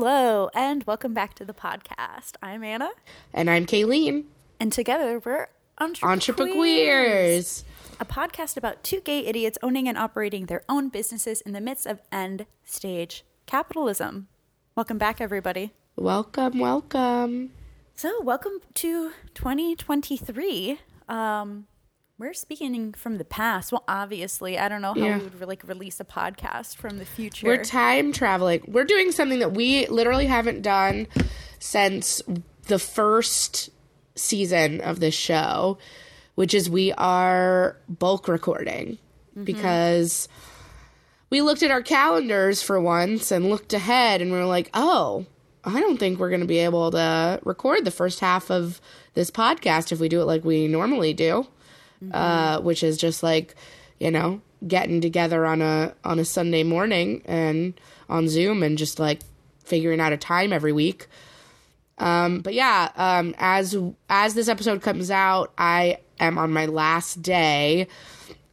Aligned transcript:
Hello, 0.00 0.48
and 0.54 0.84
welcome 0.86 1.12
back 1.12 1.34
to 1.34 1.44
the 1.44 1.52
podcast. 1.52 2.34
I'm 2.40 2.62
Anna, 2.62 2.90
And 3.34 3.50
I'm 3.50 3.66
Kaylene. 3.66 4.26
and 4.60 4.72
together 4.72 5.20
we're 5.24 5.48
Entrepreneurs, 5.80 7.64
a 7.98 8.04
podcast 8.04 8.56
about 8.56 8.84
two 8.84 9.00
gay 9.00 9.26
idiots 9.26 9.58
owning 9.60 9.88
and 9.88 9.98
operating 9.98 10.46
their 10.46 10.62
own 10.68 10.88
businesses 10.88 11.40
in 11.40 11.50
the 11.50 11.60
midst 11.60 11.84
of 11.84 12.00
end 12.12 12.46
stage 12.64 13.24
capitalism. 13.46 14.28
Welcome 14.76 14.98
back, 14.98 15.20
everybody. 15.20 15.72
Welcome, 15.96 16.60
welcome. 16.60 17.50
So, 17.96 18.22
welcome 18.22 18.60
to 18.74 19.10
2023. 19.34 20.78
Um, 21.08 21.66
we're 22.18 22.34
speaking 22.34 22.92
from 22.94 23.18
the 23.18 23.24
past. 23.24 23.70
Well, 23.70 23.84
obviously, 23.86 24.58
I 24.58 24.68
don't 24.68 24.82
know 24.82 24.94
how 24.94 25.00
Yeah. 25.00 25.18
we 25.18 25.24
would 25.26 25.48
like 25.48 25.62
release 25.66 26.00
a 26.00 26.04
podcast 26.04 26.76
from 26.76 26.98
the 26.98 27.04
future. 27.04 27.46
We're 27.46 27.62
time 27.62 28.12
traveling. 28.12 28.62
We're 28.66 28.84
doing 28.84 29.12
something 29.12 29.38
that 29.38 29.52
we 29.52 29.86
literally 29.86 30.26
haven't 30.26 30.62
done 30.62 31.06
since 31.60 32.20
the 32.66 32.78
first 32.78 33.70
season 34.16 34.80
of 34.80 34.98
this 34.98 35.14
show, 35.14 35.78
which 36.34 36.54
is 36.54 36.68
we 36.68 36.92
are 36.94 37.76
bulk 37.88 38.26
recording 38.26 38.98
mm-hmm. 39.30 39.44
because 39.44 40.28
we 41.30 41.40
looked 41.40 41.62
at 41.62 41.70
our 41.70 41.82
calendars 41.82 42.62
for 42.62 42.80
once 42.80 43.30
and 43.30 43.48
looked 43.48 43.72
ahead 43.72 44.20
and 44.20 44.32
we 44.32 44.38
were 44.38 44.44
like, 44.44 44.70
oh, 44.74 45.26
I 45.64 45.80
don't 45.80 45.98
think 45.98 46.18
we're 46.18 46.30
going 46.30 46.40
to 46.40 46.46
be 46.46 46.58
able 46.58 46.90
to 46.92 47.40
record 47.44 47.84
the 47.84 47.90
first 47.90 48.20
half 48.20 48.50
of 48.50 48.80
this 49.14 49.30
podcast 49.30 49.92
if 49.92 50.00
we 50.00 50.08
do 50.08 50.20
it 50.20 50.24
like 50.24 50.44
we 50.44 50.66
normally 50.66 51.12
do. 51.12 51.46
Uh, 52.12 52.60
which 52.60 52.82
is 52.82 52.96
just 52.96 53.22
like 53.22 53.54
you 53.98 54.10
know 54.10 54.40
getting 54.66 55.00
together 55.00 55.46
on 55.46 55.62
a 55.62 55.94
on 56.04 56.18
a 56.18 56.24
Sunday 56.24 56.62
morning 56.62 57.22
and 57.24 57.78
on 58.08 58.28
Zoom 58.28 58.62
and 58.62 58.78
just 58.78 58.98
like 58.98 59.20
figuring 59.64 60.00
out 60.00 60.12
a 60.12 60.16
time 60.16 60.52
every 60.52 60.72
week. 60.72 61.06
Um, 61.98 62.40
but 62.40 62.54
yeah, 62.54 62.90
um, 62.96 63.34
as 63.38 63.76
as 64.08 64.34
this 64.34 64.48
episode 64.48 64.82
comes 64.82 65.10
out, 65.10 65.52
I 65.58 65.98
am 66.20 66.38
on 66.38 66.52
my 66.52 66.66
last 66.66 67.22
day 67.22 67.88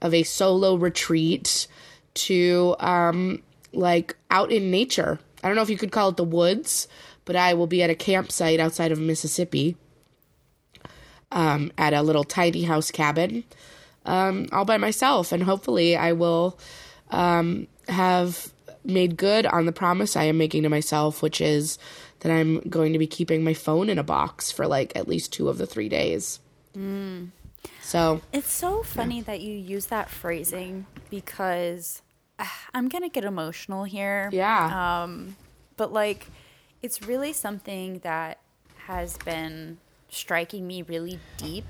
of 0.01 0.13
a 0.13 0.23
solo 0.23 0.75
retreat 0.75 1.67
to 2.15 2.75
um, 2.79 3.41
like 3.73 4.15
out 4.31 4.51
in 4.51 4.71
nature. 4.71 5.19
I 5.43 5.47
don't 5.47 5.55
know 5.55 5.61
if 5.61 5.69
you 5.69 5.77
could 5.77 5.91
call 5.91 6.09
it 6.09 6.17
the 6.17 6.23
woods, 6.23 6.87
but 7.23 7.35
I 7.35 7.53
will 7.53 7.67
be 7.67 7.83
at 7.83 7.89
a 7.89 7.95
campsite 7.95 8.59
outside 8.59 8.91
of 8.91 8.99
Mississippi 8.99 9.77
um, 11.31 11.71
at 11.77 11.93
a 11.93 12.01
little 12.01 12.23
tiny 12.23 12.63
house 12.63 12.91
cabin 12.91 13.43
um, 14.05 14.47
all 14.51 14.65
by 14.65 14.77
myself. 14.77 15.31
And 15.31 15.43
hopefully, 15.43 15.95
I 15.97 16.13
will 16.13 16.57
um, 17.11 17.67
have 17.87 18.51
made 18.83 19.17
good 19.17 19.45
on 19.45 19.65
the 19.65 19.71
promise 19.71 20.15
I 20.15 20.23
am 20.25 20.37
making 20.37 20.63
to 20.63 20.69
myself, 20.69 21.21
which 21.21 21.41
is 21.41 21.77
that 22.19 22.31
I'm 22.31 22.59
going 22.61 22.93
to 22.93 22.99
be 22.99 23.07
keeping 23.07 23.43
my 23.43 23.53
phone 23.53 23.89
in 23.89 23.97
a 23.97 24.03
box 24.03 24.51
for 24.51 24.67
like 24.67 24.95
at 24.95 25.07
least 25.07 25.33
two 25.33 25.49
of 25.49 25.57
the 25.57 25.65
three 25.65 25.89
days. 25.89 26.39
So, 27.81 28.21
It's 28.33 28.51
so 28.51 28.83
funny 28.83 29.21
that 29.21 29.41
you 29.41 29.55
use 29.55 29.87
that 29.87 30.09
phrasing 30.09 30.85
because 31.09 32.01
ah, 32.37 32.65
I'm 32.73 32.89
going 32.89 33.03
to 33.03 33.09
get 33.09 33.23
emotional 33.23 33.85
here. 33.85 34.29
yeah. 34.31 35.03
Um, 35.03 35.35
but 35.77 35.91
like, 35.93 36.27
it's 36.81 37.01
really 37.01 37.33
something 37.33 37.99
that 37.99 38.39
has 38.87 39.17
been 39.17 39.77
striking 40.15 40.65
me 40.65 40.81
really 40.81 41.19
deep. 41.37 41.65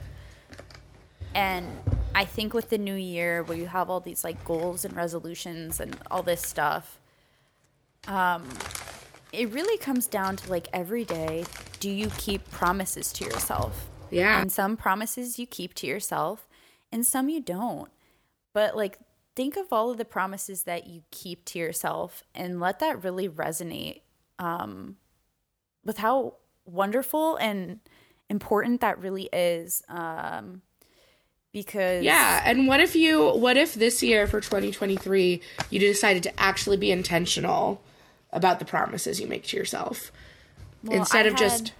And 1.34 1.68
I 2.14 2.26
think 2.26 2.54
with 2.54 2.70
the 2.70 2.78
new 2.78 2.96
year, 2.96 3.44
where 3.44 3.58
you 3.58 3.68
have 3.68 3.90
all 3.90 4.00
these 4.00 4.24
like 4.24 4.44
goals 4.46 4.86
and 4.86 4.96
resolutions 4.96 5.80
and 5.80 5.98
all 6.10 6.24
this 6.24 6.42
stuff, 6.42 7.00
um, 8.08 8.48
it 9.34 9.52
really 9.52 9.78
comes 9.78 10.08
down 10.08 10.38
to 10.38 10.50
like 10.50 10.68
every 10.72 11.04
day, 11.04 11.46
do 11.80 11.90
you 11.90 12.10
keep 12.18 12.50
promises 12.52 13.12
to 13.14 13.26
yourself? 13.26 13.90
yeah. 14.10 14.42
And 14.42 14.52
some 14.52 14.78
promises 14.78 15.40
you 15.40 15.46
keep 15.46 15.74
to 15.76 15.88
yourself, 15.88 16.48
and 16.92 17.06
some 17.06 17.30
you 17.30 17.42
don't. 17.42 17.90
But 18.54 18.76
like, 18.78 19.00
think 19.36 19.58
of 19.58 19.74
all 19.74 19.92
of 19.92 19.98
the 19.98 20.06
promises 20.06 20.64
that 20.64 20.88
you 20.88 21.04
keep 21.12 21.44
to 21.46 21.60
yourself 21.60 22.24
and 22.34 22.60
let 22.60 22.80
that 22.80 23.04
really 23.04 23.28
resonate 23.28 24.02
um, 24.40 24.96
with 25.84 25.98
how 25.98 26.36
wonderful 26.66 27.36
and 27.38 27.80
important 28.30 28.82
that 28.82 29.00
really 29.00 29.30
is. 29.32 29.84
Um, 29.90 30.62
because 31.52 32.04
Yeah, 32.04 32.42
and 32.44 32.68
what 32.68 32.80
if 32.82 32.96
you 32.96 33.30
what 33.30 33.56
if 33.56 33.76
this 33.76 34.04
year 34.04 34.28
for 34.28 34.42
2023 34.42 35.42
you 35.70 35.80
decided 35.80 36.22
to 36.24 36.40
actually 36.40 36.76
be 36.76 36.92
intentional 36.92 37.82
about 38.32 38.60
the 38.60 38.66
promises 38.66 39.22
you 39.22 39.28
make 39.28 39.46
to 39.46 39.56
yourself 39.56 40.12
Well, 40.84 40.98
instead 40.98 41.26
I 41.26 41.30
of 41.30 41.36
just 41.38 41.72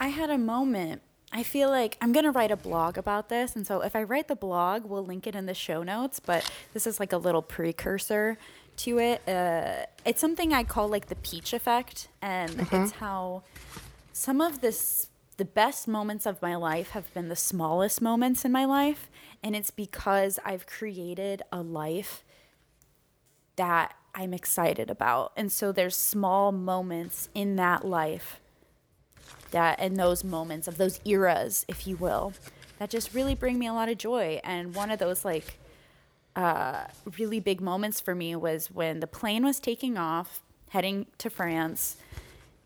I 0.00 0.08
had 0.08 0.30
a 0.30 0.38
moment. 0.38 1.02
I 1.32 1.42
feel 1.42 1.68
like 1.68 1.96
I'm 2.00 2.12
going 2.12 2.24
to 2.24 2.30
write 2.30 2.50
a 2.50 2.56
blog 2.56 2.98
about 2.98 3.28
this. 3.28 3.56
And 3.56 3.66
so 3.66 3.80
if 3.80 3.96
I 3.96 4.02
write 4.02 4.28
the 4.28 4.36
blog, 4.36 4.84
we'll 4.84 5.04
link 5.04 5.26
it 5.26 5.34
in 5.34 5.46
the 5.46 5.54
show 5.54 5.82
notes. 5.82 6.20
But 6.20 6.50
this 6.72 6.86
is 6.86 7.00
like 7.00 7.12
a 7.12 7.16
little 7.16 7.42
precursor 7.42 8.38
to 8.78 8.98
it. 8.98 9.26
Uh, 9.28 9.86
it's 10.04 10.20
something 10.20 10.52
I 10.52 10.64
call 10.64 10.88
like 10.88 11.06
the 11.06 11.16
peach 11.16 11.52
effect. 11.52 12.08
And 12.22 12.68
it's 12.70 12.92
how 12.92 13.42
some 14.12 14.40
of 14.40 14.60
this, 14.60 15.08
the 15.36 15.44
best 15.44 15.86
moments 15.86 16.26
of 16.26 16.40
my 16.40 16.56
life 16.56 16.90
have 16.90 17.12
been 17.12 17.28
the 17.28 17.36
smallest 17.36 18.00
moments 18.00 18.44
in 18.44 18.52
my 18.52 18.64
life. 18.64 19.10
And 19.42 19.54
it's 19.54 19.70
because 19.70 20.38
I've 20.44 20.66
created 20.66 21.42
a 21.52 21.60
life 21.60 22.24
that 23.56 23.94
I'm 24.14 24.32
excited 24.32 24.90
about. 24.90 25.32
And 25.36 25.52
so 25.52 25.72
there's 25.72 25.96
small 25.96 26.52
moments 26.52 27.28
in 27.34 27.56
that 27.56 27.84
life 27.86 28.40
that 29.50 29.78
in 29.78 29.94
those 29.94 30.24
moments 30.24 30.68
of 30.68 30.78
those 30.78 31.00
eras, 31.04 31.64
if 31.68 31.86
you 31.86 31.96
will, 31.96 32.32
that 32.78 32.90
just 32.90 33.14
really 33.14 33.34
bring 33.34 33.58
me 33.58 33.66
a 33.66 33.72
lot 33.72 33.88
of 33.88 33.98
joy. 33.98 34.40
And 34.42 34.74
one 34.74 34.90
of 34.90 34.98
those 34.98 35.24
like 35.24 35.58
uh, 36.34 36.84
really 37.18 37.40
big 37.40 37.60
moments 37.60 38.00
for 38.00 38.14
me 38.14 38.34
was 38.36 38.70
when 38.70 39.00
the 39.00 39.06
plane 39.06 39.44
was 39.44 39.60
taking 39.60 39.96
off, 39.96 40.40
heading 40.70 41.06
to 41.18 41.30
France, 41.30 41.96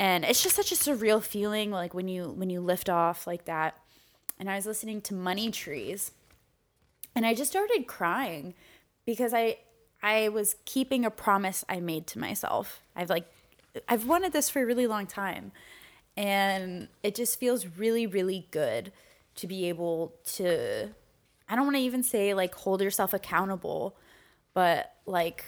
and 0.01 0.25
it's 0.25 0.43
just 0.43 0.57
such 0.57 0.73
a 0.73 0.77
surreal 0.77 1.23
feeling, 1.23 1.71
like 1.71 1.93
when 1.93 2.09
you 2.09 2.31
when 2.31 2.49
you 2.49 2.63
lift 2.63 2.89
off 2.89 3.27
like 3.27 3.45
that. 3.45 3.77
And 4.39 4.49
I 4.51 4.57
was 4.57 4.65
listening 4.65 5.03
to 5.03 5.15
Money 5.15 5.51
Trees, 5.51 6.13
and 7.15 7.27
I 7.27 7.35
just 7.35 7.51
started 7.51 7.87
crying 7.87 8.55
because 9.05 9.35
I 9.35 9.59
I 10.03 10.31
was 10.31 10.57
keeping 10.65 11.05
a 11.05 11.11
promise 11.11 11.67
I 11.69 11.81
made 11.81 12.07
to 12.09 12.19
myself. 12.19 12.81
I've 12.97 13.11
like 13.11 13.27
I've 13.87 14.07
wanted 14.07 14.33
this 14.33 14.49
for 14.49 14.63
a 14.63 14.67
really 14.67 14.87
long 14.87 15.07
time. 15.07 15.53
And 16.17 16.89
it 17.03 17.15
just 17.15 17.39
feels 17.39 17.67
really, 17.67 18.07
really 18.07 18.49
good 18.51 18.93
to 19.37 19.47
be 19.47 19.69
able 19.69 20.15
to 20.37 20.89
I 21.47 21.57
don't 21.57 21.65
want 21.65 21.77
to 21.77 21.83
even 21.83 22.03
say 22.03 22.33
like 22.33 22.55
hold 22.55 22.81
yourself 22.81 23.13
accountable, 23.13 23.97
but 24.55 24.95
like 25.05 25.45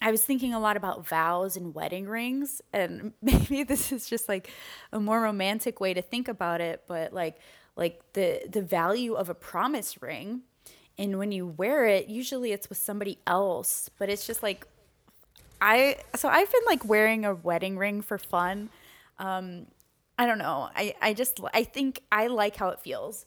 I 0.00 0.10
was 0.10 0.24
thinking 0.24 0.54
a 0.54 0.60
lot 0.60 0.76
about 0.76 1.06
vows 1.06 1.56
and 1.56 1.74
wedding 1.74 2.06
rings, 2.06 2.62
and 2.72 3.12
maybe 3.22 3.64
this 3.64 3.92
is 3.92 4.08
just 4.08 4.28
like 4.28 4.50
a 4.92 5.00
more 5.00 5.20
romantic 5.20 5.80
way 5.80 5.94
to 5.94 6.02
think 6.02 6.28
about 6.28 6.60
it, 6.60 6.84
but 6.86 7.12
like 7.12 7.38
like 7.76 8.00
the 8.14 8.42
the 8.50 8.62
value 8.62 9.14
of 9.14 9.28
a 9.28 9.34
promise 9.34 10.00
ring 10.02 10.42
and 10.98 11.18
when 11.18 11.30
you 11.30 11.46
wear 11.46 11.86
it, 11.86 12.08
usually 12.08 12.50
it's 12.52 12.68
with 12.68 12.78
somebody 12.78 13.18
else, 13.26 13.88
but 13.98 14.08
it's 14.08 14.26
just 14.26 14.42
like 14.42 14.66
I 15.60 15.96
so 16.16 16.28
I've 16.28 16.50
been 16.50 16.62
like 16.66 16.84
wearing 16.84 17.24
a 17.24 17.34
wedding 17.34 17.78
ring 17.78 18.02
for 18.02 18.18
fun. 18.18 18.70
Um 19.18 19.66
I 20.18 20.26
don't 20.26 20.38
know. 20.38 20.68
I 20.74 20.94
I 21.00 21.14
just 21.14 21.40
I 21.54 21.62
think 21.62 22.02
I 22.10 22.26
like 22.26 22.56
how 22.56 22.70
it 22.70 22.80
feels 22.80 23.26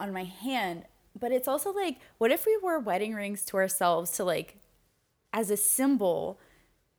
on 0.00 0.12
my 0.12 0.24
hand, 0.24 0.84
but 1.18 1.30
it's 1.30 1.46
also 1.46 1.72
like 1.72 1.98
what 2.18 2.32
if 2.32 2.46
we 2.46 2.58
wore 2.60 2.80
wedding 2.80 3.14
rings 3.14 3.44
to 3.46 3.56
ourselves 3.58 4.10
to 4.12 4.24
like 4.24 4.56
as 5.34 5.50
a 5.50 5.56
symbol 5.56 6.38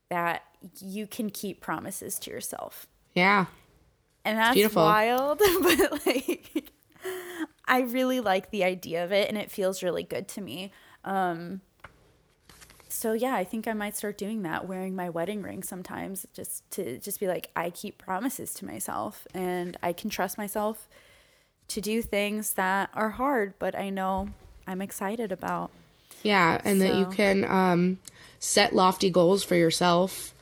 that 0.10 0.44
you 0.80 1.08
can 1.08 1.32
keep 1.32 1.62
promises 1.62 2.20
to 2.20 2.30
yourself. 2.30 2.86
yeah. 3.16 3.46
And 4.24 4.40
that's 4.40 4.56
beautiful. 4.56 4.82
wild, 4.82 5.38
but 5.62 6.06
like 6.08 6.72
I 7.68 7.82
really 7.82 8.20
like 8.20 8.50
the 8.50 8.64
idea 8.64 9.04
of 9.04 9.12
it 9.12 9.30
and 9.30 9.38
it 9.38 9.52
feels 9.52 9.84
really 9.84 10.02
good 10.02 10.28
to 10.30 10.42
me. 10.42 10.72
Um 11.04 11.62
so 12.90 13.14
yeah, 13.14 13.36
I 13.36 13.44
think 13.44 13.68
I 13.68 13.74
might 13.74 13.96
start 13.96 14.18
doing 14.18 14.42
that, 14.42 14.68
wearing 14.68 14.96
my 14.96 15.12
wedding 15.12 15.44
ring 15.44 15.62
sometimes 15.62 16.26
just 16.34 16.70
to 16.72 16.98
just 16.98 17.20
be 17.20 17.28
like 17.28 17.52
I 17.56 17.70
keep 17.70 18.00
promises 18.00 18.54
to 18.56 18.66
myself 18.66 19.28
and 19.32 19.78
I 19.84 19.94
can 19.94 20.10
trust 20.10 20.40
myself 20.40 20.90
to 21.68 21.80
do 21.80 22.02
things 22.02 22.54
that 22.54 22.90
are 22.96 23.12
hard, 23.12 23.54
but 23.60 23.76
I 23.76 23.92
know 23.92 24.30
I'm 24.66 24.82
excited 24.82 25.32
about. 25.32 25.70
Yeah, 26.26 26.60
and 26.66 26.82
that 26.82 26.96
you 26.96 27.06
can 27.06 27.46
um, 27.46 28.00
set 28.40 28.74
lofty 28.74 29.12
goals 29.12 29.44
for 29.44 29.54
yourself, 29.54 30.34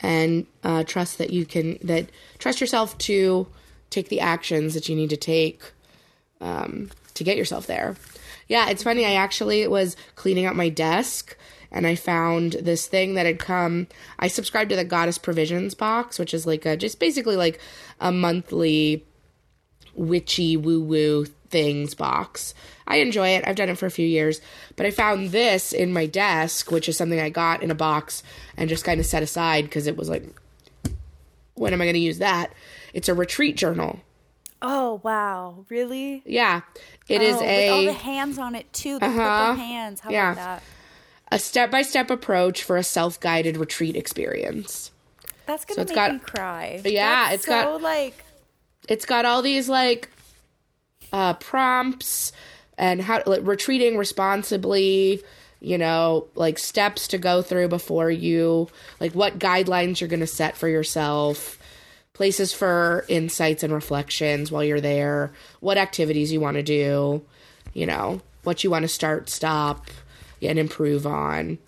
and 0.00 0.46
uh, 0.64 0.82
trust 0.82 1.18
that 1.18 1.30
you 1.30 1.46
can 1.46 1.78
that 1.84 2.10
trust 2.40 2.60
yourself 2.60 2.98
to 2.98 3.46
take 3.88 4.08
the 4.08 4.18
actions 4.18 4.74
that 4.74 4.88
you 4.88 4.96
need 4.96 5.10
to 5.10 5.16
take 5.16 5.62
um, 6.40 6.90
to 7.14 7.22
get 7.22 7.36
yourself 7.36 7.68
there. 7.68 7.94
Yeah, 8.48 8.68
it's 8.68 8.82
funny. 8.82 9.06
I 9.06 9.12
actually 9.12 9.68
was 9.68 9.96
cleaning 10.16 10.44
out 10.44 10.56
my 10.56 10.70
desk, 10.70 11.36
and 11.70 11.86
I 11.86 11.94
found 11.94 12.54
this 12.54 12.88
thing 12.88 13.14
that 13.14 13.26
had 13.26 13.38
come. 13.38 13.86
I 14.18 14.26
subscribed 14.26 14.70
to 14.70 14.76
the 14.76 14.84
Goddess 14.84 15.18
Provisions 15.18 15.76
box, 15.76 16.18
which 16.18 16.34
is 16.34 16.48
like 16.48 16.66
a 16.66 16.76
just 16.76 16.98
basically 16.98 17.36
like 17.36 17.60
a 18.00 18.10
monthly 18.10 19.04
witchy 19.94 20.56
woo 20.56 20.80
woo 20.80 21.26
things 21.48 21.94
box. 21.94 22.54
I 22.86 22.96
enjoy 22.96 23.28
it. 23.30 23.44
I've 23.46 23.56
done 23.56 23.68
it 23.68 23.78
for 23.78 23.86
a 23.86 23.90
few 23.90 24.06
years, 24.06 24.40
but 24.76 24.86
I 24.86 24.90
found 24.90 25.30
this 25.30 25.72
in 25.72 25.92
my 25.92 26.06
desk, 26.06 26.70
which 26.70 26.88
is 26.88 26.96
something 26.96 27.18
I 27.20 27.30
got 27.30 27.62
in 27.62 27.70
a 27.70 27.74
box 27.74 28.22
and 28.56 28.68
just 28.68 28.84
kind 28.84 29.00
of 29.00 29.06
set 29.06 29.22
aside 29.22 29.64
because 29.64 29.86
it 29.86 29.96
was 29.96 30.08
like, 30.08 30.24
when 31.54 31.72
am 31.72 31.80
I 31.80 31.84
going 31.86 31.94
to 31.94 32.00
use 32.00 32.18
that? 32.18 32.52
It's 32.94 33.08
a 33.08 33.14
retreat 33.14 33.56
journal. 33.56 34.00
Oh 34.62 35.00
wow, 35.04 35.66
really? 35.68 36.22
Yeah, 36.24 36.62
it 37.08 37.20
is 37.20 37.36
oh, 37.36 37.42
a 37.44 37.64
with 37.70 37.72
all 37.72 37.84
the 37.94 37.98
hands 38.00 38.38
on 38.38 38.54
it 38.54 38.72
too. 38.72 38.98
The 38.98 39.06
Uh-huh. 39.06 39.18
purple 39.50 39.62
hands. 39.64 40.00
How 40.00 40.10
Yeah. 40.10 40.32
about 40.32 40.44
that? 40.44 40.62
a 41.32 41.38
step 41.40 41.70
by 41.72 41.82
step 41.82 42.08
approach 42.10 42.62
for 42.62 42.76
a 42.76 42.82
self 42.84 43.18
guided 43.20 43.56
retreat 43.56 43.96
experience. 43.96 44.92
That's 45.46 45.64
gonna 45.64 45.82
it's 45.82 45.90
make 45.90 45.94
got- 45.96 46.12
me 46.14 46.18
cry. 46.20 46.80
Yeah, 46.84 47.24
That's 47.24 47.34
it's 47.34 47.44
so, 47.46 47.50
got- 47.52 47.82
like 47.82 48.24
It's 48.88 49.04
got 49.04 49.24
all 49.24 49.42
these 49.42 49.68
like 49.68 50.08
uh, 51.12 51.34
prompts 51.34 52.32
and 52.78 53.00
how 53.02 53.22
like, 53.26 53.40
retreating 53.42 53.96
responsibly. 53.96 55.22
You 55.58 55.78
know, 55.78 56.28
like 56.34 56.58
steps 56.58 57.08
to 57.08 57.18
go 57.18 57.40
through 57.40 57.68
before 57.68 58.10
you, 58.10 58.68
like 59.00 59.14
what 59.14 59.38
guidelines 59.38 60.00
you're 60.00 60.08
going 60.08 60.20
to 60.20 60.26
set 60.26 60.54
for 60.54 60.68
yourself, 60.68 61.58
places 62.12 62.52
for 62.52 63.06
insights 63.08 63.62
and 63.62 63.72
reflections 63.72 64.52
while 64.52 64.62
you're 64.62 64.82
there, 64.82 65.32
what 65.60 65.78
activities 65.78 66.30
you 66.30 66.40
want 66.40 66.58
to 66.58 66.62
do, 66.62 67.22
you 67.72 67.86
know, 67.86 68.20
what 68.42 68.64
you 68.64 68.70
want 68.70 68.82
to 68.82 68.88
start, 68.88 69.30
stop, 69.30 69.86
and 70.42 70.58
improve 70.58 71.06
on. 71.06 71.58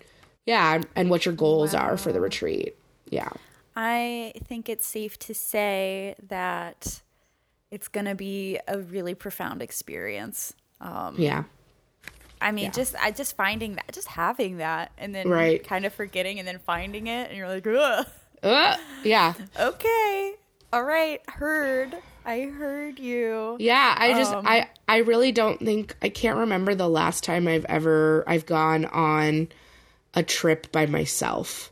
Yeah, 0.45 0.81
and 0.95 1.09
what 1.09 1.25
your 1.25 1.33
goals 1.33 1.73
are 1.73 1.97
for 1.97 2.13
the 2.13 2.21
retreat. 2.21 2.77
Yeah. 3.09 3.29
I 3.75 4.33
think 4.45 4.69
it's 4.69 4.85
safe 4.85 5.17
to 5.19 5.33
say 5.33 6.15
that 6.27 7.01
it's 7.71 7.87
gonna 7.87 8.15
be 8.15 8.59
a 8.67 8.77
really 8.79 9.15
profound 9.15 9.63
experience. 9.63 10.53
Um, 10.81 11.15
Yeah. 11.17 11.43
I 12.41 12.51
mean, 12.51 12.71
just 12.71 12.95
I 13.01 13.11
just 13.11 13.35
finding 13.35 13.75
that, 13.75 13.91
just 13.91 14.07
having 14.07 14.57
that, 14.57 14.91
and 14.97 15.13
then 15.13 15.27
Right. 15.27 15.61
kind 15.61 15.85
of 15.85 15.93
forgetting, 15.93 16.39
and 16.39 16.47
then 16.47 16.57
finding 16.59 17.07
it, 17.07 17.27
and 17.29 17.37
you're 17.37 17.49
like, 17.49 17.67
Ugh, 17.67 18.05
Uh, 18.41 18.77
yeah. 19.03 19.33
okay, 19.59 20.35
all 20.71 20.83
right, 20.83 21.21
heard, 21.29 21.97
I 22.25 22.43
heard 22.43 22.97
you. 22.97 23.57
Yeah, 23.59 23.93
I 23.97 24.13
just 24.13 24.33
Um, 24.33 24.47
I 24.47 24.69
I 24.87 24.97
really 24.99 25.33
don't 25.33 25.59
think 25.59 25.97
I 26.01 26.07
can't 26.07 26.37
remember 26.37 26.75
the 26.75 26.87
last 26.87 27.25
time 27.25 27.45
I've 27.45 27.65
ever 27.65 28.23
I've 28.25 28.45
gone 28.45 28.85
on 28.85 29.49
a 30.13 30.23
trip 30.23 30.71
by 30.71 30.85
myself. 30.85 31.71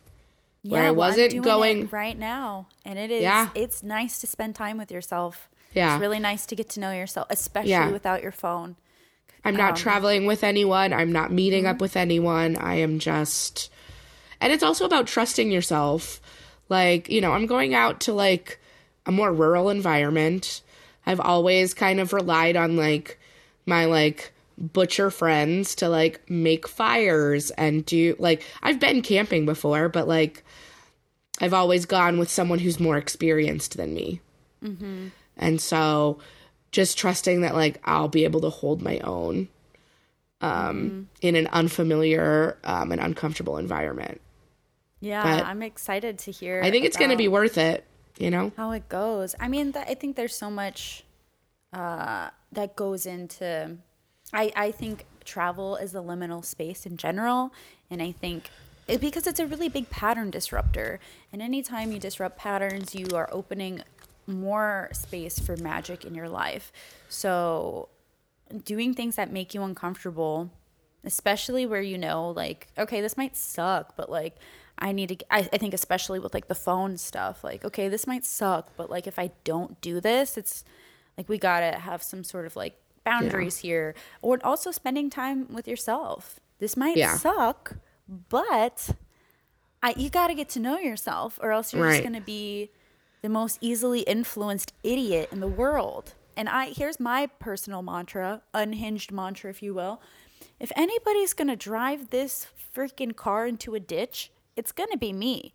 Where 0.64 0.82
I 0.84 0.92
well, 0.92 1.10
wasn't 1.10 1.30
doing 1.32 1.44
going- 1.44 1.90
right 1.94 2.18
now, 2.18 2.68
and 2.84 3.00
it 3.00 3.10
is. 3.10 3.22
Yeah. 3.22 3.50
It's 3.56 3.84
nice 3.84 4.20
to 4.20 4.28
spend 4.28 4.56
time 4.56 4.78
with 4.78 4.92
yourself. 4.92 5.48
Yeah. 5.74 5.94
it's 5.96 6.02
really 6.02 6.20
nice 6.20 6.46
to 6.48 6.56
get 6.56 6.70
to 6.72 6.80
know 6.82 6.92
yourself, 6.92 7.28
especially 7.30 7.70
Yeah. 7.72 7.92
without 7.92 8.22
your 8.24 8.32
phone. 8.34 8.76
I'm 9.46 9.56
Um, 9.56 9.58
not 9.58 9.76
traveling 9.76 10.26
with 10.26 10.44
anyone. 10.44 10.94
I'm 10.94 11.12
not 11.12 11.32
meeting 11.32 11.64
mm-hmm. 11.64 11.72
up 11.72 11.82
with 11.82 11.96
anyone. 11.96 12.56
I 12.58 12.76
am 12.76 13.00
just 13.00 13.70
And 14.40 14.54
it's 14.54 14.64
also 14.64 14.86
about 14.86 15.08
trusting 15.08 15.52
yourself. 15.52 16.22
Like, 16.70 17.10
you 17.10 17.22
know, 17.22 17.32
I'm 17.34 17.48
going 17.48 17.74
out 17.74 18.02
to 18.02 18.14
like 18.14 18.60
a 19.06 19.12
more 19.12 19.34
rural 19.34 19.70
environment. 19.70 20.62
I've 21.06 21.20
always 21.20 21.74
kind 21.74 22.00
of 22.00 22.14
relied 22.14 22.56
on 22.58 22.76
like 22.76 23.18
my 23.66 23.86
like 23.86 24.34
butcher 24.58 25.10
friends 25.12 25.76
to 25.76 25.88
like 25.88 26.30
make 26.30 26.68
fires 26.68 27.52
and 27.52 27.86
do 27.86 28.16
like 28.20 28.44
I've 28.62 28.80
been 28.80 29.02
camping 29.02 29.46
before, 29.46 29.88
but 29.90 30.08
like 30.08 30.44
I've 31.40 31.54
always 31.54 31.86
gone 31.86 32.20
with 32.20 32.30
someone 32.30 32.60
who's 32.60 32.80
more 32.80 32.98
experienced 32.98 33.78
than 33.78 33.94
me. 33.94 34.22
And 35.38 35.62
so 35.62 36.20
just 36.72 36.98
trusting 36.98 37.42
that 37.42 37.56
like 37.56 37.80
I'll 37.84 38.08
be 38.10 38.24
able 38.26 38.42
to 38.42 38.50
hold 38.50 38.82
my 38.82 39.00
own 39.00 39.48
um 40.42 41.10
in 41.22 41.36
an 41.36 41.48
unfamiliar 41.48 42.58
um 42.64 42.92
and 42.92 43.02
uncomfortable 43.02 43.58
environment. 43.58 44.22
Yeah, 45.00 45.24
But- 45.24 45.46
I'm 45.46 45.62
excited 45.64 46.18
to 46.20 46.32
hear. 46.32 46.62
I 46.64 46.72
think 46.72 46.86
it's 46.86 46.98
going 46.98 47.12
to 47.12 47.16
be 47.18 47.28
worth 47.28 47.58
it, 47.58 47.86
you 48.18 48.32
know? 48.32 48.52
how 48.58 48.72
it 48.72 48.90
goes. 48.90 49.36
I 49.40 49.48
mean, 49.48 49.72
th- 49.74 49.86
I 49.88 49.94
think 49.94 50.16
there's 50.16 50.36
so 50.36 50.50
much 50.50 51.04
uh, 51.72 52.30
that 52.52 52.76
goes 52.76 53.06
into. 53.06 53.78
I 54.34 54.52
I 54.56 54.72
think 54.72 55.06
travel 55.24 55.76
is 55.76 55.94
a 55.94 56.00
liminal 56.00 56.44
space 56.44 56.86
in 56.86 56.98
general, 56.98 57.52
and 57.92 58.02
I 58.02 58.12
think. 58.12 58.50
It, 58.88 59.02
because 59.02 59.28
it's 59.28 59.42
a 59.42 59.46
really 59.46 59.68
big 59.68 59.90
pattern 59.90 60.32
disruptor. 60.32 61.02
And 61.34 61.42
anytime 61.42 61.92
you 61.92 62.00
disrupt 62.00 62.38
patterns, 62.38 62.96
you 62.96 63.08
are 63.18 63.28
opening 63.34 63.82
more 64.28 64.90
space 64.94 65.40
for 65.40 65.56
magic 65.58 66.06
in 66.06 66.14
your 66.16 66.30
life. 66.30 66.72
So, 67.10 67.90
doing 68.66 68.94
things 68.94 69.16
that 69.16 69.32
make 69.32 69.54
you 69.54 69.64
uncomfortable, 69.64 70.52
especially 71.04 71.66
where 71.66 71.82
you 71.82 71.98
know, 71.98 72.30
like, 72.30 72.68
okay, 72.78 73.02
this 73.02 73.18
might 73.18 73.36
suck, 73.36 73.96
but 73.96 74.10
like, 74.10 74.36
I 74.80 74.92
need 74.92 75.10
to, 75.10 75.18
I, 75.34 75.40
I 75.52 75.58
think, 75.58 75.74
especially 75.74 76.20
with 76.20 76.34
like 76.34 76.48
the 76.48 76.56
phone 76.56 76.98
stuff, 76.98 77.44
like, 77.44 77.66
okay, 77.66 77.90
this 77.90 78.06
might 78.06 78.26
suck, 78.26 78.72
but 78.78 78.90
like, 78.90 79.08
if 79.08 79.18
I 79.18 79.32
don't 79.44 79.80
do 79.82 80.00
this, 80.00 80.38
it's 80.38 80.64
like, 81.18 81.28
we 81.30 81.38
gotta 81.38 81.80
have 81.80 82.04
some 82.04 82.24
sort 82.24 82.46
of 82.46 82.56
like 82.56 82.78
boundaries 83.04 83.58
here. 83.60 83.96
Or 84.22 84.38
also 84.44 84.72
spending 84.72 85.10
time 85.10 85.48
with 85.52 85.68
yourself. 85.68 86.40
This 86.60 86.76
might 86.78 86.98
Yeah. 86.98 87.18
suck, 87.18 87.76
but 88.08 88.90
I, 89.82 89.94
you 89.98 90.10
gotta 90.10 90.34
get 90.36 90.50
to 90.50 90.60
know 90.60 90.78
yourself, 90.78 91.40
or 91.42 91.52
else 91.52 91.74
you're 91.74 91.84
Right. 91.84 91.92
just 91.94 92.04
gonna 92.04 92.22
be 92.22 92.72
the 93.22 93.30
most 93.30 93.58
easily 93.62 94.02
influenced 94.02 94.74
idiot 94.84 95.30
in 95.32 95.40
the 95.40 95.48
world. 95.48 96.14
And 96.36 96.48
I 96.48 96.68
here's 96.68 97.00
my 97.00 97.28
personal 97.40 97.82
mantra, 97.82 98.42
unhinged 98.54 99.12
mantra 99.12 99.50
if 99.50 99.64
you 99.64 99.74
will. 99.74 100.02
If 100.60 100.72
anybody's 100.76 101.34
going 101.34 101.48
to 101.48 101.56
drive 101.56 102.10
this 102.10 102.48
freaking 102.76 103.16
car 103.16 103.48
into 103.48 103.76
a 103.76 103.80
ditch, 103.80 104.32
it's 104.56 104.72
going 104.72 104.90
to 104.92 104.98
be 104.98 105.14
me. 105.14 105.54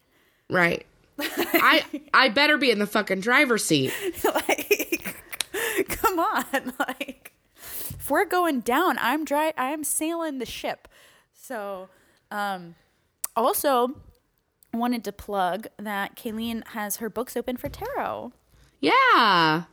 Right. 0.51 0.87
I 1.19 1.85
I 2.13 2.29
better 2.31 2.57
be 2.57 2.71
in 2.71 2.79
the 2.79 2.87
fucking 2.87 3.21
driver's 3.21 3.65
seat. 3.65 3.93
like 4.25 5.17
come 5.89 6.19
on, 6.19 6.73
like 6.79 7.33
if 7.91 8.11
we're 8.11 8.25
going 8.25 8.61
down, 8.61 8.97
I'm 8.99 9.25
dry 9.25 9.53
I'm 9.57 9.85
sailing 9.85 10.39
the 10.39 10.47
ship. 10.47 10.89
So, 11.33 11.89
um 12.31 12.75
also 13.37 13.95
wanted 14.73 15.05
to 15.05 15.13
plug 15.13 15.67
that 15.79 16.17
Kaylene 16.17 16.67
has 16.69 16.97
her 16.97 17.11
books 17.11 17.37
open 17.37 17.57
for 17.57 17.69
tarot. 17.69 18.33
Yeah. 18.81 19.65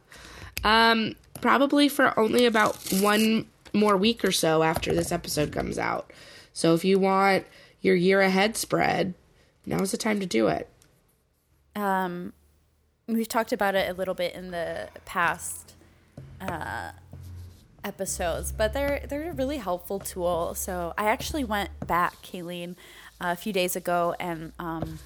Um 0.63 1.15
probably 1.41 1.87
for 1.89 2.17
only 2.19 2.45
about 2.45 2.75
one 2.93 3.47
more 3.73 3.95
week 3.95 4.25
or 4.25 4.31
so 4.31 4.61
after 4.63 4.93
this 4.93 5.11
episode 5.11 5.51
comes 5.51 5.77
out. 5.77 6.11
So 6.53 6.73
if 6.73 6.83
you 6.83 6.99
want 6.99 7.45
your 7.81 7.95
year 7.95 8.19
ahead 8.21 8.57
spread, 8.57 9.13
now's 9.65 9.91
the 9.91 9.97
time 9.97 10.19
to 10.19 10.25
do 10.25 10.47
it. 10.47 10.67
um, 11.75 12.33
we've 13.07 13.27
talked 13.29 13.51
about 13.53 13.73
it 13.75 13.89
a 13.89 13.93
little 13.93 14.13
bit 14.13 14.33
in 14.35 14.51
the 14.51 14.89
past 15.05 15.75
uh, 16.41 16.91
episodes, 17.83 18.51
but 18.51 18.73
they're 18.73 19.05
they're 19.07 19.31
a 19.31 19.33
really 19.33 19.57
helpful 19.57 19.99
tool. 19.99 20.53
So 20.55 20.93
I 20.97 21.05
actually 21.05 21.43
went 21.43 21.69
back, 21.87 22.21
Kaylene, 22.21 22.75
a 23.21 23.35
few 23.35 23.53
days 23.53 23.75
ago 23.75 24.15
and 24.19 24.53
um, 24.59 24.99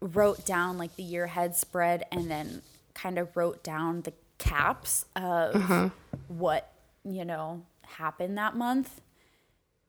wrote 0.00 0.44
down 0.46 0.78
like 0.78 0.96
the 0.96 1.02
year 1.02 1.26
head 1.26 1.56
spread, 1.56 2.06
and 2.10 2.30
then 2.30 2.62
kind 2.94 3.18
of 3.18 3.36
wrote 3.36 3.62
down 3.62 4.02
the 4.02 4.12
caps 4.38 5.04
of 5.16 5.92
what 6.28 6.72
you 7.04 7.24
know 7.24 7.62
happened 7.82 8.36
that 8.38 8.56
month. 8.56 9.00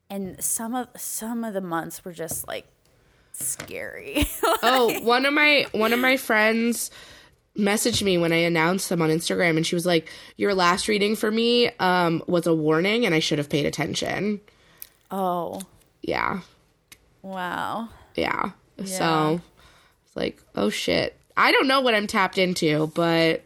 And 0.10 0.44
some 0.44 0.74
of 0.74 0.88
some 0.98 1.44
of 1.44 1.54
the 1.54 1.62
months 1.62 2.04
were 2.04 2.14
just 2.14 2.48
like 2.48 2.66
scary. 3.34 4.26
Oh, 4.62 5.00
one 5.02 5.26
of 5.26 5.34
my 5.34 5.68
one 5.72 5.94
of 5.94 6.00
my 6.00 6.18
friends 6.18 6.92
messaged 7.58 8.04
me 8.04 8.18
when 8.18 8.34
I 8.34 8.38
announced 8.38 8.90
them 8.90 9.02
on 9.02 9.10
Instagram 9.10 9.56
and 9.56 9.66
she 9.66 9.76
was 9.76 9.86
like, 9.86 10.10
"Your 10.36 10.54
last 10.54 10.88
reading 10.88 11.16
for 11.16 11.32
me 11.32 11.70
um 11.80 12.24
was 12.28 12.46
a 12.48 12.54
warning 12.54 13.06
and 13.06 13.16
I 13.16 13.20
should 13.20 13.38
have 13.38 13.50
paid 13.50 13.66
attention." 13.66 14.42
oh, 15.12 15.62
Yeah. 16.02 16.42
Wow. 17.22 17.90
Yeah. 18.16 18.52
Yeah. 18.78 18.86
So 18.86 19.42
it's 20.06 20.16
like, 20.16 20.42
"Oh 20.56 20.70
shit. 20.70 21.16
I 21.36 21.52
don't 21.52 21.68
know 21.68 21.82
what 21.82 21.94
I'm 21.94 22.08
tapped 22.08 22.38
into, 22.38 22.88
but 22.96 23.44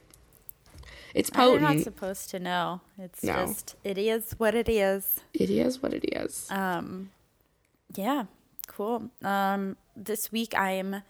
it's 1.13 1.29
You're 1.35 1.59
not 1.59 1.79
supposed 1.79 2.29
to 2.31 2.39
know. 2.39 2.81
It's 2.97 3.23
No. 3.23 3.33
just 3.45 3.75
it 3.83 3.97
is 3.97 4.33
what 4.37 4.55
it 4.55 4.67
is. 4.69 5.19
It 5.33 5.49
is 5.49 5.81
what 5.81 5.93
it 5.93 6.05
is." 6.05 6.47
Um, 6.51 7.11
yeah, 7.95 8.25
cool. 8.67 9.09
Um, 9.21 9.77
this 9.95 10.31
week 10.31 10.55
I 10.57 10.71
am 10.71 11.03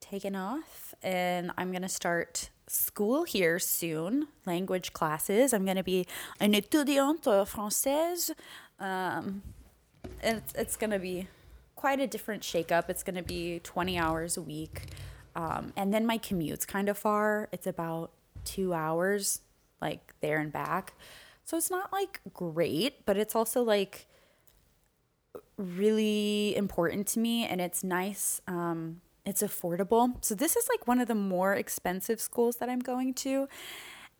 taking 0.00 0.34
off, 0.36 0.94
and 1.02 1.50
I'm 1.58 1.72
gonna 1.72 1.88
start 1.88 2.50
school 2.66 3.24
here 3.24 3.58
soon. 3.58 4.28
Language 4.46 4.92
classes. 4.92 5.52
I'm 5.52 5.64
gonna 5.66 5.84
be 5.84 6.06
an 6.40 6.52
étudiante 6.52 7.46
française. 7.46 8.30
Um, 8.80 9.42
it's 10.22 10.52
it's 10.54 10.76
gonna 10.76 10.98
be 10.98 11.28
quite 11.82 11.98
a 11.98 12.06
different 12.06 12.44
shakeup. 12.44 12.88
It's 12.88 13.02
going 13.02 13.16
to 13.16 13.24
be 13.24 13.58
20 13.58 13.98
hours 13.98 14.36
a 14.36 14.40
week. 14.40 14.82
Um, 15.34 15.72
and 15.76 15.92
then 15.92 16.06
my 16.06 16.16
commute's 16.16 16.64
kind 16.64 16.88
of 16.88 16.96
far. 16.96 17.48
It's 17.50 17.66
about 17.66 18.12
two 18.44 18.72
hours, 18.72 19.40
like 19.80 20.14
there 20.20 20.38
and 20.38 20.52
back. 20.52 20.94
So 21.44 21.56
it's 21.56 21.72
not 21.72 21.92
like 21.92 22.20
great, 22.32 23.04
but 23.04 23.16
it's 23.16 23.34
also 23.34 23.64
like 23.64 24.06
really 25.56 26.54
important 26.54 27.08
to 27.08 27.18
me 27.18 27.46
and 27.46 27.60
it's 27.60 27.82
nice. 27.82 28.40
Um, 28.46 29.00
it's 29.26 29.42
affordable. 29.42 30.24
So 30.24 30.36
this 30.36 30.54
is 30.54 30.68
like 30.68 30.86
one 30.86 31.00
of 31.00 31.08
the 31.08 31.16
more 31.16 31.54
expensive 31.54 32.20
schools 32.20 32.58
that 32.58 32.68
I'm 32.68 32.78
going 32.78 33.12
to. 33.14 33.48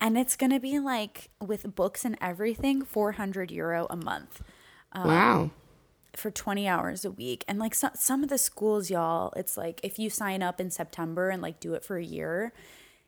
And 0.01 0.17
it's 0.17 0.35
going 0.35 0.51
to 0.51 0.59
be 0.59 0.79
like 0.79 1.29
with 1.39 1.75
books 1.75 2.03
and 2.03 2.17
everything, 2.19 2.83
400 2.83 3.51
euro 3.51 3.87
a 3.89 3.95
month 3.95 4.41
wow. 4.95 5.51
For 6.15 6.29
20 6.31 6.67
hours 6.67 7.03
a 7.05 7.11
week. 7.11 7.43
And 7.47 7.57
like 7.59 7.73
so, 7.75 7.89
some 7.95 8.23
of 8.23 8.29
the 8.29 8.37
schools, 8.37 8.89
y'all, 8.89 9.33
it's 9.35 9.57
like 9.57 9.79
if 9.83 9.97
you 9.99 10.09
sign 10.09 10.41
up 10.43 10.59
in 10.61 10.69
September 10.69 11.29
and 11.29 11.41
like 11.41 11.59
do 11.59 11.73
it 11.73 11.83
for 11.83 11.97
a 11.97 12.03
year, 12.03 12.53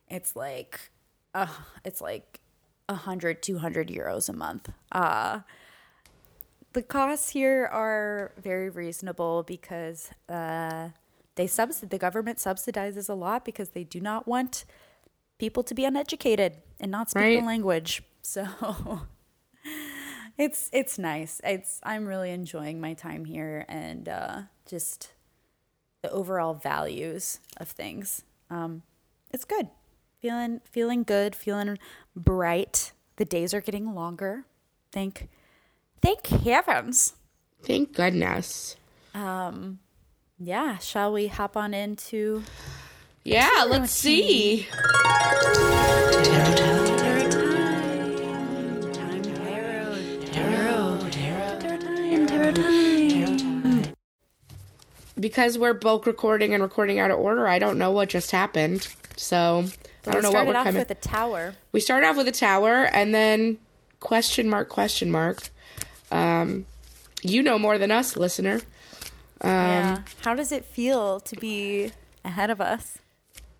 it's 0.10 0.36
like, 0.36 0.90
uh, 1.34 1.48
it's 1.84 2.02
like 2.02 2.40
100, 2.90 3.42
200 3.44 3.88
euros 3.90 4.30
a 4.30 4.34
month. 4.34 4.70
Uh, 4.92 5.40
the 6.74 6.82
costs 6.84 7.30
here 7.30 7.66
are 7.72 8.34
very 8.42 8.70
reasonable 8.70 9.44
because 9.44 10.10
uh, 10.30 10.90
they 11.36 11.48
subs- 11.48 11.82
the 11.82 11.98
government 11.98 12.38
subsidizes 12.38 13.10
a 13.10 13.14
lot 13.14 13.46
because 13.46 13.70
they 13.70 13.84
do 13.84 14.02
not 14.02 14.28
want 14.28 14.66
people 15.38 15.64
to 15.64 15.74
be 15.74 15.86
uneducated 15.86 16.58
and 16.80 16.92
not 16.92 17.10
speak 17.10 17.22
Right. 17.22 17.40
the 17.40 17.46
language. 17.46 18.02
So 18.26 18.48
it's 20.38 20.70
it's 20.74 21.00
nice. 21.00 21.42
It's 21.44 21.80
I'm 21.84 22.06
really 22.06 22.32
enjoying 22.32 22.82
my 22.82 22.94
time 22.94 23.26
here 23.26 23.66
and 23.68 24.08
uh, 24.10 24.42
just 24.68 25.14
the 26.02 26.12
overall 26.12 26.54
values 26.54 27.40
of 27.58 27.70
things. 27.70 28.24
Um, 28.50 28.84
it's 29.32 29.46
good. 29.46 29.70
Feeling 30.20 30.62
feeling 30.66 31.04
good. 31.04 31.36
Feeling 31.36 31.78
bright. 32.16 32.92
The 33.18 33.26
days 33.26 33.54
are 33.54 33.62
getting 33.62 33.94
longer. 33.94 34.46
Thank 34.92 35.30
thank 36.02 36.28
heavens. 36.28 37.14
Thank 37.64 37.94
goodness. 37.94 38.76
Um, 39.14 39.80
yeah. 40.38 40.78
Shall 40.78 41.14
we 41.14 41.28
hop 41.28 41.56
on 41.56 41.74
into 41.74 42.44
Yeah, 43.24 43.66
let's 43.68 43.92
see. 43.92 44.68
Because 55.26 55.58
we're 55.58 55.74
bulk 55.74 56.06
recording 56.06 56.54
and 56.54 56.62
recording 56.62 57.00
out 57.00 57.10
of 57.10 57.18
order, 57.18 57.48
I 57.48 57.58
don't 57.58 57.80
know 57.80 57.90
what 57.90 58.10
just 58.10 58.30
happened. 58.30 58.88
So 59.18 59.66
I 60.06 60.12
don't 60.12 60.22
know 60.22 60.30
what 60.30 60.34
started 60.46 60.48
we're 60.50 60.56
off 60.56 60.64
coming. 60.66 60.80
with 60.82 60.92
a 60.92 60.94
tower. 60.94 61.56
we 61.72 61.80
started 61.80 62.06
off 62.06 62.16
with 62.16 62.28
a 62.28 62.32
tower 62.32 62.84
and 62.94 63.12
then 63.12 63.58
question 64.00 64.48
mark 64.48 64.70
question 64.70 65.10
mark. 65.10 65.50
Um, 66.12 66.68
you 67.24 67.42
know 67.42 67.58
more 67.58 67.80
than 67.80 67.90
us, 67.90 68.16
listener. 68.16 68.62
Um, 69.42 69.50
yeah. 69.52 70.00
How 70.24 70.36
does 70.36 70.52
it 70.52 70.64
feel 70.64 71.20
to 71.22 71.36
be 71.38 71.92
ahead 72.24 72.52
of 72.52 72.62
us? 72.62 73.00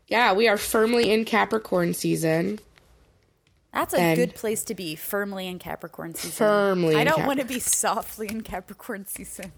Yeah, 0.08 0.34
we 0.34 0.48
are 0.48 0.58
firmly 0.58 1.10
in 1.12 1.26
Capricorn 1.26 1.96
season. 1.96 2.60
That's 3.74 3.96
a 3.96 4.00
And- 4.00 4.18
good 4.20 4.36
place 4.36 4.64
to 4.66 4.76
be, 4.76 4.96
firmly 4.96 5.48
in 5.48 5.58
Capricorn 5.58 6.14
season. 6.14 6.32
Firmly 6.32 6.96
I 6.96 7.04
don't 7.04 7.18
Cap- 7.18 7.28
want 7.28 7.40
to 7.40 7.46
be 7.48 7.60
softly 7.60 8.28
in 8.30 8.42
Capricorn 8.42 9.08
season. 9.08 9.52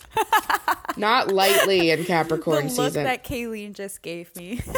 Not 0.96 1.28
lightly 1.32 1.90
in 1.90 2.04
Capricorn 2.04 2.66
the 2.68 2.74
look 2.74 2.86
season. 2.90 3.04
that 3.04 3.24
Kaylene 3.24 3.72
just 3.72 4.02
gave 4.02 4.34
me. 4.36 4.60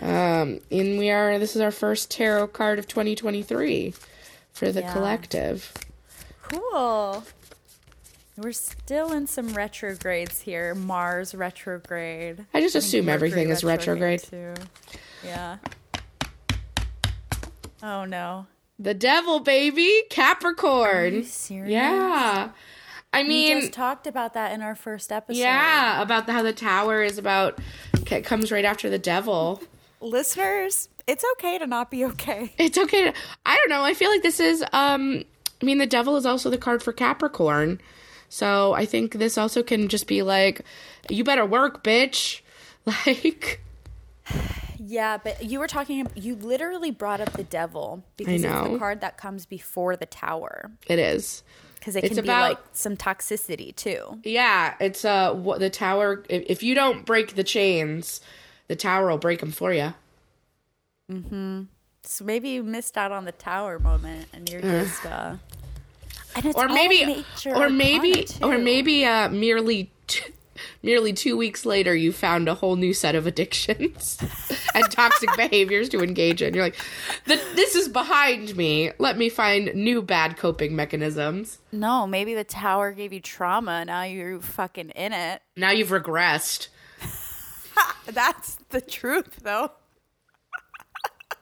Um, 0.00 0.60
and 0.70 0.98
we 0.98 1.10
are. 1.10 1.38
This 1.38 1.56
is 1.56 1.62
our 1.62 1.70
first 1.70 2.10
tarot 2.10 2.48
card 2.48 2.78
of 2.78 2.86
2023 2.86 3.94
for 4.52 4.70
the 4.70 4.80
Yeah. 4.80 4.92
collective. 4.92 5.72
cool. 6.42 7.24
We're 8.36 8.52
still 8.52 9.12
in 9.12 9.26
some 9.26 9.54
retrogrades 9.54 10.40
here. 10.42 10.74
Mars 10.74 11.34
retrograde. 11.34 12.44
I 12.52 12.60
just 12.60 12.74
assume 12.74 13.06
Mercury 13.06 13.14
everything 13.30 13.48
is 13.50 13.64
retrograde. 13.64 14.20
Too. 14.24 14.52
Yeah. 15.24 15.56
Oh 17.82 18.04
no. 18.04 18.46
The 18.78 18.94
devil, 18.94 19.40
baby, 19.40 20.02
Capricorn. 20.10 20.96
Are 20.96 21.08
you 21.08 21.22
serious? 21.22 21.70
Yeah, 21.70 22.50
I 23.12 23.22
mean, 23.22 23.56
We 23.56 23.60
just 23.62 23.72
talked 23.72 24.06
about 24.06 24.34
that 24.34 24.52
in 24.52 24.62
our 24.62 24.74
first 24.74 25.12
episode. 25.12 25.38
yeah, 25.40 26.02
about 26.02 26.26
the, 26.26 26.32
how 26.32 26.42
the 26.42 26.52
tower 26.52 27.02
is 27.02 27.16
about. 27.18 27.58
It 28.10 28.24
comes 28.24 28.50
right 28.50 28.64
after 28.64 28.90
the 28.90 28.98
devil. 28.98 29.62
Listeners, 30.00 30.88
it's 31.06 31.24
okay 31.32 31.58
to 31.58 31.66
not 31.66 31.90
be 31.90 32.04
okay. 32.04 32.52
It's 32.58 32.76
okay. 32.76 33.04
To, 33.04 33.14
I 33.46 33.56
don't 33.56 33.70
know. 33.70 33.82
I 33.84 33.94
feel 33.94 34.10
like 34.10 34.22
this 34.22 34.40
is. 34.40 34.62
Um, 34.72 35.22
I 35.62 35.64
mean, 35.64 35.78
the 35.78 35.86
devil 35.86 36.16
is 36.16 36.26
also 36.26 36.50
the 36.50 36.58
card 36.58 36.82
for 36.82 36.92
Capricorn, 36.92 37.80
so 38.28 38.72
I 38.74 38.84
think 38.86 39.14
this 39.14 39.38
also 39.38 39.62
can 39.62 39.88
just 39.88 40.06
be 40.08 40.22
like, 40.22 40.62
you 41.08 41.22
better 41.24 41.46
work, 41.46 41.84
bitch. 41.84 42.40
Like, 43.06 43.62
Yeah, 44.86 45.18
but 45.22 45.44
you 45.44 45.58
were 45.60 45.66
talking. 45.66 46.06
You 46.14 46.34
literally 46.36 46.90
brought 46.90 47.20
up 47.20 47.32
the 47.32 47.44
devil 47.44 48.04
because 48.16 48.42
it's 48.44 48.52
the 48.70 48.78
card 48.78 49.00
that 49.00 49.16
comes 49.16 49.46
before 49.46 49.96
the 49.96 50.06
tower. 50.06 50.70
it 50.88 50.98
is. 50.98 51.42
Because 51.76 51.96
it 51.96 52.04
It's 52.04 52.14
can 52.14 52.22
be 52.24 52.28
about- 52.28 52.48
like 52.50 52.58
some 52.72 52.96
toxicity 52.96 53.74
too. 53.76 54.18
Yeah, 54.24 54.74
it's 54.80 55.04
uh 55.04 55.32
what 55.34 55.60
the 55.60 55.70
tower. 55.70 56.24
If, 56.28 56.44
if 56.46 56.62
you 56.62 56.74
don't 56.74 57.04
break 57.04 57.34
the 57.34 57.44
chains, 57.44 58.20
the 58.68 58.76
tower 58.76 59.08
will 59.10 59.18
break 59.18 59.40
them 59.40 59.52
for 59.52 59.72
you. 59.72 59.92
Mhm. 61.10 61.66
So 62.02 62.24
maybe 62.24 62.50
you 62.50 62.62
missed 62.62 62.96
out 62.98 63.12
on 63.12 63.24
the 63.24 63.32
tower 63.32 63.78
moment, 63.78 64.28
and 64.32 64.48
you're 64.50 64.60
just. 64.62 65.04
uh 65.06 65.36
and 66.36 66.46
it's 66.46 66.56
Or 66.58 66.68
maybe, 66.68 67.24
or 67.46 67.70
maybe, 67.70 68.26
or 68.42 68.58
maybe, 68.58 69.04
uh, 69.04 69.28
merely, 69.28 69.92
t- 70.08 70.32
merely 70.82 71.12
two 71.12 71.36
weeks 71.36 71.64
later, 71.66 71.94
you 71.94 72.12
found 72.12 72.48
a 72.48 72.54
whole 72.54 72.76
new 72.76 72.92
set 72.94 73.14
of 73.14 73.26
addictions 73.26 74.18
and 74.74 74.90
toxic 74.90 75.28
behaviors 75.36 75.88
to 75.90 76.00
engage 76.00 76.42
in. 76.42 76.54
You're 76.54 76.64
like, 76.64 76.76
"Th- 77.26 77.40
this 77.54 77.74
is 77.74 77.88
behind 77.88 78.56
me. 78.56 78.92
Let 78.98 79.16
me 79.18 79.28
find 79.28 79.74
new 79.74 80.02
bad 80.02 80.36
coping 80.36 80.74
mechanisms. 80.76 81.58
No, 81.72 82.06
maybe 82.06 82.34
the 82.34 82.44
tower 82.44 82.92
gave 82.92 83.12
you 83.12 83.20
trauma. 83.20 83.84
Now 83.84 84.02
you're 84.04 84.40
fucking 84.40 84.90
in 84.90 85.12
it. 85.12 85.42
Now 85.56 85.70
you've 85.70 85.88
regressed. 85.88 86.68
That's 88.06 88.56
the 88.70 88.80
truth, 88.80 89.40
though. 89.42 89.70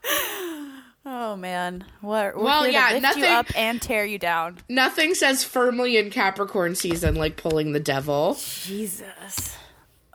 oh 1.04 1.36
man, 1.36 1.84
what? 2.00 2.36
We're 2.36 2.44
Well, 2.44 2.66
yeah, 2.68 2.98
nothing- 3.00 3.24
you 3.24 3.28
up 3.28 3.46
and 3.56 3.80
tear 3.80 4.04
you 4.04 4.18
down. 4.18 4.58
Nothing 4.68 5.14
says 5.14 5.44
firmly 5.44 5.96
in 5.96 6.10
Capricorn 6.10 6.74
season 6.74 7.14
like 7.14 7.36
pulling 7.36 7.72
the 7.72 7.80
devil. 7.80 8.38
Jesus. 8.64 9.56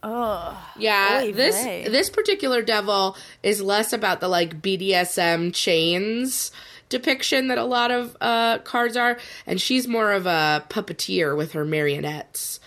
Oh, 0.03 0.57
Yeah, 0.77 1.21
Oy 1.23 1.31
this 1.33 1.61
vey. 1.63 1.87
this 1.89 2.09
particular 2.09 2.61
devil 2.61 3.17
is 3.43 3.61
less 3.61 3.91
about 3.93 4.19
the 4.21 4.27
like 4.27 4.61
BDSM 4.61 5.53
chains 5.53 6.51
depiction 6.89 7.47
that 7.49 7.57
a 7.57 7.65
lot 7.65 7.91
of 7.91 8.15
uh, 8.21 8.59
cards 8.59 8.95
are, 8.95 9.17
and 9.45 9.59
she's 9.59 9.87
more 9.87 10.13
of 10.13 10.25
a 10.25 10.63
puppeteer 10.69 11.35
with 11.35 11.51
her 11.51 11.65
marionettes. 11.65 12.61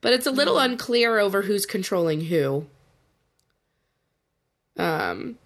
But 0.00 0.12
it's 0.12 0.26
a 0.26 0.30
little 0.30 0.56
Mm. 0.56 0.64
unclear 0.72 1.18
over 1.18 1.42
who's 1.42 1.66
controlling 1.66 2.20
who. 2.26 2.66
Um, 4.76 5.38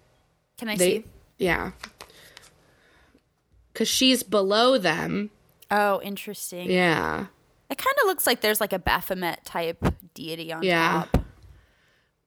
can 0.57 0.69
I 0.69 0.75
they, 0.75 0.97
see? 0.99 1.03
yeah, 1.37 1.71
because 3.73 3.87
she's 3.87 4.23
below 4.23 4.77
them. 4.77 5.29
Oh, 5.71 6.01
interesting. 6.01 6.69
Yeah, 6.71 7.27
It 7.69 7.77
kind 7.77 7.95
of 8.01 8.07
looks 8.07 8.25
like 8.25 8.41
there's 8.41 8.59
like 8.59 8.73
a 8.73 8.79
Baphomet 8.79 9.45
type 9.45 9.83
deity 10.15 10.51
on 10.51 10.63
Yeah. 10.63 11.05
top. 11.11 11.23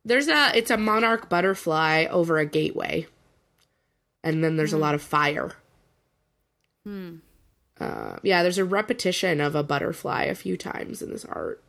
there's 0.05 0.29
a 0.29 0.53
it's 0.57 0.71
a 0.71 0.77
monarch 0.77 1.29
butterfly 1.29 2.07
over 2.11 2.39
a 2.39 2.47
gateway, 2.47 3.07
and 4.25 4.43
then 4.43 4.57
there's 4.57 4.73
a 4.73 4.79
lot 4.79 4.95
of 4.95 5.03
fire. 5.03 5.53
Hmm. 6.85 7.17
Uh, 7.81 8.17
yeah, 8.23 8.43
there's 8.43 8.59
a 8.59 8.65
repetition 8.65 9.41
of 9.41 9.55
a 9.55 9.63
butterfly 9.63 10.25
a 10.25 10.35
few 10.35 10.57
times 10.57 11.03
in 11.03 11.11
this 11.11 11.25
art. 11.25 11.63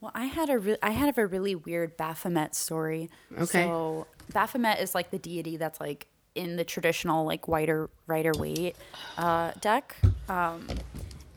Well, 0.00 0.12
I 0.14 0.26
had 0.26 0.48
a 0.50 0.58
re- 0.58 0.76
I 0.82 0.90
had 0.90 1.16
a 1.18 1.26
really 1.26 1.54
weird 1.56 1.96
Baphomet 1.96 2.54
story. 2.54 3.10
Okay. 3.36 3.64
So 3.64 4.06
Baphomet 4.32 4.78
is 4.78 4.94
like 4.94 5.10
the 5.10 5.18
deity 5.18 5.56
that's 5.56 5.80
like 5.80 6.06
in 6.38 6.56
the 6.56 6.64
traditional 6.64 7.26
like 7.26 7.48
wider 7.48 7.90
Rider-Waite 8.06 8.76
uh, 9.18 9.50
deck. 9.60 9.96
Um, 10.28 10.66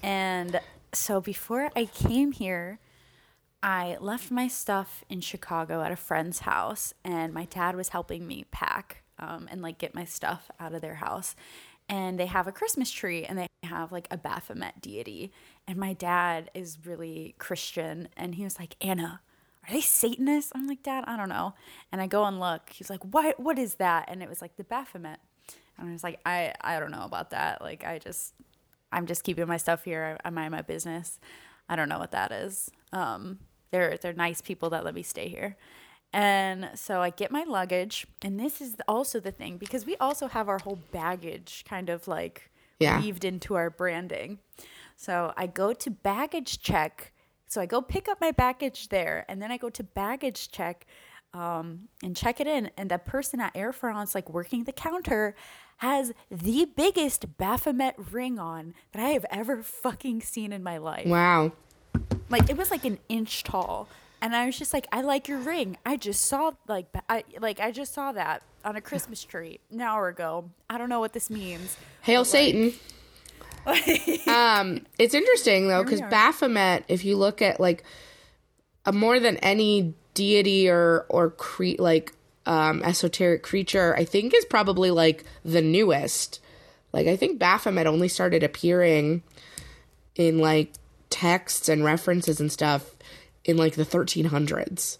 and 0.03 0.59
so 0.93 1.19
before 1.19 1.71
I 1.75 1.85
came 1.85 2.31
here, 2.31 2.79
I 3.63 3.97
left 3.99 4.31
my 4.31 4.47
stuff 4.47 5.03
in 5.09 5.21
Chicago 5.21 5.81
at 5.81 5.91
a 5.91 5.95
friend's 5.95 6.39
house, 6.39 6.93
and 7.03 7.33
my 7.33 7.45
dad 7.45 7.75
was 7.75 7.89
helping 7.89 8.25
me 8.27 8.45
pack 8.51 9.03
um, 9.19 9.47
and 9.51 9.61
like 9.61 9.77
get 9.77 9.93
my 9.93 10.05
stuff 10.05 10.49
out 10.59 10.73
of 10.73 10.81
their 10.81 10.95
house. 10.95 11.35
and 11.91 12.17
they 12.17 12.25
have 12.25 12.47
a 12.47 12.53
Christmas 12.53 12.89
tree 12.89 13.25
and 13.25 13.37
they 13.37 13.47
have 13.63 13.91
like 13.91 14.07
a 14.09 14.17
Baphomet 14.17 14.79
deity. 14.81 15.31
And 15.67 15.77
my 15.77 15.91
dad 15.91 16.49
is 16.53 16.77
really 16.85 17.35
Christian 17.37 18.07
and 18.15 18.35
he 18.35 18.45
was 18.45 18.57
like, 18.57 18.77
Anna, 18.79 19.19
are 19.67 19.73
they 19.73 19.81
Satanists? 19.81 20.51
I'm 20.55 20.67
like, 20.67 20.83
Dad, 20.83 21.03
I 21.07 21.15
don't 21.17 21.29
know. 21.29 21.53
And 21.91 22.01
I 22.01 22.07
go 22.07 22.25
and 22.25 22.39
look. 22.39 22.69
He's 22.71 22.89
like, 22.89 23.03
What 23.03 23.39
what 23.39 23.57
is 23.59 23.75
that? 23.75 24.05
And 24.09 24.21
it 24.23 24.29
was 24.29 24.41
like 24.41 24.55
the 24.55 24.63
Baphomet. 24.63 25.19
And 25.77 25.89
I 25.89 25.91
was 25.93 26.03
like, 26.03 26.19
I, 26.25 26.53
I 26.61 26.79
don't 26.79 26.91
know 26.91 27.03
about 27.03 27.29
that. 27.31 27.61
Like 27.61 27.85
I 27.85 27.97
just 27.99 28.33
I'm 28.91 29.05
just 29.05 29.23
keeping 29.23 29.47
my 29.47 29.57
stuff 29.57 29.83
here. 29.83 30.17
I, 30.23 30.27
I 30.27 30.31
mind 30.31 30.51
my 30.51 30.61
business. 30.61 31.19
I 31.69 31.75
don't 31.75 31.89
know 31.89 31.99
what 31.99 32.11
that 32.11 32.31
is. 32.31 32.69
Um, 32.91 33.39
they're 33.71 33.97
they're 33.97 34.13
nice 34.13 34.41
people 34.41 34.69
that 34.71 34.83
let 34.83 34.93
me 34.93 35.03
stay 35.03 35.27
here. 35.29 35.55
And 36.13 36.71
so 36.75 37.01
I 37.01 37.09
get 37.09 37.31
my 37.31 37.43
luggage, 37.43 38.05
and 38.21 38.37
this 38.37 38.59
is 38.59 38.75
also 38.85 39.21
the 39.21 39.31
thing 39.31 39.55
because 39.57 39.85
we 39.85 39.95
also 39.97 40.27
have 40.27 40.49
our 40.49 40.59
whole 40.59 40.79
baggage 40.91 41.63
kind 41.67 41.89
of 41.89 42.05
like 42.07 42.51
Yeah. 42.79 42.99
weaved 42.99 43.23
into 43.23 43.55
our 43.55 43.69
branding. 43.69 44.39
So 44.97 45.33
I 45.37 45.47
go 45.47 45.71
to 45.71 45.89
baggage 45.89 46.59
check. 46.61 47.10
So 47.51 47.59
I 47.59 47.65
go 47.65 47.81
pick 47.81 48.07
up 48.07 48.21
my 48.21 48.31
baggage 48.31 48.87
there, 48.87 49.25
and 49.27 49.41
then 49.41 49.51
I 49.51 49.57
go 49.57 49.69
to 49.71 49.83
baggage 49.83 50.51
check 50.51 50.85
um, 51.33 51.89
and 52.01 52.15
check 52.15 52.39
it 52.39 52.47
in. 52.47 52.71
And 52.77 52.89
the 52.89 52.97
person 52.97 53.41
at 53.41 53.51
Air 53.53 53.73
France, 53.73 54.15
like 54.15 54.29
working 54.29 54.63
the 54.63 54.71
counter, 54.71 55.35
has 55.77 56.13
the 56.29 56.69
biggest 56.77 57.37
Baphomet 57.37 57.95
ring 57.97 58.39
on 58.39 58.73
that 58.93 59.03
I 59.03 59.09
have 59.09 59.25
ever 59.29 59.63
fucking 59.63 60.21
seen 60.21 60.53
in 60.53 60.63
my 60.63 60.77
life. 60.77 61.05
Wow. 61.05 61.51
Like 62.29 62.49
it 62.49 62.55
was 62.55 62.71
like 62.71 62.85
an 62.85 62.99
inch 63.09 63.43
tall, 63.43 63.89
and 64.21 64.33
I 64.33 64.45
was 64.45 64.57
just 64.57 64.73
like, 64.73 64.87
"I 64.93 65.01
like 65.01 65.27
your 65.27 65.39
ring. 65.39 65.75
I 65.85 65.97
just 65.97 66.21
saw 66.27 66.53
like 66.69 66.85
I 67.09 67.25
like 67.41 67.59
I 67.59 67.71
just 67.71 67.93
saw 67.93 68.13
that 68.13 68.43
on 68.63 68.77
a 68.77 68.81
Christmas 68.81 69.25
tree 69.25 69.59
an 69.69 69.81
hour 69.81 70.07
ago. 70.07 70.49
I 70.69 70.77
don't 70.77 70.87
know 70.87 71.01
what 71.01 71.11
this 71.11 71.29
means." 71.29 71.75
Hail 72.03 72.23
Satan. 72.23 72.71
um, 74.27 74.85
it's 74.97 75.13
interesting 75.13 75.67
though 75.67 75.83
because. 75.83 76.01
Baphomet, 76.01 76.83
if 76.87 77.05
you 77.05 77.15
look 77.17 77.41
at 77.41 77.59
like 77.59 77.83
a 78.85 78.91
more 78.91 79.19
than 79.19 79.37
any 79.37 79.93
deity 80.13 80.69
or 80.69 81.05
or 81.09 81.31
cre- 81.31 81.79
like 81.79 82.13
um, 82.45 82.81
esoteric 82.83 83.43
creature, 83.43 83.95
I 83.95 84.05
think 84.05 84.33
is 84.33 84.45
probably 84.45 84.91
like 84.91 85.23
the 85.45 85.61
newest. 85.61 86.39
Like 86.93 87.07
I 87.07 87.15
think 87.15 87.39
Baphomet 87.39 87.87
only 87.87 88.07
started 88.07 88.43
appearing 88.43 89.23
in 90.15 90.39
like 90.39 90.73
texts 91.09 91.69
and 91.69 91.83
references 91.83 92.39
and 92.39 92.51
stuff 92.51 92.95
in 93.45 93.57
like 93.57 93.75
the 93.75 93.85
1300s, 93.85 94.97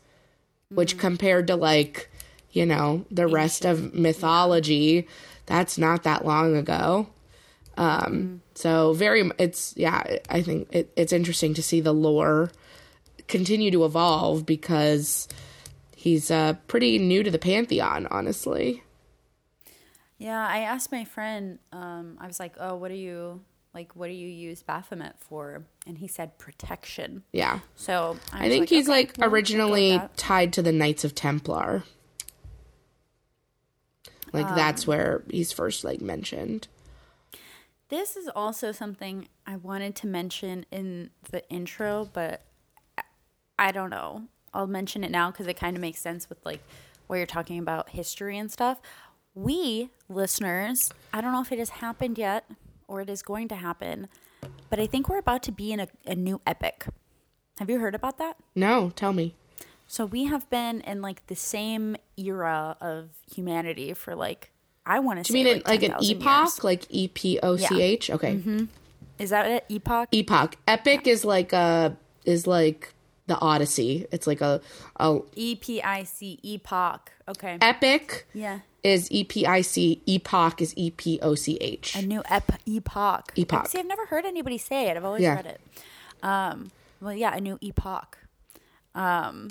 which 0.69 0.97
compared 0.97 1.47
to 1.47 1.55
like 1.55 2.09
you 2.51 2.65
know 2.65 3.05
the 3.09 3.27
rest 3.27 3.65
of 3.65 3.93
mythology, 3.93 5.07
that's 5.45 5.77
not 5.77 6.03
that 6.03 6.25
long 6.25 6.55
ago. 6.55 7.07
Um, 7.77 8.41
so 8.53 8.93
very, 8.93 9.29
it's 9.39 9.73
yeah. 9.77 10.17
I 10.29 10.41
think 10.41 10.67
it, 10.71 10.91
it's 10.95 11.13
interesting 11.13 11.53
to 11.55 11.63
see 11.63 11.81
the 11.81 11.93
lore 11.93 12.51
continue 13.27 13.71
to 13.71 13.85
evolve 13.85 14.45
because 14.45 15.27
he's 15.95 16.29
uh 16.29 16.53
pretty 16.67 16.97
new 16.99 17.23
to 17.23 17.31
the 17.31 17.39
pantheon, 17.39 18.07
honestly. 18.11 18.83
Yeah, 20.17 20.45
I 20.47 20.59
asked 20.59 20.91
my 20.91 21.05
friend. 21.05 21.57
Um, 21.71 22.17
I 22.19 22.27
was 22.27 22.39
like, 22.39 22.55
"Oh, 22.59 22.75
what 22.75 22.89
do 22.89 22.95
you 22.95 23.41
like? 23.73 23.95
What 23.95 24.07
do 24.07 24.13
you 24.13 24.27
use 24.27 24.61
Baphomet 24.61 25.15
for?" 25.19 25.63
And 25.87 25.97
he 25.97 26.07
said 26.07 26.37
protection. 26.37 27.23
Yeah, 27.31 27.59
So 27.75 28.17
I 28.31 28.47
think 28.49 28.69
he's 28.69 28.87
okay, 28.87 28.97
like 28.97 29.15
we'll 29.17 29.29
originally 29.29 29.99
tied 30.17 30.53
to 30.53 30.61
the 30.61 30.71
Knights 30.71 31.03
of 31.03 31.15
Templar. 31.15 31.83
Like 34.31 34.45
Um, 34.45 34.55
that's 34.55 34.85
where 34.85 35.23
he's 35.29 35.51
first 35.51 35.83
like 35.83 36.01
mentioned. 36.01 36.67
This 37.91 38.15
is 38.15 38.29
also 38.33 38.71
something 38.71 39.27
I 39.45 39.57
wanted 39.57 39.95
to 39.97 40.07
mention 40.07 40.65
in 40.71 41.09
the 41.29 41.47
intro, 41.49 42.09
but 42.13 42.41
I- 43.59 43.71
don't 43.73 43.89
know. 43.89 44.27
I'll 44.53 44.65
mention 44.65 45.03
it 45.03 45.11
now 45.11 45.29
because 45.29 45.45
it 45.45 45.57
kind 45.57 45.75
of 45.75 45.81
makes 45.81 45.99
sense 45.99 46.29
with 46.29 46.37
like 46.45 46.61
where 47.07 47.19
you're 47.19 47.27
talking 47.27 47.59
about 47.59 47.89
history 47.89 48.37
and 48.37 48.49
stuff. 48.49 48.79
We 49.35 49.89
listeners, 50.07 50.93
I 51.13 51.19
don't 51.19 51.33
know 51.33 51.41
if 51.41 51.51
it 51.51 51.59
has 51.59 51.69
happened 51.69 52.17
yet 52.17 52.49
or 52.87 53.01
it 53.01 53.09
is 53.09 53.21
going 53.21 53.49
to 53.49 53.55
happen, 53.55 54.07
but 54.69 54.79
I 54.79 54.87
think 54.87 55.09
we're 55.09 55.17
about 55.17 55.43
to 55.43 55.51
be 55.51 55.73
in 55.73 55.81
a, 55.81 55.89
a 56.07 56.15
new 56.15 56.39
epic. 56.47 56.85
Have 57.59 57.69
you 57.69 57.79
heard 57.79 57.93
about 57.93 58.17
that? 58.19 58.37
No, 58.55 58.91
tell 58.95 59.11
me. 59.11 59.35
So 59.85 60.05
we 60.05 60.25
have 60.25 60.49
been 60.49 60.79
in 60.79 61.01
like 61.01 61.27
the 61.27 61.35
same 61.35 61.97
era 62.15 62.77
of 62.79 63.09
humanity 63.29 63.93
for 63.93 64.15
like 64.15 64.51
I 64.85 64.99
want 64.99 65.23
to 65.23 65.31
Do 65.31 65.37
you 65.37 65.43
mean 65.45 65.61
like, 65.65 65.83
an 65.83 65.91
10,000 65.91 66.15
epoch, 66.17 66.25
years. 66.25 66.63
like 66.63 66.85
E 66.89 67.07
P 67.07 67.39
O 67.43 67.55
C 67.57 67.81
H? 67.81 68.09
Okay, 68.09 68.67
Is 69.19 69.29
that 69.29 69.45
it? 69.49 69.65
Epoch? 69.69 70.09
epoch. 70.11 70.55
Epic 70.67 71.07
is 71.07 71.23
like 71.23 71.53
a 71.53 71.95
is 72.25 72.47
like 72.47 72.93
the 73.27 73.37
Odyssey. 73.39 74.07
It's 74.11 74.25
like 74.27 74.41
a 74.41 74.59
a 74.99 75.19
E 75.35 75.55
P 75.55 75.81
I 75.81 76.03
C 76.03 76.39
epoch. 76.43 77.11
Okay. 77.27 77.57
epic 77.61 78.27
Yeah. 78.33 78.59
is 78.83 79.09
E 79.11 79.23
P 79.23 79.45
I 79.45 79.61
C. 79.61 80.01
Epoch 80.07 80.61
is 80.61 80.73
E 80.75 80.89
P 80.91 81.19
O 81.21 81.35
C 81.35 81.57
H. 81.61 81.95
A 81.95 82.01
new 82.01 82.23
ep 82.29 82.51
epoch. 82.65 83.31
Epoch. 83.35 83.67
See, 83.67 83.77
I've 83.79 83.85
never 83.85 84.07
heard 84.07 84.25
anybody 84.25 84.57
say 84.57 84.89
it. 84.89 84.97
I've 84.97 85.05
always 85.05 85.21
Yeah. 85.21 85.35
read 85.35 85.45
it. 85.45 85.61
Um, 86.23 86.71
well, 86.99 87.13
yeah, 87.13 87.35
a 87.35 87.39
new 87.39 87.57
epoch. 87.61 88.17
Um, 88.95 89.49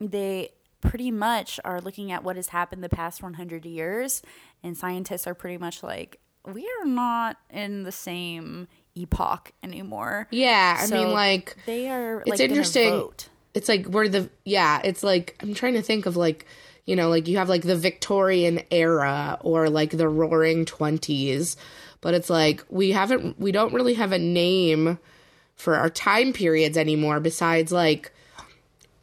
they 0.00 0.50
pretty 0.82 1.10
much 1.10 1.58
are 1.64 1.80
looking 1.80 2.12
at 2.12 2.22
what 2.22 2.36
has 2.36 2.48
happened 2.48 2.84
the 2.84 2.88
past 2.90 3.22
100 3.22 3.64
years, 3.64 4.20
and 4.62 4.76
scientists 4.76 5.26
are 5.26 5.34
pretty 5.34 5.56
much 5.56 5.82
like, 5.82 6.18
we 6.44 6.68
are 6.82 6.86
not 6.86 7.38
in 7.50 7.84
the 7.84 7.92
same 7.92 8.68
epoch 8.94 9.52
anymore. 9.62 10.26
Yeah, 10.30 10.76
I 10.80 10.86
So 10.86 10.96
mean 10.96 11.12
like 11.12 11.56
they 11.64 11.88
are. 11.88 12.20
it's 12.20 12.28
like, 12.30 12.38
gonna 12.40 12.48
interesting. 12.48 13.08
It's 13.54 13.68
like 13.68 13.86
we're 13.86 14.08
the 14.08 14.28
yeah. 14.44 14.80
It's 14.84 15.02
like 15.02 15.36
I'm 15.40 15.54
trying 15.54 15.74
to 15.74 15.82
think 15.82 16.06
of 16.06 16.16
like 16.16 16.46
you 16.84 16.96
know 16.96 17.08
like 17.08 17.28
you 17.28 17.38
have 17.38 17.48
like 17.48 17.62
the 17.62 17.76
Victorian 17.76 18.60
era 18.70 19.38
or 19.40 19.70
like 19.70 19.90
the 19.90 20.08
Roaring 20.08 20.64
Twenties, 20.64 21.56
but 22.00 22.12
it's 22.14 22.28
like 22.28 22.64
we 22.68 22.90
haven't 22.90 23.38
we 23.38 23.52
don't 23.52 23.72
really 23.72 23.94
have 23.94 24.12
a 24.12 24.18
name 24.18 24.98
for 25.54 25.76
our 25.76 25.90
time 25.90 26.32
periods 26.32 26.76
anymore 26.76 27.20
besides 27.20 27.70
like 27.70 28.12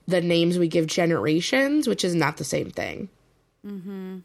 the 0.09 0.21
names 0.21 0.57
we 0.57 0.67
give 0.67 0.87
generations, 0.87 1.87
which 1.87 2.03
is 2.03 2.15
not 2.15 2.37
the 2.37 2.43
same 2.43 2.69
thing. 2.71 3.09
Mm-hmm. 3.65 4.19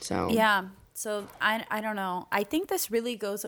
So 0.00 0.28
Yeah. 0.30 0.64
So 0.94 1.26
I 1.40 1.64
I 1.70 1.80
don't 1.80 1.96
know. 1.96 2.28
I 2.32 2.44
think 2.44 2.68
this 2.68 2.90
really 2.90 3.16
goes 3.16 3.44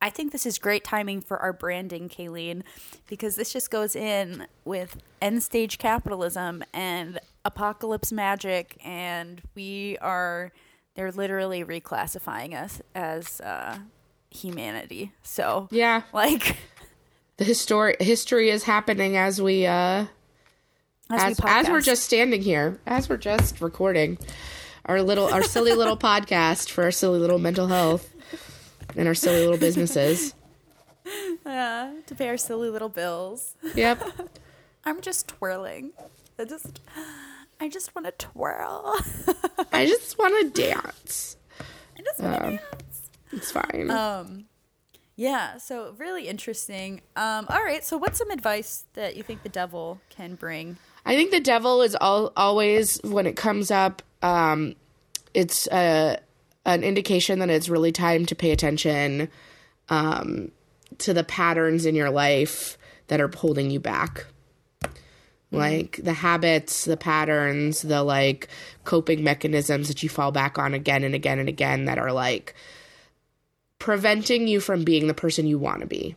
I 0.00 0.10
think 0.10 0.32
this 0.32 0.46
is 0.46 0.58
great 0.58 0.82
timing 0.82 1.20
for 1.20 1.38
our 1.38 1.52
branding, 1.52 2.08
Kaylene, 2.08 2.62
because 3.06 3.36
this 3.36 3.52
just 3.52 3.70
goes 3.70 3.94
in 3.94 4.48
with 4.64 4.96
end 5.20 5.44
stage 5.44 5.78
capitalism 5.78 6.64
and 6.74 7.20
apocalypse 7.44 8.10
magic 8.10 8.78
and 8.84 9.42
we 9.54 9.98
are 9.98 10.52
they're 10.94 11.12
literally 11.12 11.64
reclassifying 11.64 12.60
us 12.60 12.82
as 12.94 13.40
uh 13.40 13.78
humanity. 14.30 15.12
So 15.22 15.68
yeah, 15.70 16.02
like 16.12 16.56
the 17.36 17.44
history 17.44 17.96
history 18.00 18.50
is 18.50 18.64
happening 18.64 19.16
as 19.16 19.40
we 19.40 19.66
uh 19.66 20.06
as, 21.12 21.38
as 21.38 21.44
we 21.44 21.50
as 21.50 21.68
we're 21.68 21.80
just 21.80 22.02
standing 22.04 22.42
here, 22.42 22.80
as 22.86 23.08
we're 23.08 23.16
just 23.16 23.60
recording 23.60 24.18
our 24.86 25.02
little 25.02 25.26
our 25.26 25.42
silly 25.42 25.72
little 25.74 25.96
podcast 26.10 26.70
for 26.70 26.84
our 26.84 26.90
silly 26.90 27.18
little 27.18 27.38
mental 27.38 27.66
health 27.68 28.12
and 28.96 29.06
our 29.08 29.14
silly 29.14 29.40
little 29.40 29.58
businesses. 29.58 30.34
uh, 31.46 31.90
to 32.06 32.14
pay 32.14 32.28
our 32.28 32.36
silly 32.36 32.70
little 32.70 32.88
bills. 32.88 33.54
Yep. 33.74 34.02
I'm 34.84 35.00
just 35.00 35.28
twirling. 35.28 35.92
I 36.38 36.44
just 36.44 36.80
I 37.60 37.68
just 37.68 37.94
want 37.94 38.06
to 38.06 38.12
twirl. 38.12 38.98
I 39.72 39.86
just 39.86 40.18
want 40.18 40.54
to 40.54 40.62
dance. 40.62 41.36
I 41.96 42.02
just 42.02 42.20
want 42.20 42.34
to 42.34 42.46
Um, 42.46 42.56
dance. 42.56 43.10
It's 43.32 43.50
fine. 43.52 43.90
Um, 43.90 44.44
yeah, 45.16 45.58
so 45.58 45.94
really 45.98 46.26
interesting. 46.26 47.02
Um, 47.16 47.46
all 47.48 47.62
right, 47.62 47.84
so 47.84 47.96
what's 47.96 48.18
some 48.18 48.30
advice 48.30 48.84
that 48.94 49.16
you 49.16 49.22
think 49.22 49.42
the 49.42 49.48
devil 49.48 50.00
can 50.10 50.34
bring? 50.34 50.78
I 51.04 51.16
think 51.16 51.30
the 51.30 51.40
devil 51.40 51.82
is 51.82 51.96
all, 52.00 52.32
always 52.36 53.00
when 53.02 53.26
it 53.26 53.36
comes 53.36 53.70
up. 53.70 54.02
Um, 54.22 54.74
it's 55.34 55.66
a 55.68 56.18
an 56.64 56.84
indication 56.84 57.40
that 57.40 57.50
it's 57.50 57.68
really 57.68 57.90
time 57.90 58.24
to 58.26 58.36
pay 58.36 58.52
attention 58.52 59.28
um, 59.88 60.52
to 60.98 61.12
the 61.12 61.24
patterns 61.24 61.86
in 61.86 61.96
your 61.96 62.10
life 62.10 62.78
that 63.08 63.20
are 63.20 63.30
holding 63.36 63.70
you 63.70 63.80
back. 63.80 64.26
Like 65.50 66.00
the 66.02 66.14
habits, 66.14 66.86
the 66.86 66.96
patterns, 66.96 67.82
the 67.82 68.02
like 68.02 68.48
coping 68.84 69.22
mechanisms 69.22 69.88
that 69.88 70.02
you 70.02 70.08
fall 70.08 70.32
back 70.32 70.58
on 70.58 70.72
again 70.72 71.04
and 71.04 71.14
again 71.14 71.38
and 71.38 71.48
again 71.48 71.84
that 71.84 71.98
are 71.98 72.10
like 72.10 72.54
preventing 73.78 74.48
you 74.48 74.60
from 74.60 74.82
being 74.82 75.08
the 75.08 75.14
person 75.14 75.46
you 75.46 75.58
want 75.58 75.80
to 75.80 75.86
be. 75.86 76.16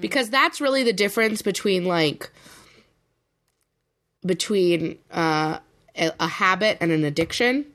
Because 0.00 0.28
that's 0.28 0.60
really 0.60 0.82
the 0.82 0.92
difference 0.92 1.40
between 1.40 1.86
like 1.86 2.30
between 4.24 4.98
uh, 5.10 5.58
a, 5.96 6.12
a 6.20 6.28
habit 6.28 6.78
and 6.80 6.92
an 6.92 7.04
addiction. 7.04 7.66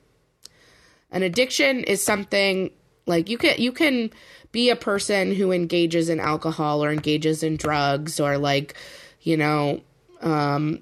An 1.10 1.22
addiction 1.22 1.84
is 1.84 2.02
something 2.02 2.70
Like 3.06 3.28
you 3.30 3.38
can 3.38 3.58
you 3.58 3.72
can 3.72 4.10
be 4.52 4.70
a 4.70 4.76
person 4.76 5.34
who 5.34 5.52
engages 5.52 6.08
in 6.08 6.20
alcohol 6.20 6.84
or 6.84 6.92
engages 6.92 7.42
in 7.42 7.56
drugs 7.56 8.20
or 8.20 8.38
like, 8.38 8.74
you 9.22 9.36
know, 9.36 9.80
um 10.20 10.80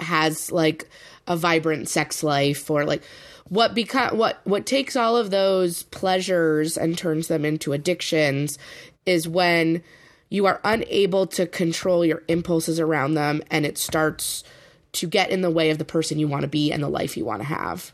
has 0.00 0.52
like 0.52 0.88
a 1.26 1.36
vibrant 1.36 1.88
sex 1.88 2.22
life 2.22 2.70
or 2.70 2.84
like 2.84 3.02
what 3.48 3.74
become 3.74 4.16
what 4.16 4.40
what 4.44 4.66
takes 4.66 4.94
all 4.94 5.16
of 5.16 5.30
those 5.30 5.84
pleasures 5.84 6.76
and 6.76 6.96
turns 6.96 7.28
them 7.28 7.44
into 7.44 7.72
addictions 7.72 8.58
is 9.06 9.26
when 9.26 9.82
you 10.28 10.46
are 10.46 10.60
unable 10.62 11.26
to 11.26 11.46
control 11.46 12.04
your 12.04 12.22
impulses 12.28 12.78
around 12.78 13.14
them 13.14 13.42
and 13.50 13.64
it 13.64 13.78
starts 13.78 14.44
to 14.92 15.06
get 15.06 15.30
in 15.30 15.42
the 15.42 15.50
way 15.50 15.70
of 15.70 15.78
the 15.78 15.84
person 15.84 16.18
you 16.18 16.28
want 16.28 16.42
to 16.42 16.48
be 16.48 16.72
and 16.72 16.82
the 16.82 16.88
life 16.88 17.16
you 17.16 17.24
want 17.24 17.40
to 17.40 17.48
have. 17.48 17.92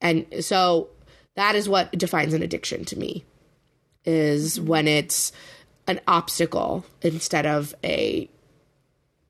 And 0.00 0.26
so 0.40 0.88
that 1.34 1.54
is 1.54 1.68
what 1.68 1.92
defines 1.92 2.34
an 2.34 2.42
addiction 2.42 2.84
to 2.86 2.98
me 2.98 3.24
is 4.04 4.60
when 4.60 4.86
it's 4.86 5.32
an 5.86 6.00
obstacle 6.06 6.84
instead 7.02 7.46
of 7.46 7.74
a 7.82 8.28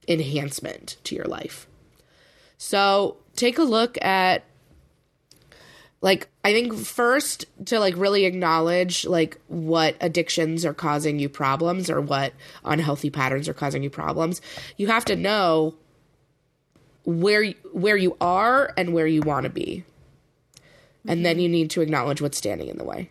enhancement 0.06 0.96
to 1.04 1.14
your 1.14 1.24
life. 1.24 1.66
So 2.58 3.16
take 3.36 3.58
a 3.58 3.62
look 3.62 4.02
at 4.02 4.44
like 6.00 6.28
I 6.44 6.52
think 6.52 6.74
first 6.74 7.46
to 7.66 7.80
like 7.80 7.96
really 7.96 8.26
acknowledge 8.26 9.06
like 9.06 9.40
what 9.48 9.96
addictions 10.00 10.64
are 10.64 10.74
causing 10.74 11.18
you 11.18 11.30
problems 11.30 11.88
or 11.88 12.00
what 12.00 12.34
unhealthy 12.64 13.08
patterns 13.08 13.48
are 13.48 13.54
causing 13.54 13.82
you 13.82 13.90
problems. 13.90 14.42
You 14.76 14.88
have 14.88 15.06
to 15.06 15.16
know 15.16 15.74
where 17.04 17.50
where 17.72 17.96
you 17.96 18.16
are 18.20 18.72
and 18.76 18.92
where 18.94 19.06
you 19.06 19.20
want 19.22 19.44
to 19.44 19.50
be. 19.50 19.84
And 21.06 21.24
then 21.24 21.38
you 21.38 21.48
need 21.50 21.68
to 21.72 21.82
acknowledge 21.82 22.22
what's 22.22 22.38
standing 22.38 22.68
in 22.68 22.78
the 22.78 22.84
way. 22.84 23.10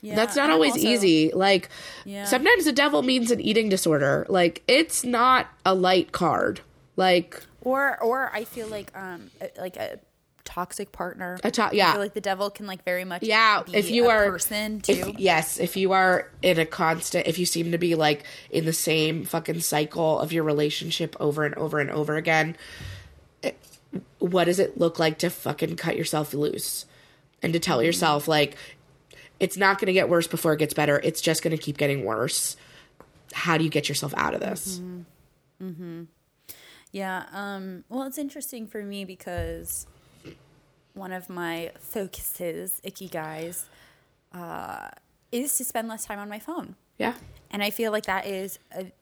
Yeah, 0.00 0.16
That's 0.16 0.34
not 0.34 0.50
always 0.50 0.72
also- 0.72 0.86
easy. 0.88 1.30
Like 1.32 1.68
Yeah. 2.04 2.24
sometimes 2.24 2.64
the 2.64 2.72
devil 2.72 3.02
means 3.02 3.30
an 3.30 3.40
eating 3.40 3.68
disorder. 3.68 4.26
Like 4.28 4.62
it's 4.66 5.04
not 5.04 5.46
a 5.64 5.74
light 5.76 6.10
card. 6.10 6.60
Like 6.96 7.40
Or 7.60 8.02
or 8.02 8.30
I 8.34 8.42
feel 8.44 8.66
like 8.66 8.90
um 8.96 9.30
like 9.58 9.76
a 9.76 10.00
toxic 10.52 10.92
partner. 10.92 11.38
A 11.44 11.50
to- 11.50 11.64
I 11.64 11.70
yeah. 11.72 11.92
feel 11.92 12.00
like 12.00 12.14
the 12.14 12.20
devil 12.20 12.50
can 12.50 12.66
like 12.66 12.84
very 12.84 13.04
much 13.04 13.22
yeah, 13.22 13.62
be 13.62 13.74
if 13.74 13.90
you 13.90 14.06
a 14.06 14.08
are 14.10 14.30
person 14.30 14.80
too. 14.80 14.92
If, 14.92 15.18
yes, 15.18 15.58
if 15.58 15.76
you 15.76 15.92
are 15.92 16.30
in 16.42 16.58
a 16.58 16.66
constant, 16.66 17.26
if 17.26 17.38
you 17.38 17.46
seem 17.46 17.72
to 17.72 17.78
be 17.78 17.94
like 17.94 18.24
in 18.50 18.64
the 18.66 18.72
same 18.72 19.24
fucking 19.24 19.60
cycle 19.60 20.18
of 20.20 20.32
your 20.32 20.44
relationship 20.44 21.16
over 21.20 21.44
and 21.44 21.54
over 21.54 21.78
and 21.80 21.90
over 21.90 22.16
again, 22.16 22.56
it- 23.42 23.58
what 24.18 24.44
does 24.44 24.58
it 24.58 24.78
look 24.78 24.98
like 24.98 25.18
to 25.18 25.30
fucking 25.30 25.76
cut 25.76 25.96
yourself 25.96 26.34
loose 26.34 26.84
and 27.42 27.52
to 27.54 27.58
tell 27.58 27.78
Mm-hmm. 27.78 27.86
yourself 27.86 28.28
like 28.28 28.56
it's 29.40 29.56
not 29.56 29.78
going 29.78 29.86
to 29.86 29.92
get 29.92 30.08
worse 30.08 30.26
before 30.28 30.52
it 30.52 30.58
gets 30.58 30.72
better. 30.74 31.00
It's 31.02 31.20
just 31.20 31.42
going 31.42 31.56
to 31.56 31.62
keep 31.62 31.76
getting 31.76 32.04
worse. 32.04 32.56
How 33.32 33.56
do 33.58 33.64
you 33.64 33.70
get 33.70 33.88
yourself 33.88 34.12
out 34.16 34.34
of 34.34 34.40
this? 34.40 34.80
Mm-hmm. 35.60 36.02
Yeah. 36.92 37.24
Um, 37.32 37.84
well, 37.88 38.04
it's 38.04 38.18
interesting 38.18 38.66
for 38.66 38.82
me 38.84 39.04
because 39.04 39.86
one 40.94 41.12
of 41.12 41.28
my 41.30 41.70
focuses, 41.78 42.80
icky 42.82 43.08
guys, 43.08 43.66
uh, 44.32 44.88
is 45.30 45.56
to 45.56 45.64
spend 45.64 45.88
less 45.88 46.04
time 46.04 46.18
on 46.18 46.28
my 46.28 46.38
phone. 46.38 46.76
Yeah. 46.98 47.14
And 47.50 47.62
I 47.62 47.70
feel 47.70 47.92
like 47.92 48.06
that 48.06 48.26
is 48.26 48.58
an 48.70 48.92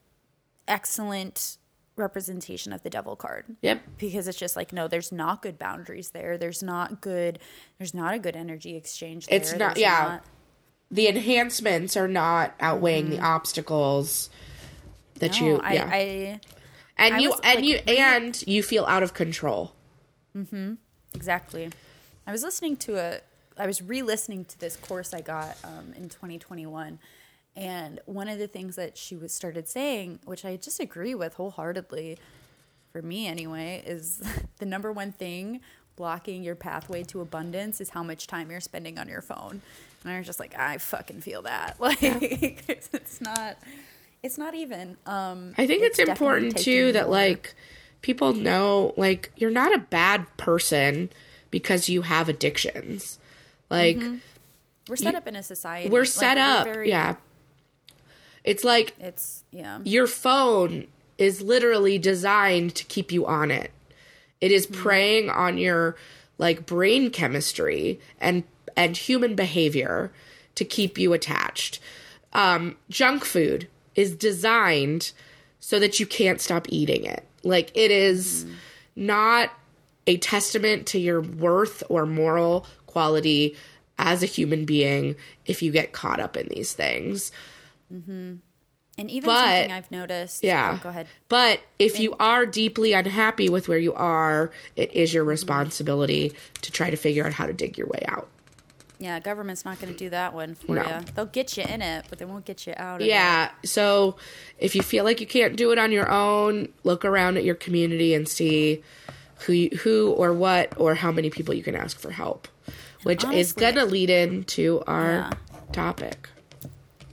excellent 0.69 1.57
representation 1.97 2.73
of 2.73 2.83
the 2.83 2.91
devil 2.91 3.17
card. 3.17 3.45
Yep. 3.63 3.83
Because 3.99 4.27
it's 4.29 4.39
just 4.39 4.57
like, 4.57 4.73
no, 4.73 4.89
there's 4.89 5.13
not 5.13 5.43
good 5.43 5.59
boundaries 5.59 6.11
there. 6.11 6.39
There's 6.39 6.63
not 6.63 7.01
good, 7.01 7.39
there's 7.79 7.93
not 7.95 8.15
a 8.15 8.19
good 8.19 8.37
energy 8.37 8.77
exchange 8.77 9.27
there. 9.27 9.37
It's 9.39 9.53
not- 9.53 9.75
There's 9.75 9.79
yeah. 9.83 10.21
The 10.93 11.07
enhancements 11.09 11.97
are 11.97 12.09
not 12.09 12.55
outweighing 12.59 13.11
the 13.11 13.21
obstacles 13.21 14.29
that 15.21 15.33
Mm-hmm. 15.33 15.45
No, 15.45 15.51
you 15.53 15.61
yeah. 15.75 15.91
I, 15.93 16.41
and 16.97 17.15
I 17.15 17.19
you 17.19 17.31
was, 17.31 17.41
and 17.45 17.57
like, 17.57 17.65
you 17.65 17.77
and 17.77 18.47
you 18.49 18.63
feel 18.65 18.85
out 18.87 19.05
of 19.05 19.15
control. 19.15 19.73
Exactly. 21.15 21.71
I 22.27 22.33
was 22.33 22.43
listening 22.43 22.77
to 22.79 22.99
a, 22.99 23.21
I 23.59 23.67
was 23.67 23.83
re 23.83 24.03
listening 24.03 24.45
to 24.47 24.59
this 24.59 24.77
course 24.77 25.13
I 25.13 25.21
got 25.21 25.57
um, 25.65 25.93
in 25.97 26.09
2021. 26.09 26.99
And 27.57 28.01
one 28.07 28.29
of 28.29 28.39
the 28.39 28.47
things 28.47 28.77
that 28.77 28.97
she 28.97 29.17
was 29.17 29.33
started 29.33 29.69
saying, 29.69 30.21
which 30.25 30.45
I 30.45 30.57
just 30.57 30.81
agree 30.81 31.15
with 31.15 31.35
wholeheartedly, 31.35 32.19
for 32.93 33.03
me 33.03 33.27
anyway, 33.27 33.83
is 33.85 34.23
the 34.59 34.67
number 34.67 34.93
one 34.93 35.13
thing 35.13 35.61
blocking 35.97 36.43
your 36.43 36.55
pathway 36.55 37.03
to 37.05 37.21
abundance 37.21 37.81
is 37.81 37.91
how 37.91 38.03
much 38.03 38.27
time 38.27 38.51
you're 38.51 38.61
spending 38.61 38.99
on 38.99 39.09
your 39.09 39.21
phone. 39.21 39.61
And 40.03 40.13
I 40.13 40.19
was 40.19 40.27
just 40.27 40.41
like, 40.41 40.59
I 40.59 40.79
fucking 40.79 41.21
feel 41.21 41.43
that. 41.43 41.77
Like, 41.81 42.03
it's 42.69 43.21
not, 43.21 43.59
it's 44.23 44.39
not 44.39 44.55
even. 44.55 44.97
Um, 45.05 45.55
I 45.59 45.67
think 45.67 45.83
it's, 45.83 45.99
definitely 45.99 46.13
important 46.13 46.57
too 46.57 46.93
that 46.93 47.11
like 47.11 47.55
people 48.03 48.33
know 48.33 48.95
like 48.97 49.33
you're 49.37 49.51
not 49.51 49.75
a 49.75 49.79
bad 49.79 50.27
person 50.37 51.11
because 51.51 51.89
you 51.89 52.03
have 52.03 52.29
addictions. 52.29 53.19
Like 53.69 54.01
we're 54.89 54.97
set 54.97 55.15
up 55.15 55.27
in 55.27 55.37
a 55.37 55.43
society. 55.43 55.89
we're 55.89 56.01
like, 56.01 56.09
set 56.09 56.39
up. 56.39 56.65
very- 56.67 56.89
yeah. 56.89 57.17
It's 58.43 58.65
like 58.65 58.95
It's, 58.99 59.45
yeah. 59.51 59.81
your 59.85 60.07
phone 60.07 60.87
is 61.19 61.43
literally 61.43 61.99
designed 61.99 62.75
to 62.75 62.85
keep 62.85 63.13
you 63.13 63.27
on 63.27 63.51
it. 63.51 63.71
It 64.41 64.51
is 64.51 64.67
preying 64.67 65.29
on 65.29 65.59
your 65.59 65.97
like 66.39 66.65
brain 66.65 67.11
chemistry 67.11 68.01
and 68.21 68.45
and 68.77 68.97
human 68.97 69.35
behavior 69.35 70.11
to 70.55 70.65
keep 70.65 70.97
you 70.99 71.13
attached. 71.13 71.81
Um, 72.33 72.77
junk 72.89 73.25
food 73.25 73.69
is 73.95 74.15
designed 74.15 75.13
so 75.59 75.79
that 75.79 76.01
you 76.01 76.07
can't 76.07 76.41
stop 76.41 76.67
eating 76.71 77.05
it. 77.05 77.27
Like 77.43 77.71
it 77.75 77.91
is 77.91 78.47
not 78.97 79.51
a 80.07 80.17
testament 80.17 80.87
to 80.89 80.99
your 80.99 81.21
worth 81.21 81.83
or 81.89 82.07
moral 82.07 82.67
quality 82.87 83.57
as 83.99 84.23
a 84.23 84.27
human 84.27 84.65
being 84.65 85.15
if 85.47 85.63
you 85.63 85.71
get 85.71 85.93
caught 85.93 86.21
up 86.21 86.37
in 86.37 86.49
these 86.49 86.73
things. 86.73 87.33
Mm-hmm. 87.93 88.37
And 88.99 89.11
even 89.11 89.27
But- 89.29 89.45
something 89.55 89.73
I've 89.73 89.91
noticed. 89.91 90.45
Yeah. 90.45 90.77
oh, 90.79 90.83
go 90.83 90.89
ahead. 90.91 91.07
But 91.29 91.61
if 91.79 91.99
you 91.99 92.15
are 92.21 92.45
deeply 92.45 92.93
unhappy 92.93 93.49
with 93.49 93.69
where 93.69 93.79
you 93.79 93.95
are, 93.95 94.51
it 94.77 94.93
is 94.93 95.15
your 95.15 95.25
responsibility 95.25 96.33
to 96.63 96.73
try 96.73 96.91
to 96.91 96.97
figure 96.97 97.27
out 97.27 97.33
how 97.33 97.47
to 97.47 97.53
dig 97.53 97.79
your 97.79 97.87
way 97.87 98.03
out. 98.09 98.29
Yeah, 99.01 99.19
government's 99.19 99.65
not 99.65 99.81
going 99.81 99.93
to 99.93 99.99
do 99.99 100.11
that 100.11 100.35
one 100.35 100.55
for 100.55 100.75
No. 100.75 100.83
you. 100.83 101.05
They'll 101.15 101.25
get 101.25 101.57
you 101.57 101.63
in 101.65 101.81
it, 101.81 102.05
but 102.11 102.19
they 102.19 102.27
won't 102.27 102.45
get 102.45 102.67
you 102.67 102.75
out 102.77 102.97
of 103.01 103.07
it. 103.07 103.09
Yeah. 103.09 103.51
So 103.65 104.17
if 104.59 104.75
you 104.75 104.83
feel 104.83 105.05
like 105.05 105.21
you 105.23 105.27
can't 105.27 105.57
do 105.57 105.73
it 105.73 105.79
on 105.79 105.91
your 105.91 106.11
own, 106.11 106.69
look 106.85 107.05
around 107.07 107.39
at 107.39 107.45
your 107.45 107.55
community 107.55 108.13
and 108.13 108.29
see 108.29 108.83
who 109.47 109.55
you, 109.55 109.71
who 109.79 110.11
or 110.11 110.35
what 110.35 110.79
or 110.79 110.95
how 110.97 111.11
many 111.11 111.31
people 111.31 111.55
you 111.55 111.63
can 111.63 111.75
ask 111.75 111.99
for 111.99 112.11
help, 112.11 112.47
which 113.05 113.25
is 113.25 113.55
going 113.55 113.77
to 113.77 113.87
lead 113.87 114.11
into 114.11 114.83
our 114.87 115.13
Yeah. 115.13 115.31
topic. 115.73 116.29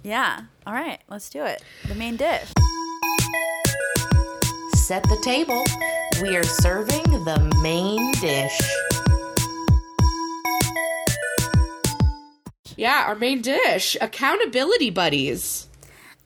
Yeah. 0.04 0.42
All 0.66 0.74
right, 0.74 1.00
let's 1.10 1.30
do 1.30 1.46
it. 1.46 1.64
The 1.88 1.96
main 1.96 2.18
dish. 2.18 2.52
Set 4.74 5.04
the 5.04 5.18
table. 5.24 5.64
We 6.22 6.36
are 6.36 6.44
serving 6.44 7.04
the 7.24 7.40
main 7.62 8.12
dish. 8.20 8.60
Yeah, 12.78 13.06
our 13.08 13.16
main 13.16 13.42
dish, 13.42 13.98
accountability 14.00 14.92
buddies. 14.92 15.68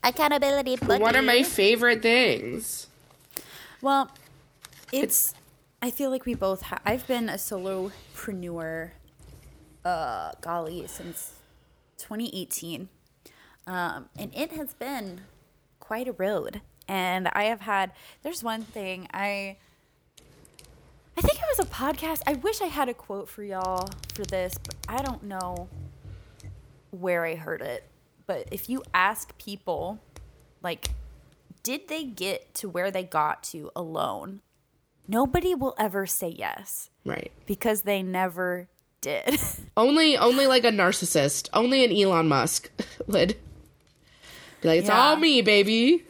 Accountability 0.04 0.76
buddy. 0.76 1.02
One 1.02 1.16
of 1.16 1.24
my 1.24 1.44
favorite 1.44 2.02
things. 2.02 2.88
Well, 3.82 4.12
it's. 4.92 5.34
I 5.82 5.92
feel 5.92 6.12
like 6.12 6.26
we 6.26 6.34
both. 6.36 6.64
Ha- 6.64 6.82
I've 6.86 7.08
been 7.08 7.30
a 7.30 7.36
solopreneur. 7.36 8.92
Uh, 9.86 10.32
golly, 10.42 10.86
since 10.86 11.34
2018, 11.98 12.88
um, 13.66 14.10
and 14.16 14.32
it 14.36 14.52
has 14.52 14.76
been 14.76 15.22
quite 15.80 16.08
a 16.08 16.12
road. 16.12 16.62
And 16.86 17.30
I 17.30 17.46
have 17.46 17.62
had. 17.62 17.94
There's 18.24 18.44
one 18.44 18.64
thing 18.64 19.08
I. 19.14 19.56
I 21.18 21.22
think 21.22 21.40
it 21.40 21.58
was 21.58 21.66
a 21.66 21.70
podcast. 21.70 22.22
I 22.28 22.34
wish 22.34 22.62
I 22.62 22.66
had 22.66 22.90
a 22.90 22.94
quote 22.94 23.30
for 23.30 23.42
y'all 23.44 23.90
for 24.14 24.24
this, 24.26 24.56
but 24.62 24.76
I 24.90 25.02
don't 25.02 25.24
know 25.24 25.70
where 26.92 27.26
I 27.26 27.36
heard 27.36 27.62
it. 27.62 27.84
But 28.28 28.48
if 28.52 28.70
you 28.70 28.84
ask 28.94 29.38
people, 29.38 30.00
like, 30.64 30.92
did 31.64 31.88
they 31.88 32.04
get 32.06 32.54
to 32.56 32.70
where 32.70 32.92
they 32.92 33.04
got 33.04 33.44
to 33.44 33.72
alone? 33.76 34.42
Nobody 35.08 35.56
will 35.56 35.76
ever 35.78 36.06
say 36.06 36.30
yes 36.30 36.90
Right. 37.06 37.32
because 37.46 37.82
they 37.82 38.02
never 38.04 38.70
did. 39.02 39.40
Only 39.76 40.16
only 40.18 40.46
like 40.48 40.64
a 40.64 40.70
narcissist, 40.72 41.50
only 41.54 41.84
an 41.84 41.92
Elon 41.92 42.28
Musk 42.28 42.70
would 43.08 43.36
be 44.62 44.68
like, 44.68 44.80
It's 44.80 44.88
Yeah. 44.90 45.02
all 45.02 45.16
me, 45.16 45.42
baby. 45.42 46.06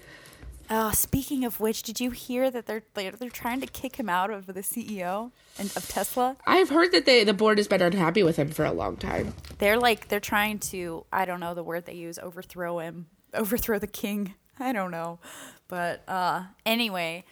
Oh, 0.73 0.91
speaking 0.91 1.43
of 1.43 1.59
which, 1.59 1.83
did 1.83 1.99
you 1.99 2.11
hear 2.11 2.49
that 2.49 2.65
they're 2.65 2.83
they're, 2.93 3.11
they're 3.11 3.29
trying 3.29 3.59
to 3.59 3.67
kick 3.67 3.97
him 3.97 4.07
out 4.07 4.31
of 4.31 4.45
the 4.45 4.61
CEO 4.61 5.31
and 5.59 5.69
of 5.75 5.85
Tesla? 5.89 6.37
I've 6.47 6.69
heard 6.69 6.93
that 6.93 7.05
they 7.05 7.25
the 7.25 7.33
board 7.33 7.57
has 7.57 7.67
been 7.67 7.81
unhappy 7.81 8.23
with 8.23 8.37
him 8.37 8.51
for 8.51 8.63
a 8.63 8.71
long 8.71 8.95
time. 8.95 9.33
They're 9.57 9.77
like 9.77 10.07
they're 10.07 10.21
trying 10.21 10.59
to 10.59 11.05
I 11.11 11.25
don't 11.25 11.41
know 11.41 11.53
the 11.53 11.63
word 11.63 11.87
they 11.87 11.95
use 11.95 12.17
overthrow 12.17 12.79
him, 12.79 13.07
overthrow 13.33 13.79
the 13.79 13.87
king. 13.87 14.35
I 14.61 14.71
don't 14.71 14.91
know. 14.91 15.19
But 15.67 16.07
uh 16.07 16.43
anyway, 16.65 17.25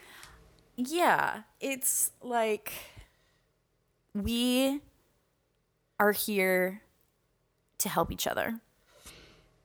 yeah, 0.76 1.44
it's 1.62 2.12
like 2.22 2.74
we 4.14 4.82
are 5.98 6.12
here 6.12 6.82
to 7.78 7.88
help 7.88 8.12
each 8.12 8.28
other 8.28 8.60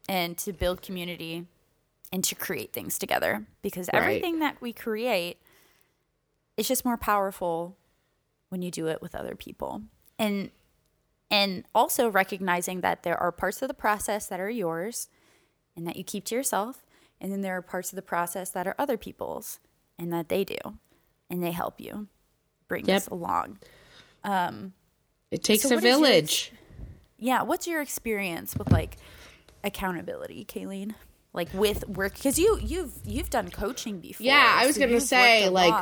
and 0.08 0.38
to 0.38 0.52
build 0.52 0.80
community 0.80 1.48
and 2.14 2.22
to 2.22 2.36
create 2.36 2.72
things 2.72 2.96
together 2.96 3.44
because 3.60 3.90
Right. 3.92 4.00
everything 4.00 4.38
that 4.38 4.60
we 4.62 4.72
create 4.72 5.38
is 6.56 6.68
just 6.68 6.84
more 6.84 6.96
powerful 6.96 7.76
when 8.50 8.62
you 8.62 8.70
do 8.70 8.86
it 8.86 9.02
with 9.02 9.16
other 9.16 9.34
people. 9.34 9.82
And 10.16 10.52
and 11.28 11.64
also 11.74 12.08
recognizing 12.08 12.82
that 12.82 13.02
there 13.02 13.16
are 13.20 13.32
parts 13.32 13.60
of 13.62 13.66
the 13.68 13.74
process 13.74 14.28
that 14.28 14.38
are 14.38 14.50
yours 14.50 15.08
and 15.74 15.84
that 15.88 15.96
you 15.96 16.04
keep 16.04 16.24
to 16.26 16.36
yourself 16.36 16.84
and 17.20 17.32
then 17.32 17.40
there 17.40 17.56
are 17.56 17.62
parts 17.62 17.90
of 17.92 17.96
the 17.96 18.02
process 18.02 18.50
that 18.50 18.68
are 18.68 18.76
other 18.78 18.96
people's 18.96 19.58
and 19.98 20.12
that 20.12 20.28
they 20.28 20.44
do 20.44 20.56
and 21.28 21.42
they 21.42 21.50
help 21.50 21.80
you 21.80 22.06
bring 22.68 22.84
Yep. 22.86 22.96
this 22.96 23.06
along. 23.08 23.58
Um, 24.22 24.74
it 25.32 25.42
takes 25.42 25.62
So 25.62 25.70
a 25.70 25.74
what 25.74 25.78
is 25.78 25.84
yours? 25.84 25.98
village. 25.98 26.52
Yeah, 27.18 27.42
what's 27.42 27.66
your 27.66 27.80
experience 27.80 28.54
with 28.54 28.70
like 28.70 28.98
accountability, 29.64 30.44
Kaylene? 30.44 30.94
Like 31.34 31.52
with 31.52 31.86
work 31.88 32.14
because 32.14 32.38
you 32.38 32.58
you've 32.62 32.92
you've 33.04 33.28
done 33.28 33.50
coaching 33.50 33.98
before. 33.98 34.24
Yeah, 34.24 34.56
I 34.56 34.66
was 34.66 34.76
so 34.76 34.86
gonna 34.86 35.00
say, 35.00 35.48
like, 35.48 35.74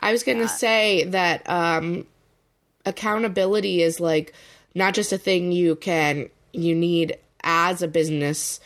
I 0.00 0.12
was 0.12 0.24
going 0.24 0.38
to 0.38 0.44
that. 0.44 0.48
say 0.48 1.04
that 1.04 1.48
um, 1.48 2.06
accountability 2.84 3.82
is 3.82 4.00
like 4.00 4.34
not 4.74 4.94
just 4.94 5.12
a 5.12 5.18
thing 5.18 5.52
you 5.52 5.76
can 5.76 6.28
you 6.52 6.74
need 6.74 7.16
as 7.44 7.82
a 7.82 7.88
business 7.88 8.58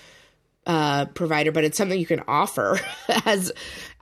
uh, 0.66 1.04
provider, 1.06 1.52
but 1.52 1.64
it's 1.64 1.76
something 1.76 1.98
you 2.00 2.06
can 2.06 2.22
offer 2.26 2.80
as 3.26 3.52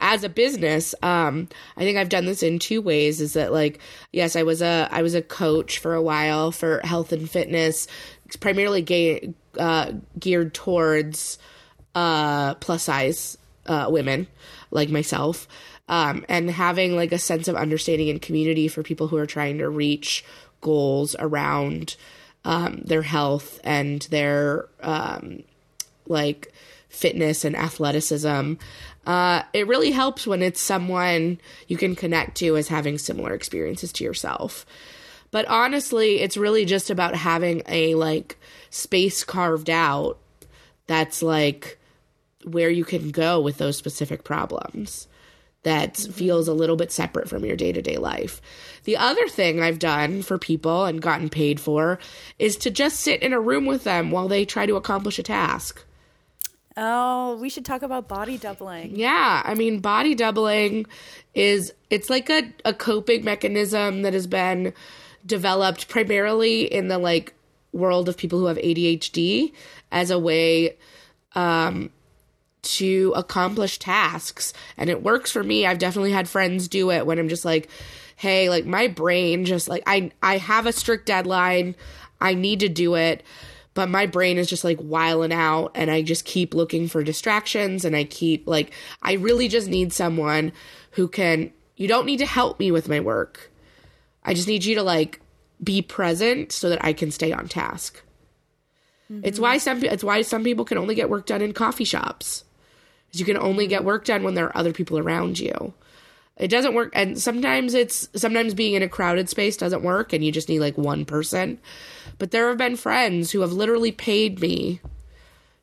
as 0.00 0.22
a 0.22 0.28
business. 0.28 0.94
Um, 1.02 1.48
I 1.76 1.80
think 1.80 1.98
I've 1.98 2.08
done 2.08 2.24
this 2.24 2.42
in 2.42 2.60
two 2.60 2.80
ways. 2.80 3.20
Is 3.20 3.32
that 3.32 3.52
like 3.52 3.80
yes, 4.12 4.36
I 4.36 4.44
was 4.44 4.62
a 4.62 4.88
I 4.90 5.02
was 5.02 5.14
a 5.14 5.22
coach 5.22 5.78
for 5.78 5.94
a 5.94 6.02
while 6.02 6.52
for 6.52 6.80
health 6.84 7.12
and 7.12 7.28
fitness, 7.28 7.88
primarily 8.38 8.82
gay, 8.82 9.34
uh, 9.58 9.92
geared 10.18 10.54
towards 10.54 11.38
uh, 11.94 12.54
plus 12.54 12.84
size 12.84 13.38
uh, 13.66 13.86
women 13.90 14.26
like 14.70 14.88
myself. 14.88 15.46
Um, 15.88 16.24
and 16.28 16.50
having 16.50 16.96
like 16.96 17.12
a 17.12 17.18
sense 17.18 17.48
of 17.48 17.56
understanding 17.56 18.08
and 18.08 18.22
community 18.22 18.68
for 18.68 18.82
people 18.82 19.08
who 19.08 19.16
are 19.16 19.26
trying 19.26 19.58
to 19.58 19.68
reach 19.68 20.24
goals 20.60 21.14
around 21.18 21.96
um, 22.44 22.82
their 22.84 23.02
health 23.02 23.60
and 23.62 24.02
their 24.02 24.68
um, 24.80 25.42
like 26.06 26.52
fitness 26.88 27.44
and 27.44 27.56
athleticism. 27.56 28.54
Uh, 29.06 29.42
it 29.52 29.66
really 29.66 29.90
helps 29.90 30.26
when 30.26 30.42
it's 30.42 30.60
someone 30.60 31.40
you 31.66 31.76
can 31.76 31.96
connect 31.96 32.36
to 32.36 32.56
as 32.56 32.68
having 32.68 32.98
similar 32.98 33.34
experiences 33.34 33.92
to 33.92 34.04
yourself. 34.04 34.64
But 35.30 35.46
honestly, 35.46 36.20
it's 36.20 36.36
really 36.36 36.64
just 36.64 36.90
about 36.90 37.16
having 37.16 37.62
a 37.66 37.94
like 37.94 38.38
space 38.70 39.24
carved 39.24 39.70
out 39.70 40.18
that's 40.86 41.22
like 41.22 41.78
where 42.44 42.70
you 42.70 42.84
can 42.84 43.10
go 43.10 43.40
with 43.40 43.58
those 43.58 43.76
specific 43.76 44.24
problems 44.24 45.08
that 45.62 45.96
feels 45.96 46.48
a 46.48 46.54
little 46.54 46.76
bit 46.76 46.90
separate 46.90 47.28
from 47.28 47.44
your 47.44 47.56
day-to-day 47.56 47.96
life. 47.96 48.40
The 48.84 48.96
other 48.96 49.28
thing 49.28 49.60
I've 49.60 49.78
done 49.78 50.22
for 50.22 50.38
people 50.38 50.84
and 50.84 51.00
gotten 51.00 51.28
paid 51.28 51.60
for 51.60 51.98
is 52.38 52.56
to 52.56 52.70
just 52.70 53.00
sit 53.00 53.22
in 53.22 53.32
a 53.32 53.40
room 53.40 53.64
with 53.64 53.84
them 53.84 54.10
while 54.10 54.28
they 54.28 54.44
try 54.44 54.66
to 54.66 54.76
accomplish 54.76 55.18
a 55.18 55.22
task. 55.22 55.84
Oh, 56.76 57.36
we 57.36 57.48
should 57.48 57.64
talk 57.64 57.82
about 57.82 58.08
body 58.08 58.38
doubling. 58.38 58.96
Yeah, 58.96 59.42
I 59.44 59.54
mean, 59.54 59.80
body 59.80 60.14
doubling 60.14 60.86
is 61.34 61.72
it's 61.90 62.08
like 62.08 62.30
a, 62.30 62.50
a 62.64 62.72
coping 62.72 63.24
mechanism 63.24 64.02
that 64.02 64.14
has 64.14 64.26
been 64.26 64.72
developed 65.24 65.88
primarily 65.88 66.62
in 66.62 66.88
the 66.88 66.98
like 66.98 67.34
world 67.72 68.08
of 68.08 68.16
people 68.16 68.38
who 68.38 68.46
have 68.46 68.56
ADHD 68.56 69.52
as 69.90 70.10
a 70.10 70.18
way 70.18 70.76
um 71.34 71.90
to 72.62 73.12
accomplish 73.16 73.78
tasks 73.78 74.52
and 74.76 74.88
it 74.88 75.02
works 75.02 75.30
for 75.30 75.42
me. 75.42 75.66
I've 75.66 75.78
definitely 75.78 76.12
had 76.12 76.28
friends 76.28 76.68
do 76.68 76.90
it 76.90 77.06
when 77.06 77.18
I'm 77.18 77.28
just 77.28 77.44
like, 77.44 77.68
"Hey, 78.16 78.48
like 78.48 78.66
my 78.66 78.88
brain 78.88 79.44
just 79.44 79.68
like 79.68 79.82
I 79.86 80.10
I 80.22 80.38
have 80.38 80.66
a 80.66 80.72
strict 80.72 81.06
deadline. 81.06 81.74
I 82.20 82.34
need 82.34 82.60
to 82.60 82.68
do 82.68 82.94
it." 82.94 83.22
but 83.74 83.88
my 83.88 84.06
brain 84.06 84.38
is 84.38 84.48
just 84.48 84.64
like 84.64 84.78
wiling 84.82 85.32
out 85.32 85.70
and 85.74 85.90
I 85.90 86.02
just 86.02 86.24
keep 86.24 86.54
looking 86.54 86.88
for 86.88 87.02
distractions 87.02 87.84
and 87.84 87.96
I 87.96 88.04
keep 88.04 88.46
like 88.46 88.72
I 89.02 89.14
really 89.14 89.48
just 89.48 89.68
need 89.68 89.92
someone 89.92 90.52
who 90.92 91.08
can 91.08 91.52
you 91.76 91.88
don't 91.88 92.06
need 92.06 92.18
to 92.18 92.26
help 92.26 92.58
me 92.58 92.70
with 92.70 92.88
my 92.88 93.00
work. 93.00 93.50
I 94.24 94.34
just 94.34 94.48
need 94.48 94.64
you 94.64 94.74
to 94.76 94.82
like 94.82 95.20
be 95.62 95.80
present 95.80 96.52
so 96.52 96.68
that 96.68 96.84
I 96.84 96.92
can 96.92 97.10
stay 97.10 97.32
on 97.32 97.48
task. 97.48 98.02
It's 99.22 99.36
mm-hmm. 99.36 99.42
why 99.42 99.58
some 99.58 99.82
it's 99.82 100.04
why 100.04 100.22
some 100.22 100.44
people 100.44 100.64
can 100.64 100.78
only 100.78 100.94
get 100.94 101.10
work 101.10 101.26
done 101.26 101.42
in 101.42 101.52
coffee 101.52 101.84
shops. 101.84 102.44
You 103.12 103.24
can 103.24 103.36
only 103.36 103.66
get 103.66 103.84
work 103.84 104.04
done 104.04 104.22
when 104.22 104.34
there 104.34 104.46
are 104.46 104.56
other 104.56 104.72
people 104.72 104.98
around 104.98 105.38
you. 105.38 105.74
It 106.36 106.48
doesn't 106.48 106.74
work 106.74 106.90
and 106.94 107.20
sometimes 107.20 107.74
it's 107.74 108.08
sometimes 108.14 108.54
being 108.54 108.74
in 108.74 108.82
a 108.82 108.88
crowded 108.88 109.28
space 109.28 109.56
doesn't 109.56 109.82
work 109.82 110.12
and 110.12 110.24
you 110.24 110.32
just 110.32 110.48
need 110.48 110.60
like 110.60 110.78
one 110.78 111.04
person. 111.04 111.58
But 112.18 112.30
there 112.30 112.48
have 112.48 112.58
been 112.58 112.76
friends 112.76 113.30
who 113.30 113.42
have 113.42 113.52
literally 113.52 113.92
paid 113.92 114.40
me 114.40 114.80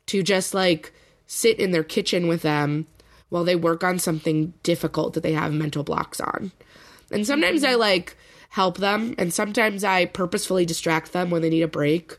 to 0.06 0.22
just 0.22 0.54
like 0.54 0.94
sit 1.26 1.60
in 1.60 1.72
their 1.72 1.84
kitchen 1.84 2.28
with 2.28 2.44
them 2.44 2.88
while 3.30 3.44
they 3.44 3.56
work 3.56 3.84
on 3.84 4.00
something 4.00 4.54
difficult 4.64 5.14
that 5.14 5.22
they 5.22 5.34
have 5.34 5.54
mental 5.54 5.84
blocks 5.84 6.22
on. 6.22 6.52
And 7.12 7.26
sometimes 7.26 7.64
I 7.64 7.74
like 7.74 8.16
help 8.50 8.78
them 8.78 9.16
and 9.18 9.34
sometimes 9.34 9.84
I 9.84 10.06
purposefully 10.06 10.66
distract 10.66 11.14
them 11.14 11.30
when 11.30 11.42
they 11.42 11.50
need 11.50 11.64
a 11.64 11.68
break. 11.68 12.18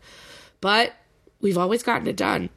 But 0.60 0.94
we've 1.40 1.58
always 1.58 1.82
gotten 1.82 2.08
it 2.08 2.16
done. 2.16 2.50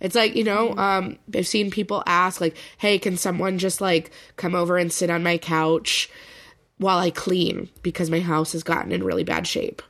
It's 0.00 0.14
like, 0.14 0.34
you 0.34 0.44
know, 0.44 0.74
um, 0.76 1.18
I've 1.34 1.46
seen 1.46 1.70
people 1.70 2.02
ask, 2.06 2.40
like, 2.40 2.56
hey, 2.78 2.98
can 2.98 3.16
someone 3.16 3.58
just 3.58 3.80
like 3.80 4.10
come 4.36 4.54
over 4.54 4.78
and 4.78 4.92
sit 4.92 5.10
on 5.10 5.22
my 5.22 5.38
couch 5.38 6.10
while 6.78 6.98
I 6.98 7.10
clean 7.10 7.68
because 7.82 8.10
my 8.10 8.20
house 8.20 8.52
has 8.52 8.62
gotten 8.62 8.92
in 8.92 9.04
really 9.04 9.24
bad 9.24 9.46
shape? 9.46 9.82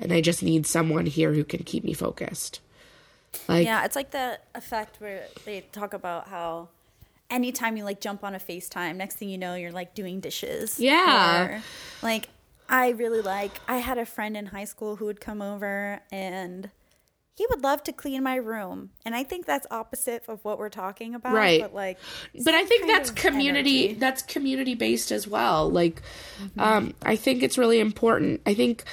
And 0.00 0.12
I 0.12 0.20
just 0.20 0.42
need 0.42 0.66
someone 0.66 1.06
here 1.06 1.32
who 1.32 1.42
can 1.42 1.64
keep 1.64 1.82
me 1.82 1.92
focused. 1.92 2.60
Like, 3.48 3.66
Yeah, 3.66 3.84
it's 3.84 3.96
like 3.96 4.12
the 4.12 4.38
effect 4.54 5.00
where 5.00 5.26
they 5.44 5.62
talk 5.72 5.92
about 5.92 6.28
how 6.28 6.68
anytime 7.30 7.76
you 7.76 7.84
like 7.84 8.00
jump 8.00 8.24
on 8.24 8.34
a 8.34 8.38
FaceTime, 8.38 8.96
next 8.96 9.16
thing 9.16 9.28
you 9.28 9.38
know, 9.38 9.54
you're 9.54 9.72
like 9.72 9.94
doing 9.94 10.20
dishes. 10.20 10.78
Yeah. 10.78 11.44
Or, 11.44 11.62
like 12.02 12.28
I 12.68 12.90
really 12.90 13.22
like 13.22 13.60
I 13.66 13.78
had 13.78 13.98
a 13.98 14.06
friend 14.06 14.36
in 14.36 14.46
high 14.46 14.64
school 14.64 14.96
who 14.96 15.06
would 15.06 15.20
come 15.20 15.42
over 15.42 16.00
and 16.12 16.70
he 17.38 17.46
would 17.50 17.62
love 17.62 17.84
to 17.84 17.92
clean 17.92 18.22
my 18.24 18.34
room. 18.34 18.90
And 19.04 19.14
I 19.14 19.22
think 19.22 19.46
that's 19.46 19.66
opposite 19.70 20.24
of 20.26 20.44
what 20.44 20.58
we're 20.58 20.68
talking 20.68 21.14
about. 21.14 21.32
Right. 21.32 21.60
But 21.60 21.72
like 21.72 21.98
but 22.44 22.54
I 22.54 22.64
think 22.64 22.88
that's 22.88 23.12
community 23.12 23.84
energy. 23.84 24.00
that's 24.00 24.22
community 24.22 24.74
based 24.74 25.12
as 25.12 25.26
well 25.26 25.70
like 25.70 26.02
um 26.58 26.94
i 27.02 27.16
think 27.16 27.42
it's 27.42 27.56
really 27.56 27.80
important 27.80 28.40
i 28.46 28.54
think 28.54 28.84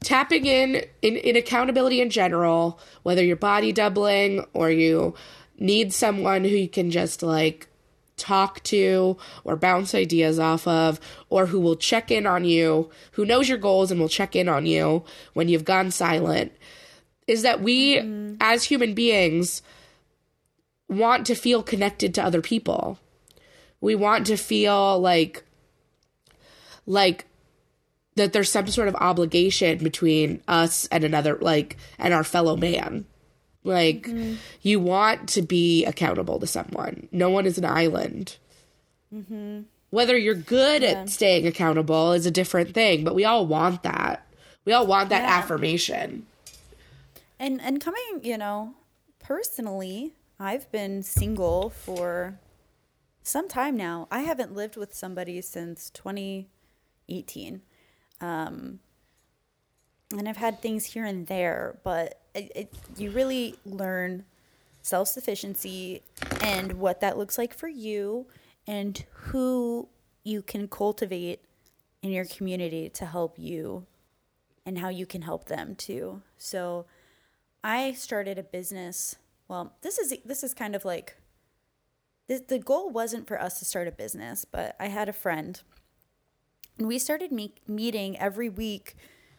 tapping 0.00 0.46
in, 0.46 0.84
in 1.02 1.16
in 1.16 1.36
accountability 1.36 2.00
in 2.00 2.10
general 2.10 2.80
whether 3.02 3.22
you're 3.22 3.36
body 3.36 3.72
doubling 3.72 4.44
or 4.52 4.70
you 4.70 5.14
need 5.58 5.92
someone 5.92 6.44
who 6.44 6.56
you 6.56 6.68
can 6.68 6.90
just 6.90 7.22
like 7.22 7.68
talk 8.16 8.62
to 8.62 9.16
or 9.44 9.56
bounce 9.56 9.94
ideas 9.94 10.38
off 10.38 10.66
of 10.66 11.00
or 11.28 11.46
who 11.46 11.60
will 11.60 11.76
check 11.76 12.10
in 12.10 12.26
on 12.26 12.44
you 12.44 12.90
who 13.12 13.24
knows 13.24 13.48
your 13.48 13.58
goals 13.58 13.90
and 13.90 14.00
will 14.00 14.08
check 14.08 14.34
in 14.36 14.48
on 14.48 14.66
you 14.66 15.04
when 15.34 15.48
you've 15.48 15.64
gone 15.64 15.90
silent 15.90 16.52
is 17.26 17.42
that 17.42 17.60
we 17.60 17.96
mm-hmm. 17.96 18.36
as 18.40 18.64
human 18.64 18.94
beings 18.94 19.62
want 20.88 21.26
to 21.26 21.34
feel 21.34 21.62
connected 21.62 22.14
to 22.14 22.24
other 22.24 22.42
people. 22.42 22.98
We 23.80 23.94
want 23.94 24.26
to 24.26 24.36
feel 24.36 25.00
like 25.00 25.44
like 26.86 27.26
that 28.14 28.32
there's 28.32 28.50
some 28.50 28.66
sort 28.66 28.88
of 28.88 28.94
obligation 28.96 29.78
between 29.78 30.42
us 30.46 30.86
and 30.86 31.04
another 31.04 31.38
like 31.40 31.76
and 31.98 32.12
our 32.12 32.24
fellow 32.24 32.56
man. 32.56 33.06
Like 33.64 34.02
mm-hmm. 34.02 34.34
you 34.60 34.80
want 34.80 35.28
to 35.30 35.42
be 35.42 35.84
accountable 35.84 36.38
to 36.40 36.46
someone. 36.46 37.08
No 37.12 37.30
one 37.30 37.46
is 37.46 37.58
an 37.58 37.64
island. 37.64 38.36
Mm-hmm. 39.14 39.62
Whether 39.90 40.16
you're 40.16 40.34
good 40.34 40.82
at 40.82 41.10
staying 41.10 41.46
accountable 41.46 42.12
is 42.12 42.24
a 42.24 42.30
different 42.30 42.72
thing, 42.72 43.04
but 43.04 43.14
we 43.14 43.24
all 43.24 43.46
want 43.46 43.82
that. 43.82 44.26
We 44.64 44.72
all 44.72 44.86
want 44.86 45.10
that 45.10 45.22
Yeah. 45.22 45.36
affirmation. 45.38 46.26
And 47.42 47.60
and 47.60 47.80
coming, 47.80 48.20
you 48.22 48.38
know, 48.38 48.74
personally, 49.18 50.14
I've 50.38 50.70
been 50.70 51.02
single 51.02 51.70
for 51.70 52.38
some 53.24 53.48
time 53.48 53.76
now. 53.76 54.06
I 54.12 54.20
haven't 54.20 54.54
lived 54.54 54.76
with 54.76 54.94
somebody 54.94 55.40
since 55.40 55.90
2018. 55.90 57.62
Um, 58.20 58.78
and 60.16 60.28
I've 60.28 60.36
had 60.36 60.62
things 60.62 60.84
here 60.84 61.04
and 61.04 61.26
there, 61.26 61.80
but 61.82 62.20
it, 62.32 62.52
it, 62.54 62.74
you 62.96 63.10
really 63.10 63.56
learn 63.66 64.24
self 64.82 65.08
sufficiency 65.08 66.02
and 66.42 66.74
what 66.74 67.00
that 67.00 67.18
looks 67.18 67.38
like 67.38 67.54
for 67.54 67.66
you 67.66 68.26
and 68.68 69.04
who 69.10 69.88
you 70.22 70.42
can 70.42 70.68
cultivate 70.68 71.40
in 72.02 72.12
your 72.12 72.24
community 72.24 72.88
to 72.90 73.04
help 73.04 73.36
you 73.36 73.84
and 74.64 74.78
how 74.78 74.90
you 74.90 75.06
can 75.06 75.22
help 75.22 75.46
them 75.46 75.74
too. 75.74 76.22
So 76.38 76.86
I 77.64 77.92
started 77.92 78.38
a 78.38 78.42
business. 78.42 79.16
Well, 79.48 79.74
this 79.82 79.98
is 79.98 80.14
this 80.24 80.42
is 80.42 80.54
kind 80.54 80.74
of 80.74 80.84
like 80.84 81.16
the, 82.28 82.42
the 82.46 82.58
goal 82.58 82.90
wasn't 82.90 83.26
for 83.26 83.40
us 83.40 83.58
to 83.58 83.64
start 83.64 83.88
a 83.88 83.92
business, 83.92 84.44
but 84.44 84.76
I 84.80 84.86
had 84.86 85.08
a 85.08 85.12
friend 85.12 85.60
and 86.78 86.88
we 86.88 86.98
started 86.98 87.32
me- 87.32 87.54
meeting 87.66 88.18
every 88.18 88.48
week 88.48 88.96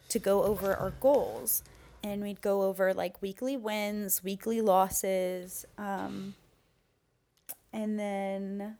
to 0.09 0.19
go 0.19 0.43
over 0.43 0.75
our 0.75 0.91
goals. 0.91 1.63
And 2.03 2.21
we'd 2.21 2.41
go 2.41 2.63
over 2.63 2.93
like 2.93 3.21
weekly 3.21 3.55
wins, 3.55 4.23
weekly 4.23 4.61
losses, 4.61 5.65
um, 5.77 6.35
and 7.71 7.97
then 7.97 8.77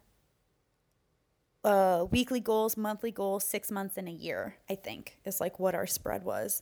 uh, 1.64 2.06
weekly 2.12 2.42
goals, 2.42 2.76
monthly 2.76 3.12
goals, 3.12 3.46
six 3.46 3.72
months 3.72 3.98
and 3.98 4.10
a 4.10 4.12
year, 4.12 4.58
I 4.70 4.76
think 4.76 5.18
is 5.24 5.40
like 5.40 5.58
what 5.58 5.74
our 5.74 5.88
spread 5.88 6.24
was. 6.26 6.62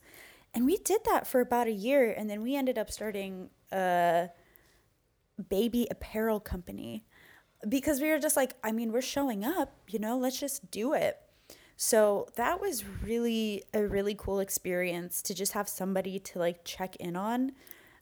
And 0.54 0.66
we 0.66 0.78
did 0.78 1.02
that 1.06 1.26
for 1.28 1.40
about 1.40 1.68
a 1.68 1.72
year. 1.72 2.12
And 2.12 2.30
then 2.30 2.42
we 2.42 2.56
ended 2.56 2.78
up 2.78 2.92
starting 2.92 3.50
a 3.72 4.30
baby 5.50 5.88
apparel 5.90 6.40
company 6.40 7.06
because 7.68 8.02
we 8.02 8.10
were 8.10 8.20
just 8.20 8.36
like, 8.36 8.56
I 8.64 8.72
mean, 8.72 8.92
we're 8.92 9.02
showing 9.02 9.44
up, 9.44 9.74
you 9.88 10.00
know, 10.00 10.18
let's 10.18 10.40
just 10.40 10.72
do 10.72 10.94
it. 10.94 11.18
So 11.78 12.28
that 12.36 12.62
was 12.62 12.84
really 12.86 13.64
a 13.74 13.86
really 13.86 14.14
cool 14.14 14.40
experience 14.40 15.22
to 15.24 15.34
just 15.34 15.54
have 15.54 15.68
somebody 15.68 16.20
to 16.20 16.40
like 16.40 16.64
check 16.64 16.96
in 16.98 17.16
on. 17.16 17.54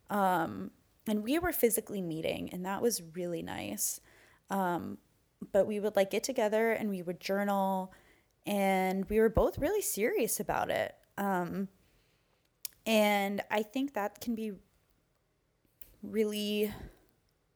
Um, 0.09 0.71
and 1.07 1.23
we 1.23 1.39
were 1.39 1.53
physically 1.53 2.01
meeting, 2.01 2.49
and 2.51 2.65
that 2.65 2.81
was 2.81 3.01
really 3.15 3.41
nice. 3.41 4.01
Um, 4.49 4.97
but 5.53 5.65
we 5.65 5.79
would 5.79 5.95
like 5.95 6.12
get 6.12 6.23
together 6.23 6.71
and 6.71 6.89
we 6.89 7.01
would 7.01 7.19
journal, 7.19 7.93
and 8.45 9.09
we 9.09 9.19
were 9.19 9.29
both 9.29 9.57
really 9.57 9.81
serious 9.81 10.39
about 10.39 10.69
it. 10.69 10.93
Um, 11.17 11.69
and 12.85 13.41
I 13.51 13.63
think 13.63 13.93
that 13.93 14.21
can 14.21 14.35
be 14.35 14.53
really 16.01 16.73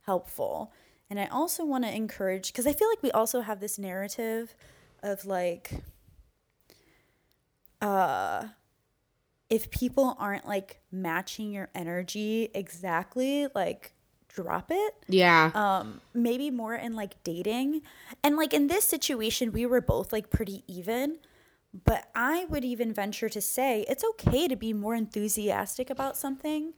helpful. 0.02 0.72
And 1.10 1.20
I 1.20 1.28
also 1.28 1.64
want 1.66 1.84
to 1.84 1.94
encourage, 1.96 2.48
because 2.48 2.68
I 2.68 2.74
feel 2.74 2.90
like 2.90 3.02
we 3.04 3.12
also 3.12 3.42
have 3.42 3.60
this 3.60 3.78
narrative 3.80 4.56
of 5.02 5.26
like, 5.26 5.72
uh 7.82 8.48
if 9.50 9.70
people 9.70 10.16
aren't 10.20 10.48
like 10.48 10.80
matching 10.92 11.52
your 11.52 11.70
energy 11.76 12.50
exactly 12.56 13.48
like 13.54 13.94
drop 14.30 14.72
it 14.72 14.94
Yeah. 15.10 15.52
um 15.54 16.00
maybe 16.14 16.50
more 16.50 16.74
in 16.76 16.96
like 16.96 17.22
dating 17.24 17.82
and 18.24 18.38
like 18.38 18.54
in 18.54 18.68
this 18.68 18.86
situation 18.86 19.52
we 19.52 19.66
were 19.66 19.82
both 19.82 20.14
like 20.14 20.30
pretty 20.30 20.64
even 20.68 21.20
but 21.86 22.10
i 22.16 22.46
would 22.46 22.64
even 22.66 22.94
venture 22.94 23.30
to 23.30 23.42
say 23.42 23.86
it's 23.90 24.04
okay 24.04 24.48
to 24.48 24.56
be 24.56 24.74
more 24.74 24.96
enthusiastic 24.96 25.90
about 25.90 26.16
something 26.18 26.74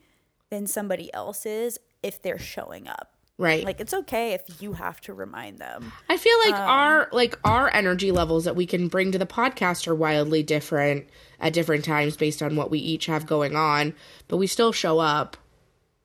than 0.49 0.65
somebody 0.67 1.13
else 1.13 1.45
is 1.45 1.77
if 2.03 2.21
they're 2.21 2.39
showing 2.39 2.87
up 2.87 3.11
right. 3.37 3.65
like 3.65 3.79
it's 3.81 3.93
okay 3.93 4.31
if 4.33 4.61
you 4.61 4.73
have 4.73 5.01
to 5.01 5.13
remind 5.13 5.57
them 5.57 5.91
I 6.07 6.15
feel 6.17 6.37
like 6.45 6.53
Um, 6.53 6.69
our 6.69 7.09
like 7.11 7.37
our 7.43 7.73
energy 7.73 8.11
levels 8.11 8.45
that 8.45 8.55
we 8.55 8.65
can 8.65 8.87
bring 8.87 9.11
to 9.11 9.17
the 9.17 9.25
podcast 9.25 9.87
are 9.87 9.95
wildly 9.95 10.43
different 10.43 11.09
at 11.41 11.51
different 11.51 11.83
times 11.83 12.15
based 12.15 12.41
on 12.41 12.55
what 12.55 12.71
we 12.71 12.79
each 12.79 13.07
have 13.07 13.25
going 13.25 13.55
on, 13.57 13.93
but 14.29 14.37
we 14.37 14.47
still 14.47 14.71
show 14.71 14.99
up. 14.99 15.35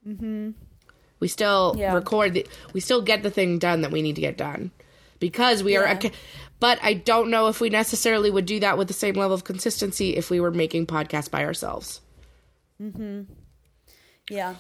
Mm-hmm. 0.07 0.51
We 1.21 1.29
still 1.29 1.77
Yeah. 1.79 1.95
record. 1.95 2.35
The, 2.35 2.47
we 2.73 2.81
still 2.81 3.03
get 3.03 3.23
the 3.23 3.31
thing 3.31 3.59
done 3.61 3.83
that 3.83 3.93
we 3.93 4.03
need 4.03 4.17
to 4.17 4.21
get 4.23 4.37
done 4.37 4.73
because 5.21 5.63
we 5.63 5.77
are. 5.77 5.85
Yeah. 5.85 5.99
ac- 5.99 6.13
But 6.61 6.79
I 6.83 6.95
don't 6.95 7.31
know 7.31 7.49
if 7.49 7.61
we 7.61 7.71
necessarily 7.71 8.31
would 8.31 8.47
do 8.47 8.61
that 8.61 8.77
with 8.79 8.89
the 8.89 8.95
same 8.95 9.15
level 9.15 9.35
of 9.35 9.45
consistency 9.45 10.17
if 10.17 10.31
we 10.31 10.41
were 10.41 10.51
making 10.51 10.87
podcasts 10.87 11.31
by 11.31 11.45
ourselves. 11.45 12.03
Mhm. 12.81 13.27
Yeah. 14.29 14.57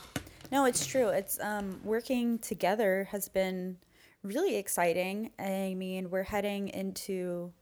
No, 0.50 0.64
it's 0.64 0.86
true. 0.86 1.08
It's 1.08 1.38
um 1.40 1.80
working 1.84 2.38
together 2.38 3.04
has 3.12 3.28
been 3.28 3.78
really 4.22 4.56
exciting. 4.56 5.30
I 5.38 5.74
mean, 5.74 6.10
we're 6.10 6.24
heading 6.24 6.68
into 6.68 7.52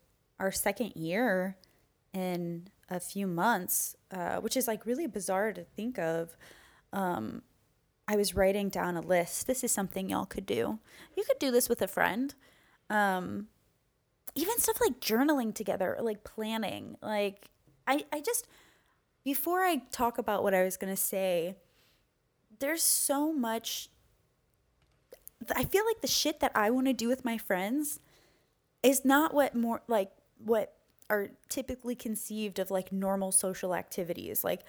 our 0.40 0.50
second 0.52 0.92
year 0.96 1.56
in 2.12 2.68
a 2.88 2.98
few 3.00 3.26
months, 3.26 3.96
uh, 4.10 4.36
which 4.36 4.56
is 4.56 4.66
like 4.66 4.86
really 4.86 5.06
bizarre 5.06 5.52
to 5.52 5.64
think 5.64 5.98
of. 5.98 6.36
Um, 6.92 7.42
I 8.08 8.16
was 8.16 8.34
writing 8.34 8.70
down 8.70 8.96
a 8.96 9.00
list. 9.02 9.46
This 9.46 9.62
is 9.62 9.70
something 9.70 10.08
y'all 10.08 10.24
could 10.24 10.46
do. 10.46 10.78
You 11.16 11.24
could 11.24 11.38
do 11.38 11.50
this 11.50 11.68
with 11.68 11.82
a 11.82 11.86
friend. 11.86 12.34
Um, 12.88 13.48
even 14.34 14.58
stuff 14.58 14.80
like 14.80 15.00
journaling 15.00 15.54
together, 15.54 15.96
or 15.98 16.04
like 16.04 16.24
planning. 16.24 16.96
Like, 17.02 17.48
I, 17.86 18.04
I 18.12 18.20
just, 18.20 18.46
before 19.24 19.60
I 19.60 19.82
talk 19.90 20.18
about 20.18 20.42
what 20.42 20.54
I 20.54 20.64
was 20.64 20.76
going 20.76 20.94
to 20.94 21.00
say, 21.00 21.56
there's 22.58 22.82
so 22.82 23.32
much 23.32 23.90
I 25.54 25.64
feel 25.64 25.84
like 25.86 26.00
the 26.00 26.08
shit 26.08 26.40
that 26.40 26.52
I 26.54 26.70
want 26.70 26.86
to 26.86 26.92
do 26.92 27.08
with 27.08 27.24
my 27.24 27.38
friends 27.38 28.00
is 28.82 29.04
not 29.04 29.34
what 29.34 29.54
more 29.54 29.82
like 29.88 30.10
what 30.44 30.74
are 31.10 31.30
typically 31.48 31.94
conceived 31.94 32.58
of 32.58 32.70
like 32.70 32.92
normal 32.92 33.32
social 33.32 33.74
activities. 33.74 34.44
Like 34.44 34.62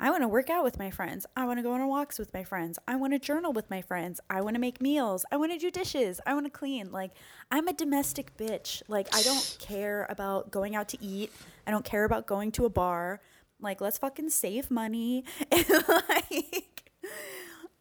I 0.00 0.10
want 0.10 0.22
to 0.22 0.28
work 0.28 0.50
out 0.50 0.64
with 0.64 0.78
my 0.78 0.90
friends. 0.90 1.24
I 1.36 1.46
want 1.46 1.58
to 1.58 1.62
go 1.62 1.72
on 1.72 1.86
walks 1.86 2.18
with 2.18 2.34
my 2.34 2.44
friends. 2.44 2.78
I 2.86 2.96
want 2.96 3.12
to 3.12 3.18
journal 3.18 3.52
with 3.52 3.70
my 3.70 3.80
friends. 3.80 4.20
I 4.28 4.40
want 4.40 4.54
to 4.54 4.60
make 4.60 4.80
meals. 4.80 5.24
I 5.30 5.36
want 5.36 5.52
to 5.52 5.58
do 5.58 5.70
dishes. 5.70 6.20
I 6.26 6.34
want 6.34 6.46
to 6.46 6.50
clean. 6.50 6.90
Like 6.90 7.12
I'm 7.50 7.68
a 7.68 7.72
domestic 7.72 8.36
bitch. 8.36 8.82
Like 8.88 9.14
I 9.14 9.22
don't 9.22 9.56
care 9.60 10.06
about 10.10 10.50
going 10.50 10.74
out 10.74 10.88
to 10.90 11.02
eat. 11.02 11.32
I 11.66 11.70
don't 11.70 11.84
care 11.84 12.04
about 12.04 12.26
going 12.26 12.52
to 12.52 12.64
a 12.64 12.70
bar. 12.70 13.20
Like 13.60 13.80
let's 13.80 13.98
fucking 13.98 14.30
save 14.30 14.70
money 14.70 15.24
and 15.52 15.66
like 15.88 16.84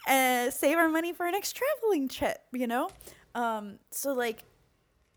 uh, 0.07 0.49
save 0.51 0.77
our 0.77 0.89
money 0.89 1.13
for 1.13 1.25
our 1.25 1.31
next 1.31 1.55
traveling 1.55 2.07
trip, 2.07 2.39
you 2.51 2.67
know? 2.67 2.89
Um, 3.35 3.79
so, 3.91 4.13
like, 4.13 4.43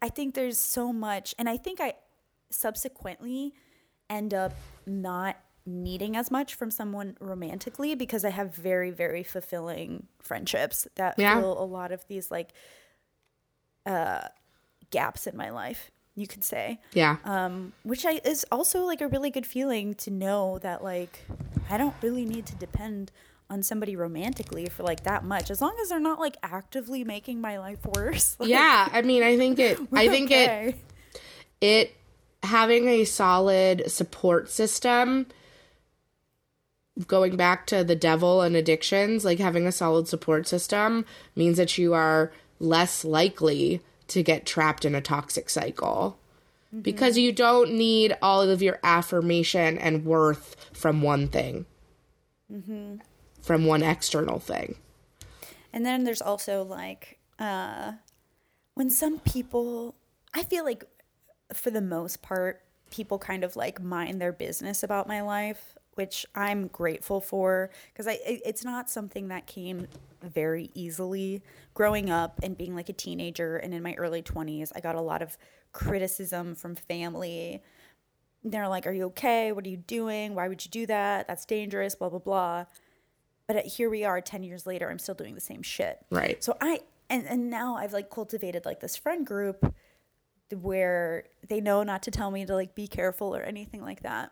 I 0.01 0.09
think 0.09 0.35
there's 0.35 0.59
so 0.59 0.93
much, 0.93 1.35
and 1.39 1.49
I 1.49 1.57
think 1.57 1.81
I 1.81 1.95
subsequently 2.51 3.55
end 4.09 4.33
up 4.33 4.53
not 4.87 5.37
needing 5.67 6.17
as 6.17 6.31
much 6.31 6.55
from 6.55 6.71
someone 6.71 7.17
romantically 7.21 7.95
because 7.95 8.25
I 8.25 8.31
have 8.31 8.55
very, 8.55 8.91
very 8.91 9.23
fulfilling 9.25 10.07
friendships 10.21 10.87
that 10.95 11.17
Yeah. 11.19 11.41
fill 11.41 11.61
a 11.61 11.65
lot 11.65 11.91
of 11.93 12.07
these, 12.07 12.31
like, 12.31 12.53
uh, 13.85 14.29
gaps 14.91 15.27
in 15.27 15.37
my 15.37 15.51
life, 15.51 15.91
you 16.15 16.27
could 16.27 16.45
say 16.45 16.81
Yeah. 16.93 17.17
um, 17.25 17.73
which 17.83 18.07
I, 18.07 18.21
is 18.25 18.45
also 18.51 18.85
like 18.85 19.01
a 19.01 19.09
really 19.09 19.31
good 19.31 19.47
feeling 19.47 19.95
to 19.97 20.11
know 20.11 20.59
that 20.61 20.83
like 20.83 21.21
I 21.69 21.77
don't 21.77 21.95
really 22.03 22.25
need 22.25 22.47
to 22.47 22.55
depend 22.55 23.11
on 23.51 23.63
somebody 23.63 23.95
romantically 23.97 24.67
for 24.69 24.83
like 24.83 25.03
that 25.05 25.25
much 25.25 25.51
as 25.51 25.61
long 25.61 25.77
as 25.83 25.89
they're 25.91 26.01
not 26.01 26.19
like 26.19 26.37
actively 26.43 27.05
making 27.05 27.41
my 27.41 27.59
life 27.59 27.85
worse. 27.85 28.37
Like, 28.41 28.49
yeah. 28.49 28.89
I 28.93 29.03
mean, 29.03 29.23
I 29.23 29.37
think 29.37 29.59
it. 29.59 29.79
I 29.93 30.09
think 30.09 30.31
it. 30.31 30.75
it 31.61 31.97
having 32.43 32.89
a 32.89 33.05
solid 33.05 33.91
support 33.91 34.49
system 34.51 35.27
going 37.07 37.37
back 37.37 37.67
to 37.67 37.85
the 37.85 37.97
devil 37.97 38.41
and 38.41 38.57
addictions 38.57 39.25
like 39.25 39.39
having 39.39 39.67
a 39.67 39.73
solid 39.73 40.09
support 40.09 40.47
system 40.47 41.05
means 41.35 41.59
that 41.59 41.77
you 41.77 41.93
are 41.93 42.33
less 42.59 43.05
likely 43.05 43.81
to 44.09 44.23
get 44.23 44.47
trapped 44.47 44.85
in 44.85 44.95
a 44.95 45.01
toxic 45.01 45.51
cycle. 45.51 46.19
Because 46.83 47.17
you 47.17 47.33
don't 47.33 47.73
need 47.73 48.17
all 48.21 48.43
of 48.43 48.61
your 48.61 48.79
affirmation 48.83 49.79
and 49.79 50.05
worth 50.05 50.57
from 50.75 51.01
one 51.01 51.29
thing. 51.29 51.65
From 53.41 53.65
one 53.65 53.83
external 53.83 54.41
thing. 54.41 54.77
And 55.73 55.87
then 55.87 56.05
there's 56.05 56.21
also 56.21 56.65
like 56.65 57.19
uh, 57.39 57.93
when 58.75 58.91
some 58.91 59.21
people, 59.21 59.95
I 60.35 60.43
feel 60.43 60.65
like 60.65 60.85
for 61.53 61.71
the 61.71 61.81
most 61.81 62.21
part, 62.21 62.63
people 62.91 63.19
kind 63.19 63.43
of 63.45 63.57
like 63.57 63.81
mind 63.81 64.21
their 64.21 64.33
business 64.33 64.83
about 64.83 65.09
my 65.09 65.23
life, 65.23 65.76
which 65.97 66.25
I'm 66.35 66.69
grateful 66.69 67.21
for 67.21 67.71
because 67.93 68.07
I 68.07 68.13
it- 68.25 68.43
it's 68.45 68.65
not 68.65 68.89
something 68.89 69.29
that 69.29 69.47
came 69.47 69.89
very 70.23 70.71
easily. 70.75 71.43
Growing 71.75 72.09
up 72.09 72.39
and 72.43 72.57
being 72.57 72.75
like 72.75 72.89
a 72.89 72.93
teenager 72.93 73.57
and 73.57 73.75
in 73.75 73.83
my 73.83 73.95
early 73.95 74.23
20s, 74.23 74.73
I 74.75 74.81
got 74.81 74.95
a 74.95 75.01
lot 75.01 75.21
of 75.23 75.37
criticism 75.73 76.55
from 76.55 76.75
family. 76.75 77.63
They're 78.45 78.69
like, 78.69 78.87
"Are 78.87 78.93
you 78.93 79.05
okay? 79.07 79.53
What 79.53 79.67
are 79.67 79.69
you 79.69 79.77
doing? 79.79 80.35
Why 80.35 80.49
would 80.49 80.65
you 80.65 80.71
do 80.71 80.87
that? 80.87 81.27
That's 81.29 81.45
dangerous." 81.45 81.95
Blah 81.95 82.11
blah 82.11 82.19
blah. 82.21 82.65
But 83.47 83.57
uh, 83.57 83.63
here 83.65 83.89
we 83.91 84.05
are 84.05 84.21
10 84.21 84.43
years 84.43 84.67
later, 84.67 84.91
I'm 84.91 84.99
still 84.99 85.15
doing 85.15 85.35
the 85.35 85.41
same 85.41 85.63
shit. 85.63 85.99
Right. 86.11 86.43
So 86.43 86.57
I 86.61 86.81
and 87.11 87.27
and 87.27 87.51
now 87.51 87.77
I've 87.77 87.93
like 87.93 88.11
cultivated 88.11 88.65
like 88.65 88.81
this 88.81 88.97
friend 88.97 89.27
group 89.27 89.75
where 90.53 91.25
they 91.49 91.61
know 91.61 91.83
not 91.83 92.03
to 92.05 92.11
tell 92.11 92.31
me 92.31 92.45
to 92.47 92.55
like 92.55 92.75
be 92.75 92.87
careful 92.87 93.35
or 93.35 93.43
anything 93.43 93.83
like 93.83 94.03
that. 94.03 94.31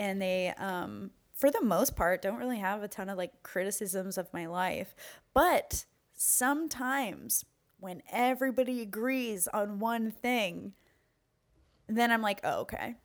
And 0.00 0.20
they 0.20 0.52
um 0.56 1.10
for 1.34 1.50
the 1.50 1.62
most 1.62 1.94
part 1.94 2.22
don't 2.22 2.38
really 2.38 2.58
have 2.58 2.82
a 2.82 2.88
ton 2.88 3.10
of 3.10 3.18
like 3.18 3.42
criticisms 3.42 4.16
of 4.18 4.32
my 4.32 4.46
life. 4.46 4.94
But 5.34 5.84
sometimes 6.14 7.44
when 7.78 8.02
everybody 8.10 8.80
agrees 8.80 9.46
on 9.48 9.78
one 9.78 10.10
thing, 10.10 10.72
then 11.86 12.10
I'm 12.10 12.22
like, 12.22 12.40
oh, 12.44 12.60
okay. 12.62 12.96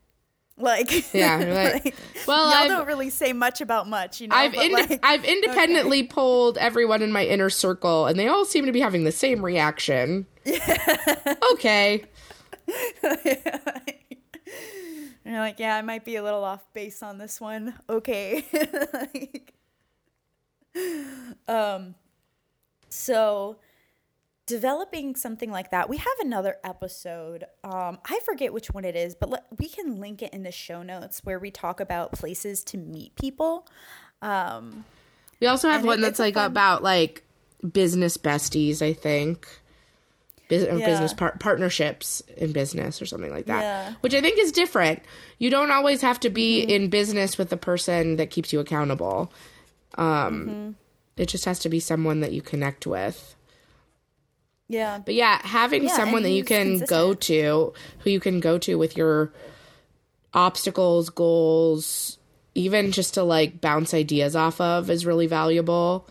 Like, 0.58 1.14
Yeah, 1.14 1.38
like, 1.74 1.86
like, 1.86 1.96
well, 2.28 2.50
y'all 2.50 2.60
I've- 2.60 2.70
don't 2.70 2.88
really 2.88 3.10
say 3.10 3.34
much 3.34 3.60
about 3.60 3.90
much, 3.90 4.22
you 4.22 4.28
know. 4.30 4.36
I've 4.38 4.54
but, 4.54 4.64
inde- 4.66 4.74
like, 4.74 5.00
I've 5.04 5.26
independently 5.26 6.08
polled 6.08 6.58
everyone 6.58 7.02
in 7.02 7.12
my 7.12 7.26
inner 7.26 7.50
circle, 7.50 8.06
and 8.06 8.18
they 8.18 8.28
all 8.30 8.46
seem 8.46 8.66
to 8.66 8.72
be 8.72 8.80
having 8.80 9.04
the 9.04 9.12
same 9.12 9.44
reaction. 9.44 10.26
okay. 11.54 12.06
And 15.26 15.34
you're 15.34 15.42
like, 15.42 15.60
yeah, 15.60 15.76
I 15.76 15.82
might 15.82 16.06
be 16.06 16.16
a 16.18 16.24
little 16.24 16.44
off 16.44 16.72
base 16.74 17.02
on 17.04 17.18
this 17.18 17.42
one. 17.42 17.74
Okay. 17.90 18.46
Like, 18.94 19.54
um, 21.48 21.96
so 22.90 23.58
developing 24.46 25.16
something 25.16 25.50
like 25.52 25.72
that, 25.72 25.90
we 25.90 25.98
have 25.98 26.20
another 26.22 26.58
episode. 26.64 27.46
Um, 27.64 27.98
I 28.06 28.20
forget 28.26 28.54
which 28.54 28.68
one 28.68 28.86
it 28.86 28.96
is, 28.96 29.16
but 29.16 29.30
let, 29.30 29.46
we 29.58 29.68
can 29.68 30.00
link 30.00 30.22
it 30.22 30.34
in 30.34 30.44
the 30.44 30.52
show 30.52 30.84
notes 30.84 31.22
where 31.24 31.40
we 31.40 31.50
talk 31.50 31.80
about 31.80 32.12
places 32.12 32.64
to 32.66 32.78
meet 32.78 33.16
people. 33.16 33.68
Um, 34.22 34.86
We 35.40 35.48
also 35.48 35.70
have 35.70 35.84
one 35.86 36.02
that's 36.02 36.20
like 36.20 36.36
fun- 36.36 36.46
about 36.52 36.84
like 36.84 37.24
business 37.72 38.18
besties, 38.18 38.82
I 38.82 38.94
think. 38.94 39.48
Bus- 40.50 40.64
or 40.64 40.78
Yeah. 40.78 40.86
Business 40.86 41.14
par- 41.14 41.36
partnerships 41.40 42.22
in 42.38 42.52
business 42.52 43.02
or 43.02 43.06
something 43.06 43.32
like 43.32 43.46
that, 43.48 43.62
Yeah. 43.62 43.94
which 44.02 44.14
I 44.14 44.22
think 44.22 44.38
is 44.40 44.52
different. 44.52 45.02
You 45.40 45.50
don't 45.50 45.72
always 45.72 46.02
have 46.02 46.20
to 46.22 46.30
be 46.30 46.62
Mm-hmm. 46.62 46.70
in 46.72 46.90
business 46.90 47.38
with 47.38 47.50
the 47.50 47.58
person 47.58 48.18
that 48.18 48.30
keeps 48.30 48.54
you 48.54 48.60
accountable. 48.60 49.32
Um, 49.98 50.06
Mm-hmm. 50.48 50.72
It 51.18 51.30
just 51.30 51.46
has 51.46 51.60
to 51.60 51.70
be 51.70 51.80
someone 51.80 52.20
that 52.20 52.34
you 52.34 52.42
connect 52.42 52.86
with. 52.86 53.36
yeah. 54.68 55.00
But 55.04 55.14
yeah, 55.14 55.40
having 55.48 55.86
Yeah, 55.86 55.96
someone 55.96 56.24
that 56.24 56.32
you 56.32 56.44
can 56.44 56.80
go 56.80 57.14
to, 57.14 57.74
who 58.00 58.10
you 58.10 58.20
can 58.20 58.40
go 58.42 58.58
to 58.58 58.78
with 58.78 58.98
your 58.98 59.32
obstacles, 60.34 61.10
goals, 61.10 62.18
even 62.54 62.92
just 62.92 63.14
to 63.14 63.24
like 63.24 63.62
bounce 63.62 63.94
ideas 63.94 64.36
off 64.36 64.60
of 64.62 64.90
is 64.90 65.06
really 65.06 65.28
valuable. 65.28 66.08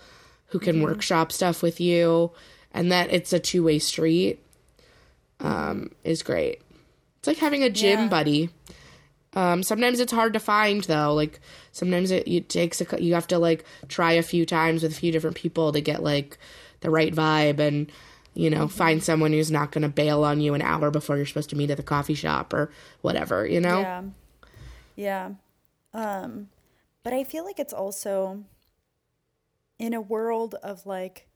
Who 0.48 0.58
can 0.58 0.76
Mm-hmm. 0.76 0.84
workshop 0.84 1.32
stuff 1.32 1.62
with 1.62 1.80
you, 1.80 2.30
and 2.74 2.92
that 2.92 3.10
it's 3.10 3.32
a 3.32 3.38
two 3.38 3.62
way 3.64 3.78
street 3.78 4.40
um, 5.40 5.90
is 6.04 6.22
great. 6.22 6.60
It's 7.18 7.26
like 7.28 7.38
having 7.38 7.62
a 7.62 7.70
gym 7.70 8.00
Yeah. 8.00 8.08
buddy. 8.08 8.50
Um, 9.32 9.62
sometimes 9.62 9.98
it's 9.98 10.12
hard 10.12 10.32
to 10.34 10.40
find 10.40 10.84
though. 10.84 11.14
Like 11.14 11.40
sometimes 11.72 12.10
it, 12.10 12.28
it 12.28 12.48
takes 12.48 12.80
a, 12.80 13.02
you 13.02 13.14
have 13.14 13.26
to 13.28 13.38
like 13.38 13.64
try 13.88 14.12
a 14.12 14.22
few 14.22 14.44
times 14.46 14.82
with 14.82 14.92
a 14.92 14.94
few 14.94 15.10
different 15.10 15.36
people 15.36 15.72
to 15.72 15.80
get 15.80 16.02
like 16.02 16.38
the 16.80 16.90
right 16.90 17.12
vibe 17.14 17.58
and 17.58 17.90
you 18.34 18.50
know 18.50 18.68
find 18.68 19.02
someone 19.02 19.32
who's 19.32 19.50
not 19.50 19.72
going 19.72 19.82
to 19.82 19.88
bail 19.88 20.22
on 20.22 20.40
you 20.40 20.54
an 20.54 20.62
hour 20.62 20.90
before 20.90 21.16
you're 21.16 21.24
supposed 21.26 21.50
to 21.50 21.56
meet 21.56 21.70
at 21.70 21.76
the 21.78 21.82
coffee 21.82 22.14
shop 22.14 22.52
or 22.52 22.70
whatever. 23.00 23.46
You 23.46 23.60
know? 23.60 23.80
Yeah. 23.80 24.02
Yeah. 24.96 25.30
Um, 25.92 26.48
but 27.02 27.12
I 27.12 27.24
feel 27.24 27.44
like 27.44 27.58
it's 27.58 27.72
also 27.72 28.44
in 29.78 29.94
a 29.94 30.00
world 30.00 30.54
of 30.62 30.86
like 30.86 31.26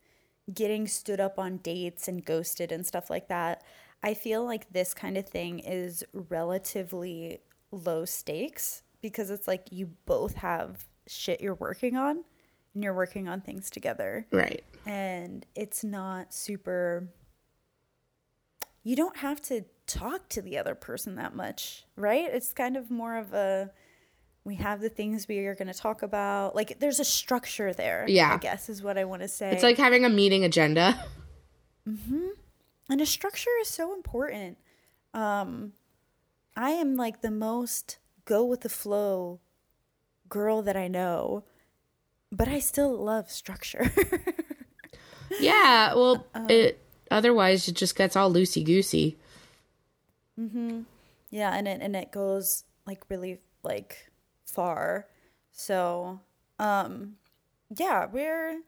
getting 0.53 0.87
stood 0.87 1.21
up 1.21 1.39
on 1.39 1.59
dates 1.59 2.09
and 2.09 2.25
ghosted 2.25 2.73
and 2.73 2.87
stuff 2.87 3.11
like 3.11 3.29
that. 3.29 3.63
I 4.03 4.15
feel 4.15 4.45
like 4.45 4.73
this 4.73 4.95
kind 4.95 5.17
of 5.19 5.27
thing 5.27 5.59
is 5.59 6.05
relatively 6.13 7.41
low 7.71 8.05
stakes 8.05 8.83
because 9.03 9.31
it's 9.31 9.47
like 9.49 9.67
you 9.71 9.91
both 10.07 10.35
have 10.35 10.87
shit 11.07 11.41
you're 11.41 11.55
working 11.55 11.97
on 11.97 12.23
and 12.75 12.85
you're 12.85 12.95
working 12.95 13.29
on 13.29 13.41
things 13.41 13.71
together 13.71 14.27
Right. 14.31 14.63
and 14.87 15.45
it's 15.55 15.83
not 15.85 16.33
super 16.33 17.09
you 18.83 18.97
don't 18.97 19.19
have 19.19 19.41
to 19.43 19.65
talk 19.87 20.29
to 20.31 20.41
the 20.43 20.57
other 20.59 20.75
person 20.75 21.17
that 21.17 21.35
much 21.35 21.85
right 21.97 22.29
it's 22.33 22.53
kind 22.53 22.77
of 22.77 22.91
more 22.91 23.17
of 23.17 23.33
a 23.35 23.71
we 24.49 24.57
have 24.57 24.81
the 24.81 24.89
things 24.89 25.29
we 25.29 25.39
are 25.47 25.55
going 25.55 25.69
to 25.69 25.75
talk 25.79 26.03
about 26.03 26.57
like 26.57 26.79
there's 26.81 26.99
a 26.99 27.05
structure 27.05 27.73
there 27.73 28.05
Yeah. 28.09 28.35
i 28.35 28.37
guess 28.39 28.69
is 28.69 28.83
what 28.83 28.99
i 28.99 29.05
want 29.05 29.23
to 29.23 29.29
say 29.29 29.51
It's 29.53 29.63
like 29.63 29.77
having 29.77 30.05
a 30.05 30.09
meeting 30.09 30.45
agenda. 30.45 30.99
Hmm. 31.87 32.29
and 32.91 33.01
a 33.01 33.07
structure 33.07 33.49
is 33.63 33.69
so 33.69 33.95
important 33.95 34.59
um 35.15 35.73
i 36.55 36.71
am 36.73 36.97
like 36.97 37.23
the 37.23 37.31
most 37.31 37.97
go 38.27 38.45
with 38.45 38.61
the 38.61 38.69
flow 38.69 39.41
girl 40.29 40.61
that 40.61 40.77
i 40.77 40.87
know 40.87 41.45
but 42.31 42.47
i 42.49 42.59
still 42.59 42.93
love 43.03 43.31
structure 43.31 43.91
yeah. 45.41 45.95
Well, 45.95 46.27
Um, 46.35 46.47
it 46.51 46.81
otherwise 47.11 47.69
it 47.69 47.73
just 47.77 47.97
gets 47.97 48.17
all 48.17 48.33
loosey 48.33 48.65
goosey. 48.65 49.19
Mm-hmm. 50.39 50.81
Yeah, 51.31 51.55
and 51.55 51.69
it 51.69 51.81
and 51.83 51.95
it 51.97 52.11
goes 52.11 52.65
like 52.87 53.03
really 53.09 53.39
like 53.63 54.08
far. 54.51 55.07
So, 55.53 56.21
um 56.59 57.17
yeah, 57.77 58.07
we're 58.07 58.61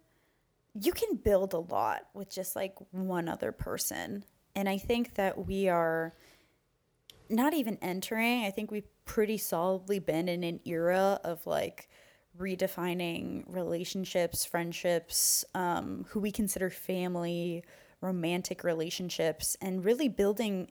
you 0.80 0.92
can 0.92 1.16
build 1.16 1.52
a 1.52 1.58
lot 1.58 2.02
with 2.14 2.30
just 2.30 2.54
like 2.54 2.74
one 2.92 3.28
other 3.28 3.52
person. 3.52 4.24
And 4.54 4.68
I 4.68 4.78
think 4.78 5.14
that 5.14 5.46
we 5.46 5.68
are 5.68 6.14
not 7.28 7.54
even 7.54 7.78
entering, 7.80 8.44
I 8.44 8.50
think 8.50 8.70
we've 8.70 8.88
pretty 9.04 9.38
solidly 9.38 9.98
been 9.98 10.28
in 10.28 10.44
an 10.44 10.60
era 10.64 11.20
of 11.24 11.46
like 11.46 11.88
redefining 12.38 13.44
relationships, 13.46 14.44
friendships, 14.44 15.44
um, 15.54 16.04
who 16.08 16.20
we 16.20 16.32
consider 16.32 16.70
family, 16.70 17.64
romantic 18.00 18.64
relationships, 18.64 19.56
and 19.60 19.84
really 19.84 20.08
building 20.08 20.70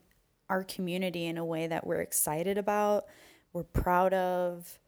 our 0.50 0.64
community 0.64 1.26
in 1.26 1.38
a 1.38 1.46
way 1.46 1.68
that 1.68 1.86
we're 1.86 2.02
excited 2.02 2.58
about, 2.58 3.06
we're 3.54 3.64
proud 3.64 4.14
of. 4.14 4.80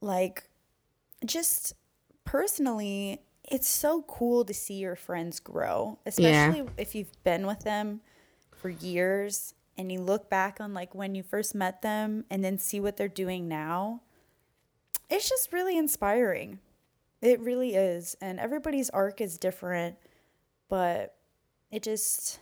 Like, 0.00 0.48
just 1.24 1.74
personally, 2.24 3.20
it's 3.50 3.68
so 3.68 4.02
cool 4.02 4.44
to 4.44 4.54
see 4.54 4.74
your 4.74 4.96
friends 4.96 5.40
grow, 5.40 5.98
especially 6.06 6.68
if 6.76 6.94
you've 6.94 7.22
been 7.24 7.46
with 7.46 7.60
them 7.60 8.00
for 8.50 8.68
years 8.68 9.54
and 9.76 9.90
you 9.90 10.00
look 10.00 10.28
back 10.28 10.60
on 10.60 10.74
like 10.74 10.94
when 10.94 11.14
you 11.14 11.22
first 11.22 11.54
met 11.54 11.82
them 11.82 12.24
and 12.30 12.44
then 12.44 12.58
see 12.58 12.80
what 12.80 12.96
they're 12.96 13.08
doing 13.08 13.48
now. 13.48 14.02
It's 15.08 15.28
just 15.28 15.52
really 15.52 15.78
inspiring. 15.78 16.58
It 17.22 17.40
really 17.40 17.74
is. 17.74 18.16
And 18.20 18.38
everybody's 18.38 18.90
arc 18.90 19.20
is 19.20 19.38
different, 19.38 19.96
but 20.68 21.14
it 21.70 21.82
just 21.82 22.40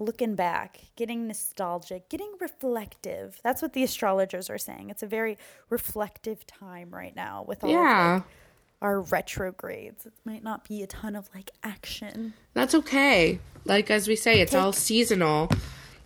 looking 0.00 0.34
back, 0.34 0.80
getting 0.96 1.28
nostalgic, 1.28 2.08
getting 2.08 2.32
reflective. 2.40 3.38
That's 3.44 3.62
what 3.62 3.74
the 3.74 3.82
astrologers 3.84 4.48
are 4.50 4.58
saying. 4.58 4.90
It's 4.90 5.02
a 5.02 5.06
very 5.06 5.38
reflective 5.68 6.46
time 6.46 6.90
right 6.90 7.14
now 7.14 7.44
with 7.46 7.62
all 7.62 7.70
Yeah. 7.70 8.16
of 8.16 8.22
like, 8.22 8.28
our 8.82 9.00
retrogrades. 9.02 10.06
It 10.06 10.12
might 10.24 10.42
not 10.42 10.66
be 10.66 10.82
a 10.82 10.86
ton 10.86 11.14
of 11.14 11.28
like 11.34 11.50
action. 11.62 12.32
That's 12.54 12.74
okay. 12.74 13.38
Like 13.66 13.90
as 13.90 14.08
we 14.08 14.16
say, 14.16 14.40
it's 14.40 14.54
all 14.54 14.72
seasonal. 14.72 15.50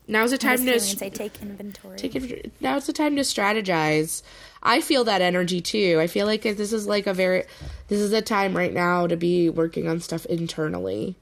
Now's 0.07 0.32
the 0.32 0.38
time 0.38 0.66
to 0.66 0.80
say 0.80 1.09
take 1.09 1.40
inventory. 1.40 1.97
take 1.97 2.14
it, 2.16 2.53
now's 2.61 2.86
the 2.86 2.92
time 2.92 3.16
to 3.16 3.22
strategize. 3.22 4.22
I 4.62 4.80
feel 4.82 5.05
that 5.05 5.22
energy 5.22 5.62
too. 5.62 5.99
I 6.01 6.09
feel 6.09 6.26
like 6.26 6.42
this 6.42 6.72
is 6.74 6.86
like 6.86 7.07
a 7.07 7.14
very 7.14 7.45
this 7.88 8.01
is 8.01 8.12
a 8.12 8.20
time 8.20 8.57
right 8.57 8.72
now 8.72 9.07
to 9.07 9.16
be 9.16 9.49
working 9.49 9.88
on 9.88 10.01
stuff 10.01 10.26
internally. 10.26 11.16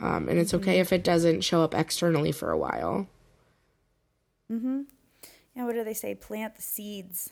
Um, 0.00 0.28
and 0.28 0.38
it's 0.38 0.54
okay 0.54 0.80
if 0.80 0.92
it 0.92 1.04
doesn't 1.04 1.42
show 1.42 1.62
up 1.62 1.74
externally 1.74 2.32
for 2.32 2.50
a 2.50 2.58
while. 2.58 3.06
Mm-hmm. 4.50 4.82
Yeah, 5.54 5.64
what 5.66 5.74
do 5.74 5.84
they 5.84 5.94
say? 5.94 6.14
Plant 6.14 6.56
the 6.56 6.62
seeds. 6.62 7.30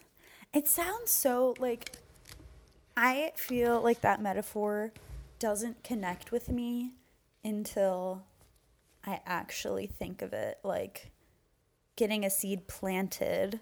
It 0.52 0.68
sounds 0.68 1.10
so 1.10 1.54
like 1.58 1.92
I 2.96 3.32
feel 3.36 3.80
like 3.80 4.00
that 4.00 4.20
metaphor 4.20 4.92
doesn't 5.38 5.84
connect 5.84 6.32
with 6.32 6.48
me 6.48 6.92
until 7.44 8.24
I 9.04 9.20
actually 9.24 9.86
think 9.86 10.20
of 10.20 10.32
it 10.32 10.58
like 10.64 11.10
getting 11.96 12.24
a 12.24 12.30
seed 12.30 12.66
planted 12.66 13.60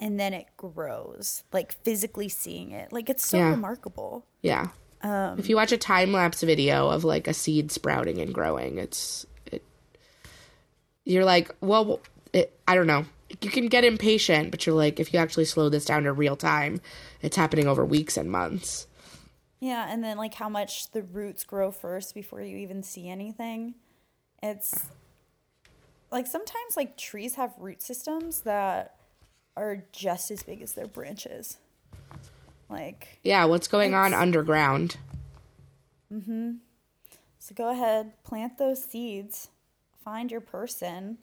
and 0.00 0.18
then 0.18 0.32
it 0.32 0.46
grows, 0.56 1.42
like 1.52 1.72
physically 1.84 2.28
seeing 2.28 2.70
it. 2.72 2.92
Like 2.92 3.08
it's 3.08 3.26
so 3.26 3.38
Yeah. 3.38 3.50
remarkable. 3.50 4.26
Yeah. 4.42 4.68
If 5.02 5.48
you 5.48 5.56
watch 5.56 5.72
a 5.72 5.78
time 5.78 6.12
lapse 6.12 6.42
video 6.42 6.88
of 6.88 7.04
like 7.04 7.28
a 7.28 7.34
seed 7.34 7.70
sprouting 7.70 8.18
and 8.18 8.34
growing, 8.34 8.78
it's 8.78 9.26
it, 9.46 9.62
you're 11.04 11.24
like, 11.24 11.54
well, 11.60 12.00
it, 12.32 12.58
I 12.66 12.74
don't 12.74 12.86
know. 12.86 13.04
You 13.40 13.50
can 13.50 13.68
get 13.68 13.84
impatient, 13.84 14.50
but 14.50 14.66
you're 14.66 14.74
like, 14.74 14.98
if 14.98 15.12
you 15.12 15.20
actually 15.20 15.44
slow 15.44 15.68
this 15.68 15.84
down 15.84 16.04
to 16.04 16.12
real 16.12 16.36
time, 16.36 16.80
it's 17.20 17.36
happening 17.36 17.66
over 17.66 17.84
weeks 17.84 18.16
and 18.16 18.30
months. 18.30 18.86
Yeah, 19.60 19.86
and 19.88 20.02
then 20.02 20.16
like 20.16 20.34
how 20.34 20.48
much 20.48 20.90
the 20.92 21.02
roots 21.02 21.44
grow 21.44 21.70
first 21.70 22.14
before 22.14 22.40
you 22.40 22.56
even 22.56 22.82
see 22.82 23.08
anything. 23.08 23.74
It's 24.42 24.86
like 26.10 26.26
sometimes 26.26 26.76
like 26.76 26.96
trees 26.96 27.34
have 27.34 27.54
root 27.58 27.82
systems 27.82 28.42
that 28.42 28.94
are 29.56 29.84
just 29.92 30.30
as 30.30 30.42
big 30.42 30.62
as 30.62 30.74
their 30.74 30.86
branches. 30.86 31.58
Like 32.68 33.18
Yeah, 33.22 33.44
what's 33.46 33.68
going 33.68 33.94
on 33.94 34.14
underground? 34.14 34.96
Mm-hmm. 36.12 36.52
So 37.38 37.54
go 37.54 37.70
ahead, 37.70 38.12
plant 38.24 38.58
those 38.58 38.84
seeds, 38.84 39.48
find 40.04 40.30
your 40.30 40.40
person. 40.40 41.18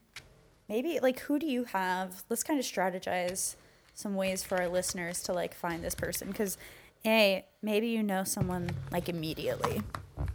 Maybe 0.68 1.00
like 1.00 1.20
who 1.20 1.38
do 1.38 1.46
you 1.46 1.66
have? 1.66 2.24
Let's 2.30 2.44
kind 2.44 2.60
of 2.60 2.66
strategize 2.66 3.56
some 3.94 4.16
ways 4.16 4.44
for 4.44 4.60
our 4.60 4.68
listeners 4.68 5.22
to 5.24 5.34
like 5.34 5.54
find 5.54 5.84
this 5.84 5.96
person 5.96 6.34
cuz 6.34 6.58
A, 7.06 7.46
maybe 7.62 7.88
you 7.88 8.02
know 8.02 8.24
someone 8.24 8.72
like 8.92 9.08
immediately. 9.10 9.82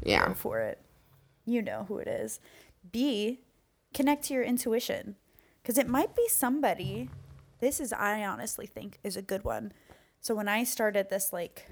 Yeah. 0.03 0.29
Go 0.29 0.35
for 0.35 0.61
it. 0.61 0.81
You 1.45 1.63
know 1.63 1.85
who 1.89 1.99
it 1.99 2.09
is. 2.09 2.39
B, 2.91 3.41
connect 3.93 4.25
to 4.27 4.35
your 4.35 4.45
intuition 4.45 5.17
cuz 5.65 5.77
it 5.77 5.89
might 5.89 6.15
be 6.15 6.29
somebody 6.29 7.11
this 7.61 7.79
is 7.79 7.93
I 7.93 8.25
honestly 8.25 8.67
think 8.67 8.99
is 9.05 9.17
a 9.17 9.23
good 9.23 9.45
one. 9.45 9.73
So 10.21 10.35
when 10.35 10.49
I 10.49 10.65
started 10.65 11.09
this 11.11 11.33
like 11.33 11.67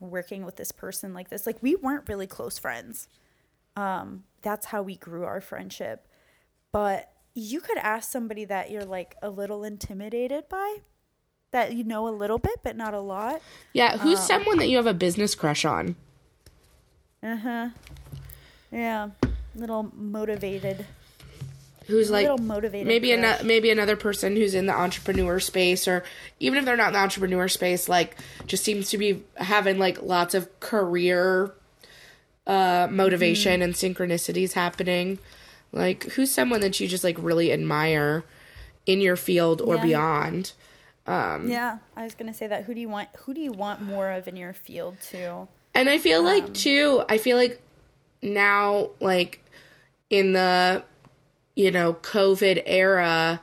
working 0.00 0.44
with 0.44 0.56
this 0.56 0.72
person 0.72 1.14
like 1.14 1.30
this, 1.30 1.46
like 1.46 1.62
we 1.62 1.74
weren't 1.76 2.08
really 2.08 2.26
close 2.26 2.58
friends 2.58 3.08
um, 3.76 4.24
that's 4.42 4.66
how 4.66 4.82
we 4.82 4.96
grew 4.96 5.24
our 5.24 5.40
friendship. 5.40 6.06
But 6.72 7.10
you 7.34 7.60
could 7.60 7.78
ask 7.78 8.10
somebody 8.10 8.44
that 8.44 8.70
you're 8.70 8.84
like 8.84 9.16
a 9.22 9.30
little 9.30 9.64
intimidated 9.64 10.48
by, 10.48 10.78
that 11.50 11.74
you 11.74 11.84
know 11.84 12.08
a 12.08 12.10
little 12.10 12.38
bit, 12.38 12.60
but 12.62 12.76
not 12.76 12.94
a 12.94 13.00
lot. 13.00 13.40
Yeah, 13.72 13.96
who's 13.98 14.20
someone 14.20 14.58
that 14.58 14.68
you 14.68 14.76
have 14.76 14.86
a 14.86 14.94
business 14.94 15.34
crush 15.34 15.64
on? 15.64 15.96
Uh 17.22 17.36
huh. 17.36 17.68
Yeah, 18.70 19.10
little 19.54 19.90
motivated. 19.94 20.86
Who's 21.86 22.10
like 22.10 22.22
little 22.22 22.38
motivated 22.38 22.86
maybe 22.86 23.12
another 23.12 23.44
maybe 23.44 23.70
another 23.70 23.96
person 23.96 24.36
who's 24.36 24.54
in 24.54 24.66
the 24.66 24.72
entrepreneur 24.74 25.38
space 25.40 25.86
or 25.86 26.02
even 26.40 26.58
if 26.58 26.64
they're 26.64 26.76
not 26.76 26.88
in 26.88 26.92
the 26.94 26.98
entrepreneur 26.98 27.46
space 27.48 27.88
like 27.88 28.16
just 28.46 28.64
seems 28.64 28.88
to 28.90 28.98
be 28.98 29.22
having 29.36 29.78
like 29.78 30.02
lots 30.02 30.34
of 30.34 30.48
career 30.60 31.52
uh 32.46 32.88
motivation 32.90 33.60
Mm-hmm. 33.60 33.62
and 33.62 33.74
synchronicities 33.74 34.52
happening. 34.52 35.18
Like 35.72 36.04
who's 36.12 36.30
someone 36.30 36.60
that 36.60 36.78
you 36.80 36.86
just 36.88 37.04
like 37.04 37.16
really 37.18 37.52
admire 37.52 38.24
in 38.86 39.00
your 39.00 39.16
field 39.16 39.60
or 39.60 39.76
Yeah. 39.76 39.82
beyond? 39.82 40.52
Um, 41.06 41.48
Yeah, 41.50 41.78
I 41.96 42.04
was 42.04 42.14
gonna 42.14 42.32
say 42.34 42.46
that. 42.46 42.64
Who 42.64 42.74
do 42.74 42.80
you 42.80 42.88
want? 42.88 43.08
Who 43.24 43.34
do 43.34 43.40
you 43.40 43.52
want 43.52 43.82
more 43.82 44.10
of 44.10 44.26
in 44.28 44.36
your 44.36 44.52
field 44.52 44.96
too? 45.00 45.48
And 45.74 45.88
I 45.90 45.98
feel 45.98 46.20
Um, 46.20 46.24
like 46.26 46.54
too, 46.54 47.02
I 47.08 47.18
feel 47.18 47.36
like 47.36 47.60
now 48.22 48.90
like 49.00 49.40
in 50.10 50.32
the 50.32 50.82
you 51.54 51.70
know, 51.70 51.94
COVID 51.94 52.62
era, 52.66 53.40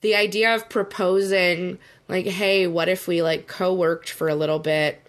the 0.00 0.14
idea 0.14 0.54
of 0.54 0.68
proposing 0.68 1.78
like, 2.08 2.26
hey, 2.26 2.66
what 2.66 2.88
if 2.88 3.06
we 3.06 3.22
like 3.22 3.46
co-worked 3.46 4.10
for 4.10 4.28
a 4.28 4.34
little 4.34 4.58
bit? 4.58 5.06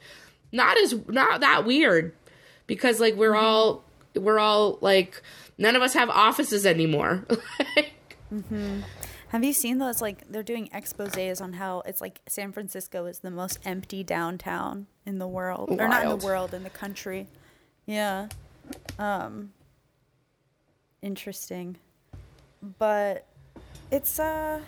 Not 0.51 0.77
as 0.77 0.95
not 1.07 1.41
that 1.41 1.65
weird 1.65 2.13
because 2.67 2.99
like 2.99 3.15
we're 3.15 3.35
all 3.35 3.83
we're 4.15 4.39
all 4.39 4.77
like 4.81 5.21
none 5.57 5.75
of 5.75 5.81
us 5.81 5.93
have 5.93 6.09
offices 6.09 6.65
anymore. 6.65 7.25
Like, 7.75 7.93
Have 9.29 9.43
you 9.43 9.53
seen 9.53 9.77
those? 9.77 10.01
Like 10.01 10.27
they're 10.29 10.43
doing 10.43 10.69
exposés 10.73 11.39
on 11.39 11.53
how 11.53 11.81
it's 11.85 12.01
like 12.01 12.19
San 12.27 12.51
Francisco 12.51 13.05
is 13.05 13.19
the 13.19 13.29
most 13.29 13.59
empty 13.63 14.03
downtown 14.03 14.87
in 15.05 15.19
the 15.19 15.27
world, 15.27 15.69
or 15.69 15.87
not 15.87 16.03
in 16.03 16.09
the 16.09 16.25
world, 16.25 16.53
in 16.53 16.63
the 16.63 16.69
country. 16.69 17.27
Yeah. 17.85 18.29
Um. 18.97 19.53
Interesting, 21.01 21.77
but 22.77 23.25
it's 23.91 24.19
uh, 24.19 24.61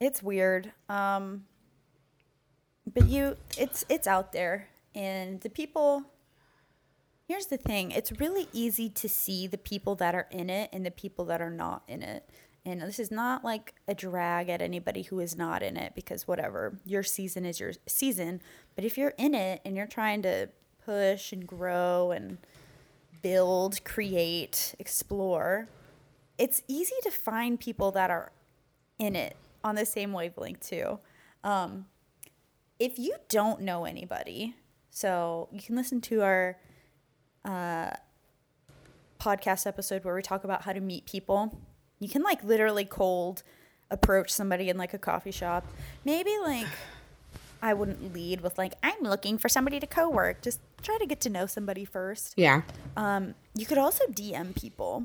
it's 0.00 0.22
weird. 0.22 0.72
Um. 0.88 1.44
But 2.94 3.08
you, 3.08 3.36
it's 3.58 3.84
it's 3.88 4.06
out 4.06 4.32
there, 4.32 4.68
and 4.94 5.40
the 5.40 5.50
people 5.50 6.04
Here's 7.26 7.46
the 7.46 7.56
thing 7.56 7.90
it's 7.90 8.20
really 8.20 8.46
easy 8.52 8.88
to 8.90 9.08
see 9.08 9.46
the 9.48 9.58
people 9.58 9.96
that 9.96 10.14
are 10.14 10.28
in 10.30 10.48
it 10.48 10.70
and 10.72 10.86
the 10.86 10.92
people 10.92 11.24
that 11.26 11.40
are 11.42 11.50
not 11.50 11.82
in 11.88 12.02
it. 12.02 12.28
And 12.64 12.80
this 12.80 12.98
is 12.98 13.10
not 13.10 13.44
like 13.44 13.74
a 13.86 13.94
drag 13.94 14.48
at 14.48 14.60
anybody 14.60 15.02
who 15.02 15.20
is 15.20 15.36
not 15.36 15.62
in 15.62 15.76
it 15.76 15.92
because 15.94 16.26
whatever, 16.26 16.78
your 16.84 17.02
season 17.02 17.44
is 17.44 17.60
your 17.60 17.72
season. 17.86 18.40
But 18.74 18.84
if 18.84 18.96
you're 18.96 19.14
in 19.18 19.34
it 19.34 19.60
and 19.64 19.76
you're 19.76 19.86
trying 19.86 20.22
to 20.22 20.48
push 20.84 21.32
and 21.32 21.46
grow 21.46 22.12
and 22.12 22.38
build, 23.22 23.84
create, 23.84 24.74
explore, 24.78 25.68
it's 26.38 26.62
easy 26.68 26.94
to 27.02 27.10
find 27.10 27.58
people 27.58 27.90
that 27.92 28.10
are 28.10 28.32
in 28.98 29.16
it 29.16 29.36
on 29.64 29.74
the 29.74 29.86
same 29.86 30.12
wavelength 30.12 30.60
too. 30.68 30.98
Um, 31.44 31.86
if 32.78 32.98
you 32.98 33.16
don't 33.28 33.62
know 33.62 33.84
anybody, 33.84 34.54
so 34.90 35.48
you 35.52 35.60
can 35.60 35.76
listen 35.76 36.00
to 36.02 36.22
our 36.22 36.56
podcast 39.18 39.66
episode 39.66 40.04
where 40.04 40.14
we 40.14 40.22
talk 40.22 40.44
about 40.44 40.62
how 40.62 40.72
to 40.72 40.80
meet 40.80 41.06
people. 41.06 41.58
You 41.98 42.08
can 42.08 42.22
like 42.22 42.42
literally 42.44 42.84
cold 42.84 43.42
approach 43.90 44.30
somebody 44.30 44.68
in 44.68 44.76
like 44.76 44.94
a 44.94 44.98
coffee 44.98 45.30
shop. 45.30 45.66
Maybe 46.04 46.30
like 46.44 46.66
I 47.62 47.74
wouldn't 47.74 48.12
lead 48.12 48.40
with 48.40 48.58
like 48.58 48.74
I'm 48.82 49.02
looking 49.02 49.38
for 49.38 49.48
somebody 49.48 49.80
to 49.80 49.86
co-work. 49.86 50.42
Just 50.42 50.60
try 50.82 50.98
to 50.98 51.06
get 51.06 51.20
to 51.20 51.30
know 51.30 51.46
somebody 51.46 51.84
first. 51.84 52.34
yeah. 52.36 52.62
Um, 52.96 53.34
you 53.54 53.66
could 53.66 53.78
also 53.78 54.04
DM 54.06 54.54
people. 54.54 55.04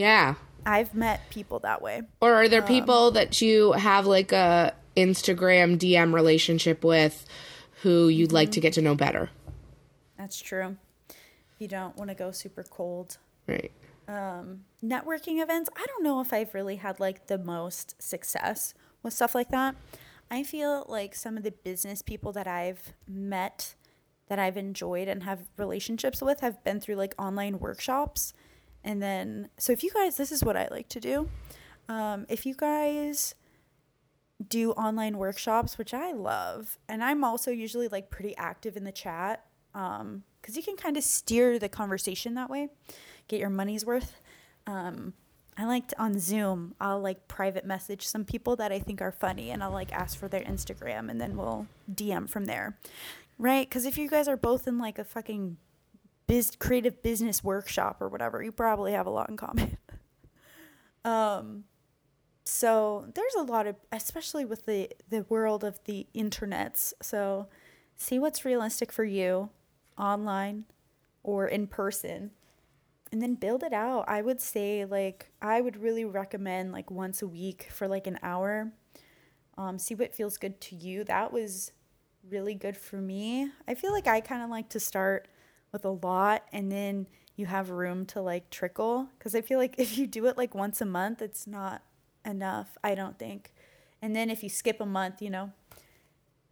Yeah. 0.00 0.34
I've 0.66 0.94
met 0.94 1.28
people 1.30 1.58
that 1.60 1.80
way. 1.82 2.02
Or 2.20 2.32
are 2.34 2.44
Um, 2.44 2.50
there 2.50 2.62
people 2.62 3.10
that 3.12 3.40
you 3.42 3.72
have 3.72 4.06
like 4.06 4.32
a 4.32 4.74
Instagram 4.96 5.78
DM 5.78 6.12
relationship 6.14 6.84
with 6.84 7.24
who 7.82 8.08
you'd 8.08 8.32
like 8.32 8.48
Mm-hmm. 8.48 8.52
to 8.54 8.60
get 8.60 8.72
to 8.74 8.82
know 8.82 8.94
better? 8.94 9.30
That's 10.18 10.40
true. 10.40 10.76
If 11.08 11.16
you 11.60 11.68
don't 11.68 11.96
want 11.96 12.08
to 12.10 12.14
go 12.14 12.30
super 12.32 12.62
cold. 12.62 13.18
Right. 13.46 13.72
Um, 14.08 14.64
networking 14.82 15.42
events, 15.42 15.70
I 15.76 15.84
don't 15.86 16.02
know 16.02 16.20
if 16.20 16.32
I've 16.32 16.52
really 16.54 16.76
had 16.76 16.98
like 17.00 17.26
the 17.28 17.38
most 17.38 18.00
success 18.02 18.74
with 19.02 19.12
stuff 19.14 19.34
like 19.34 19.50
that. 19.50 19.76
I 20.30 20.42
feel 20.42 20.84
like 20.88 21.14
some 21.14 21.36
of 21.36 21.42
the 21.42 21.50
business 21.52 22.02
people 22.02 22.32
that 22.32 22.46
I've 22.46 22.92
met 23.08 23.74
that 24.28 24.38
I've 24.38 24.56
enjoyed 24.56 25.08
and 25.08 25.22
have 25.24 25.40
relationships 25.56 26.20
with 26.22 26.40
have 26.40 26.62
been 26.64 26.80
through 26.80 26.96
like 26.96 27.14
online 27.18 27.58
workshops. 27.58 28.32
And 28.82 29.02
then, 29.02 29.50
so 29.58 29.72
if 29.72 29.84
you 29.84 29.90
guys, 29.90 30.16
this 30.16 30.32
is 30.32 30.42
what 30.42 30.56
I 30.56 30.68
like 30.70 30.88
to 30.90 31.00
do. 31.00 31.28
Um, 31.88 32.26
if 32.28 32.46
you 32.46 32.54
guys 32.54 33.34
do 34.48 34.72
online 34.72 35.18
workshops, 35.18 35.76
which 35.76 35.92
I 35.92 36.12
love, 36.12 36.78
and 36.88 37.04
I'm 37.04 37.24
also 37.24 37.50
usually 37.50 37.88
like 37.88 38.10
pretty 38.10 38.36
active 38.36 38.76
in 38.76 38.84
the 38.84 38.92
chat 38.92 39.44
because 39.72 40.56
you 40.56 40.62
can 40.62 40.76
kind 40.76 40.96
of 40.96 41.04
steer 41.04 41.58
the 41.58 41.68
conversation 41.68 42.34
that 42.34 42.50
way, 42.50 42.68
get 43.28 43.40
your 43.40 43.50
money's 43.50 43.84
worth. 43.84 44.20
Um, 44.66 45.14
I 45.56 45.66
like 45.66 45.88
to, 45.88 46.00
on 46.00 46.18
Zoom, 46.18 46.74
I'll 46.80 47.00
like 47.00 47.28
private 47.28 47.66
message 47.66 48.06
some 48.06 48.24
people 48.24 48.56
that 48.56 48.72
I 48.72 48.78
think 48.78 49.02
are 49.02 49.12
funny 49.12 49.50
and 49.50 49.62
I'll 49.62 49.72
like 49.72 49.92
ask 49.92 50.18
for 50.18 50.28
their 50.28 50.40
Instagram 50.40 51.10
and 51.10 51.20
then 51.20 51.36
we'll 51.36 51.66
DM 51.92 52.28
from 52.28 52.46
there. 52.46 52.78
Right? 53.38 53.68
Because 53.68 53.84
if 53.84 53.98
you 53.98 54.08
guys 54.08 54.28
are 54.28 54.36
both 54.36 54.66
in 54.66 54.78
like 54.78 54.98
a 54.98 55.04
fucking 55.04 55.56
biz- 56.30 56.56
creative 56.58 57.02
business 57.02 57.42
workshop 57.42 58.00
or 58.00 58.08
whatever, 58.08 58.42
you 58.42 58.52
probably 58.52 58.92
have 58.92 59.06
a 59.06 59.10
lot 59.10 59.28
in 59.28 59.36
common. 59.36 59.76
um, 61.04 61.64
so 62.44 63.06
there's 63.14 63.34
a 63.34 63.42
lot 63.42 63.66
of, 63.66 63.76
especially 63.92 64.44
with 64.44 64.66
the 64.66 64.90
the 65.08 65.26
world 65.28 65.64
of 65.64 65.78
the 65.84 66.06
internets. 66.14 66.92
So 67.02 67.48
see 67.96 68.18
what's 68.18 68.44
realistic 68.44 68.92
for 68.92 69.04
you, 69.04 69.50
online 69.98 70.64
or 71.22 71.46
in 71.46 71.66
person, 71.66 72.30
and 73.12 73.20
then 73.20 73.34
build 73.34 73.62
it 73.62 73.72
out. 73.72 74.04
I 74.08 74.22
would 74.22 74.40
say 74.40 74.84
like 74.84 75.30
I 75.42 75.60
would 75.60 75.76
really 75.76 76.04
recommend 76.04 76.72
like 76.72 76.90
once 76.90 77.22
a 77.22 77.26
week 77.26 77.68
for 77.72 77.88
like 77.88 78.06
an 78.06 78.18
hour. 78.22 78.72
Um, 79.58 79.78
see 79.78 79.94
what 79.94 80.14
feels 80.14 80.38
good 80.38 80.60
to 80.62 80.76
you. 80.76 81.04
That 81.04 81.32
was 81.32 81.72
really 82.28 82.54
good 82.54 82.76
for 82.76 82.96
me. 82.96 83.50
I 83.68 83.74
feel 83.74 83.92
like 83.92 84.06
I 84.06 84.20
kind 84.20 84.42
of 84.42 84.48
like 84.48 84.70
to 84.70 84.80
start 84.80 85.28
with 85.72 85.84
a 85.84 85.90
lot 85.90 86.44
and 86.52 86.70
then 86.70 87.06
you 87.36 87.46
have 87.46 87.70
room 87.70 88.04
to 88.06 88.20
like 88.20 88.50
trickle 88.50 89.08
because 89.18 89.34
I 89.34 89.40
feel 89.40 89.58
like 89.58 89.74
if 89.78 89.96
you 89.96 90.06
do 90.06 90.26
it 90.26 90.36
like 90.36 90.54
once 90.54 90.80
a 90.80 90.86
month, 90.86 91.22
it's 91.22 91.46
not 91.46 91.82
enough, 92.24 92.76
I 92.84 92.94
don't 92.94 93.18
think. 93.18 93.52
And 94.02 94.14
then 94.14 94.30
if 94.30 94.42
you 94.42 94.48
skip 94.48 94.80
a 94.80 94.86
month, 94.86 95.22
you 95.22 95.30
know, 95.30 95.52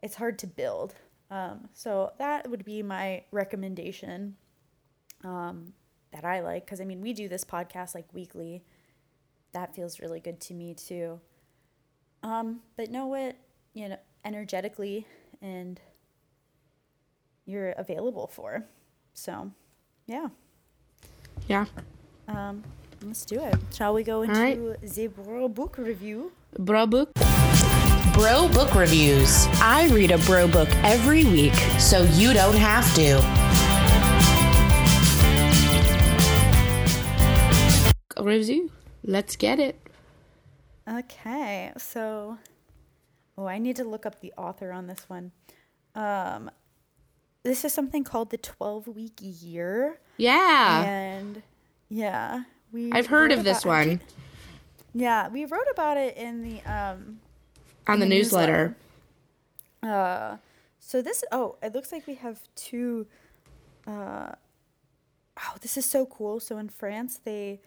it's 0.02 0.16
hard 0.16 0.38
to 0.40 0.46
build. 0.46 0.94
Um, 1.30 1.68
so 1.74 2.12
that 2.18 2.50
would 2.50 2.64
be 2.64 2.82
my 2.82 3.24
recommendation 3.30 4.36
um, 5.24 5.74
that 6.12 6.24
I 6.24 6.40
like 6.40 6.64
because 6.64 6.80
I 6.80 6.84
mean, 6.84 7.00
we 7.00 7.12
do 7.12 7.28
this 7.28 7.44
podcast 7.44 7.94
like 7.94 8.06
weekly. 8.12 8.64
That 9.52 9.74
feels 9.74 10.00
really 10.00 10.20
good 10.20 10.40
to 10.42 10.54
me 10.54 10.74
too. 10.74 11.20
Um, 12.22 12.60
but 12.76 12.90
know 12.90 13.06
what, 13.06 13.36
you 13.74 13.88
know, 13.88 13.98
energetically 14.24 15.06
and 15.40 15.80
you're 17.44 17.70
available 17.70 18.26
for. 18.26 18.64
So, 19.18 19.50
yeah. 20.06 20.28
Yeah. 21.48 21.66
Um, 22.28 22.62
let's 23.02 23.24
do 23.24 23.42
it. 23.42 23.56
Shall 23.74 23.92
we 23.92 24.04
go 24.04 24.22
into 24.22 24.38
right. 24.38 24.80
the 24.80 25.08
bro 25.08 25.48
book 25.48 25.76
review? 25.76 26.30
Bro 26.56 26.86
book. 26.86 27.10
Bro 28.12 28.48
Book 28.48 28.74
Reviews, 28.74 29.46
I 29.60 29.88
read 29.92 30.12
a 30.12 30.18
bro 30.18 30.46
book 30.48 30.68
every 30.82 31.24
week. 31.24 31.54
so 31.78 32.02
you 32.14 32.32
don't 32.32 32.56
have 32.56 32.86
to. 32.94 33.18
Review. 38.22 38.70
Let's 39.02 39.34
get 39.34 39.58
it. 39.58 39.80
Okay, 40.88 41.72
so 41.76 42.38
oh, 43.36 43.46
I 43.46 43.58
need 43.58 43.74
to 43.76 43.84
look 43.84 44.06
up 44.06 44.20
the 44.20 44.32
author 44.38 44.70
on 44.72 44.86
this 44.86 45.08
one. 45.08 45.32
Um, 45.94 46.50
this 47.44 47.64
is 47.64 47.72
something 47.72 48.04
called 48.04 48.30
the 48.30 48.36
twelve 48.38 48.86
week 48.88 49.14
year, 49.20 49.98
Yeah. 50.16 50.82
and 50.84 51.42
yeah, 51.88 52.42
we. 52.72 52.92
I've 52.92 53.06
heard 53.06 53.32
of 53.32 53.44
this 53.44 53.64
one 53.64 54.00
Yeah, 54.94 55.28
we 55.28 55.44
wrote 55.44 55.66
about 55.72 55.96
it 55.96 56.16
in 56.16 56.42
the 56.42 56.60
um. 56.70 57.20
on 57.86 58.00
the, 58.00 58.06
the 58.06 58.10
newsletter. 58.10 58.76
Uh, 59.82 60.36
so 60.80 61.00
this 61.02 61.24
oh, 61.32 61.56
it 61.62 61.72
looks 61.74 61.92
like 61.92 62.06
we 62.06 62.14
have 62.14 62.40
two. 62.54 63.06
Uh, 63.86 64.32
oh, 65.40 65.54
this 65.60 65.76
is 65.76 65.84
so 65.86 66.04
cool. 66.06 66.40
So 66.40 66.58
in 66.58 66.68
France, 66.68 67.20
they 67.24 67.60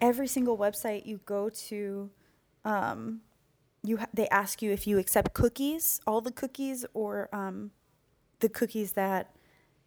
every 0.00 0.26
single 0.26 0.58
website 0.58 1.06
you 1.06 1.20
go 1.24 1.48
to, 1.48 2.10
um, 2.64 3.20
you 3.84 3.98
ha- 3.98 4.08
they 4.12 4.28
ask 4.28 4.60
you 4.60 4.72
if 4.72 4.86
you 4.86 4.98
accept 4.98 5.32
cookies, 5.32 6.00
all 6.06 6.20
the 6.20 6.32
cookies, 6.32 6.84
or 6.92 7.28
um, 7.32 7.70
the 8.42 8.48
cookies 8.50 8.92
that 8.92 9.34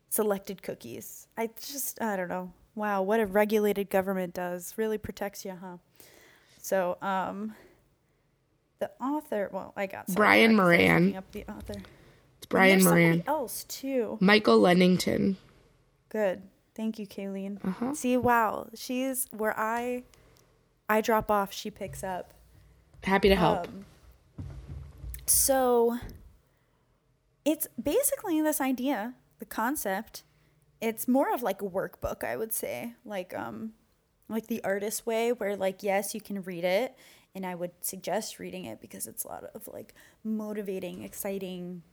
selected 0.10 0.64
cookies. 0.64 1.28
I 1.38 1.50
just 1.62 2.02
I 2.02 2.16
don't 2.16 2.30
know. 2.30 2.52
Wow, 2.74 3.04
what 3.04 3.20
a 3.20 3.26
regulated 3.26 3.90
government 3.90 4.34
does 4.34 4.74
really 4.76 4.98
protects 4.98 5.46
you, 5.46 5.54
huh? 5.62 5.78
So 6.58 6.98
um. 7.02 7.54
The 8.80 8.92
author, 9.00 9.50
well, 9.54 9.72
I 9.78 9.86
got 9.86 10.06
Brian 10.08 10.58
sidetracked 10.58 10.60
'cause 10.60 10.68
I 10.68 10.84
was 10.84 11.02
Moran. 11.02 11.16
Up 11.16 11.32
the 11.32 11.46
author. 11.50 11.82
It's 12.40 12.46
Brian 12.48 12.84
Moran. 12.84 13.24
else 13.26 13.64
too. 13.64 14.18
Michael 14.20 14.60
Lennington. 14.60 15.38
Good. 16.10 16.42
Thank 16.76 17.00
you, 17.00 17.08
Kaylene. 17.08 17.64
Uh-huh. 17.66 17.94
See, 17.94 18.18
wow, 18.18 18.68
she's 18.76 19.28
where 19.32 19.58
I, 19.58 20.04
I 20.90 21.00
drop 21.00 21.32
off. 21.32 21.54
She 21.54 21.72
picks 21.72 22.04
up. 22.04 22.34
Happy 23.04 23.30
to 23.30 23.36
help. 23.38 23.70
Um, 23.70 23.86
so, 25.26 25.98
it's 27.46 27.68
basically 27.82 28.42
this 28.42 28.60
idea, 28.60 29.14
the 29.40 29.46
concept. 29.46 30.24
It's 30.82 31.08
more 31.08 31.34
of 31.34 31.44
like 31.44 31.62
a 31.62 31.66
workbook, 31.66 32.24
I 32.24 32.36
would 32.36 32.52
say, 32.52 32.96
like 33.06 33.34
um, 33.38 33.74
like 34.28 34.48
the 34.48 34.64
artist 34.64 35.06
way, 35.06 35.32
where 35.32 35.56
like 35.56 35.84
yes, 35.84 36.14
you 36.14 36.22
can 36.22 36.42
read 36.42 36.64
it, 36.64 36.98
and 37.34 37.46
I 37.46 37.56
would 37.56 37.72
suggest 37.82 38.40
reading 38.40 38.66
it 38.66 38.82
because 38.82 39.08
it's 39.08 39.24
a 39.24 39.28
lot 39.28 39.44
of 39.44 39.68
like 39.68 39.94
motivating, 40.24 41.04
exciting, 41.04 41.84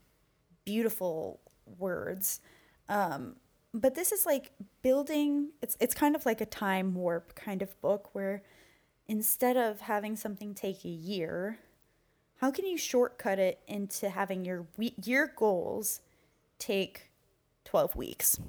beautiful 0.65 1.41
words. 1.79 2.41
Um, 2.89 3.37
but 3.75 3.95
this 3.95 4.11
is 4.11 4.27
like 4.27 4.53
building. 4.83 5.51
It's 5.61 5.77
it's 5.79 5.95
kind 5.95 6.17
of 6.17 6.27
like 6.27 6.41
a 6.41 6.47
time 6.47 6.95
warp 6.95 7.35
kind 7.35 7.63
of 7.63 7.79
book 7.81 8.15
where 8.15 8.43
instead 9.07 9.57
of 9.57 9.83
having 9.83 10.17
something 10.17 10.55
take 10.55 10.85
a 10.85 10.89
year, 10.89 11.59
how 12.43 12.51
can 12.51 12.67
you 12.67 12.77
shortcut 12.77 13.39
it 13.39 13.61
into 13.69 14.11
having 14.11 14.45
your 14.45 14.67
we- 14.77 14.97
year 15.05 15.33
goals 15.37 16.01
take 16.59 17.13
12 17.65 17.95
weeks? 17.95 18.41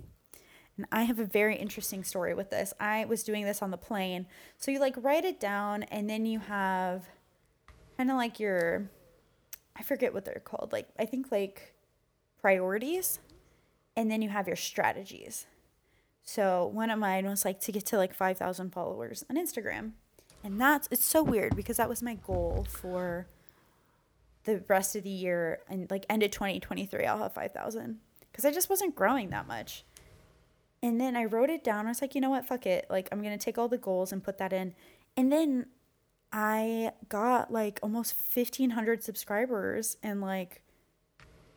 And 0.76 0.88
I 0.92 1.04
have 1.04 1.20
a 1.20 1.26
very 1.26 1.56
interesting 1.56 2.04
story 2.04 2.34
with 2.34 2.50
this. 2.50 2.74
I 2.80 3.06
was 3.06 3.22
doing 3.22 3.46
this 3.46 3.62
on 3.62 3.70
the 3.70 3.78
plane. 3.78 4.26
So 4.58 4.72
you 4.72 4.80
like 4.80 4.96
write 4.98 5.26
it 5.26 5.40
down 5.40 5.84
and 5.84 6.10
then 6.10 6.26
you 6.26 6.40
have 6.40 7.04
kind 7.96 8.10
of 8.10 8.18
like 8.18 8.40
your 8.40 8.90
I 9.76 9.84
forget 9.84 10.12
what 10.12 10.26
they're 10.26 10.42
called. 10.44 10.72
Like 10.74 10.88
I 10.98 11.06
think 11.06 11.32
like 11.32 11.76
priorities 12.42 13.20
and 13.96 14.10
then 14.10 14.24
you 14.24 14.30
have 14.30 14.48
your 14.48 14.56
strategies. 14.56 15.46
So 16.24 16.66
one 16.66 16.90
of 16.90 16.98
mine 16.98 17.28
was 17.28 17.46
like 17.46 17.60
to 17.62 17.72
get 17.72 17.86
to 17.88 17.98
like 17.98 18.16
5,000 18.16 18.72
followers 18.72 19.24
on 19.30 19.36
Instagram. 19.36 19.92
And 20.44 20.60
that's 20.60 20.88
it's 20.90 21.06
so 21.06 21.22
weird 21.22 21.56
because 21.56 21.78
that 21.78 21.88
was 21.88 22.02
my 22.02 22.16
goal 22.16 22.66
for 22.68 23.28
the 24.46 24.64
rest 24.68 24.96
of 24.96 25.04
the 25.04 25.10
year 25.10 25.62
and 25.70 25.90
like 25.90 26.06
end 26.10 26.24
of 26.24 26.32
2023 26.32 27.06
I'll 27.06 27.18
have 27.20 27.34
5,000 27.34 28.00
cuz 28.34 28.46
I 28.46 28.52
just 28.52 28.70
wasn't 28.70 28.96
growing 28.96 29.30
that 29.30 29.48
much. 29.48 29.86
And 30.84 31.00
then 31.00 31.16
I 31.16 31.24
wrote 31.24 31.50
it 31.50 31.64
down. 31.64 31.86
I 31.86 31.90
was 31.90 32.02
like, 32.02 32.14
you 32.14 32.20
know 32.20 32.30
what? 32.30 32.46
Fuck 32.46 32.66
it. 32.66 32.86
Like, 32.90 33.08
I'm 33.10 33.24
to 33.24 33.38
take 33.38 33.58
all 33.58 33.70
the 33.70 33.78
goals 33.78 34.12
and 34.12 34.22
put 34.22 34.38
that 34.40 34.52
in. 34.52 34.76
And 35.16 35.32
then 35.32 35.68
I 36.34 36.92
got 37.08 37.54
like 37.54 37.80
almost 37.82 38.14
1,500 38.36 39.02
subscribers 39.02 39.96
in 40.04 40.20
like 40.20 40.62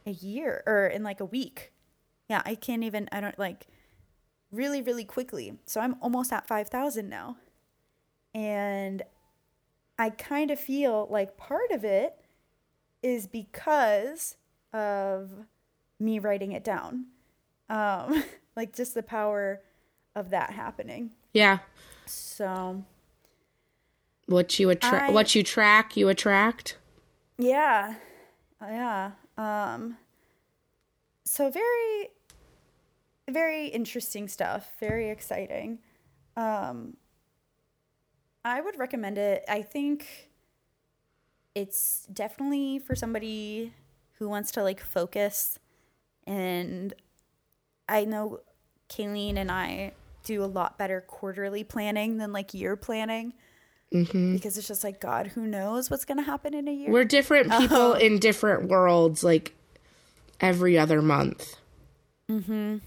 a 0.07 0.13
year 0.13 0.63
or 0.65 0.87
in 0.87 1.03
like 1.03 1.19
a 1.19 1.25
week. 1.25 1.73
Yeah, 2.29 2.43
I 2.47 2.55
can't 2.55 2.85
even, 2.85 3.09
I 3.11 3.21
don't 3.21 3.37
like 3.37 3.67
really, 4.53 4.81
really 4.81 5.05
quickly. 5.05 5.59
So 5.67 5.81
I'm 5.81 5.97
almost 6.01 6.33
at 6.33 6.47
5,000 6.47 7.09
now. 7.09 7.37
And 8.33 9.03
I 9.99 10.11
kind 10.11 10.53
of 10.53 10.61
feel 10.61 11.09
like 11.11 11.37
part 11.37 11.73
of 11.73 11.85
it 11.85 12.15
is 13.07 13.29
because 13.29 14.37
of 14.73 15.31
me 16.01 16.19
writing 16.19 16.51
it 16.51 16.65
down. 16.65 17.07
Um, 17.71 18.25
like 18.57 18.75
just 18.75 18.95
the 18.95 19.03
power 19.03 19.61
of 20.17 20.31
that 20.31 20.51
happening. 20.51 21.13
Yeah. 21.33 21.59
So 22.07 22.83
What 24.27 24.59
you 24.59 24.71
attract, 24.71 25.13
what 25.13 25.37
you 25.37 25.45
track, 25.45 25.97
you 25.97 26.09
attract. 26.09 26.79
yeah, 27.39 27.95
yeah. 28.61 29.13
Um, 29.39 29.99
so 31.25 31.49
very, 31.49 32.09
very 33.31 33.69
interesting 33.69 34.27
stuff. 34.27 34.73
Very 34.81 35.11
exciting. 35.11 35.79
Um, 36.37 36.97
I 38.45 38.61
would 38.61 38.79
recommend 38.79 39.17
it. 39.17 39.45
I 39.49 39.63
think 39.63 40.31
it's 41.57 42.07
definitely 42.13 42.79
for 42.79 42.95
somebody 42.95 43.73
who 44.19 44.29
wants 44.29 44.53
to 44.53 44.63
like 44.63 44.79
focus 44.79 45.59
and 46.27 46.93
I 47.89 48.05
know 48.05 48.41
Kaylene 48.91 49.37
and 49.37 49.51
I 49.51 49.93
do 50.23 50.45
a 50.45 50.47
lot 50.47 50.77
better 50.77 51.01
quarterly 51.01 51.65
planning 51.65 52.19
than 52.19 52.31
like 52.31 52.53
year 52.53 52.77
planning 52.77 53.33
because 53.91 54.59
it's 54.59 54.69
just 54.69 54.85
like 54.85 55.01
God, 55.01 55.29
who 55.29 55.47
knows 55.47 55.91
what's 55.91 56.05
gonna 56.05 56.23
happen 56.23 56.53
in 56.53 56.69
a 56.69 56.73
year? 56.73 56.91
We're 56.91 57.05
different 57.05 57.51
people 57.59 57.95
in 57.95 58.19
different 58.19 58.69
worlds, 58.69 59.25
like 59.25 59.55
every 60.41 60.77
other 60.77 61.01
month. 61.01 61.57
Mm-hmm. 62.29 62.79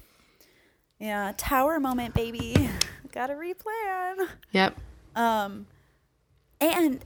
Yeah, 1.00 1.34
tower 1.38 1.80
moment, 1.80 2.14
baby. 2.14 2.70
Gotta 3.12 3.34
replan. 3.34 4.28
Yep. 4.52 4.78
Um, 5.16 5.66
and 6.62 7.04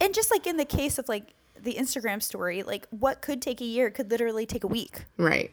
and 0.00 0.14
just 0.14 0.30
like 0.30 0.46
in 0.46 0.56
the 0.56 0.64
case 0.64 0.98
of 0.98 1.08
like 1.08 1.34
the 1.60 1.74
Instagram 1.74 2.22
story, 2.22 2.62
like 2.62 2.86
what 2.90 3.20
could 3.20 3.42
take 3.42 3.60
a 3.60 3.64
year 3.64 3.90
could 3.90 4.10
literally 4.10 4.46
take 4.46 4.64
a 4.64 4.68
week. 4.68 5.04
Right. 5.16 5.52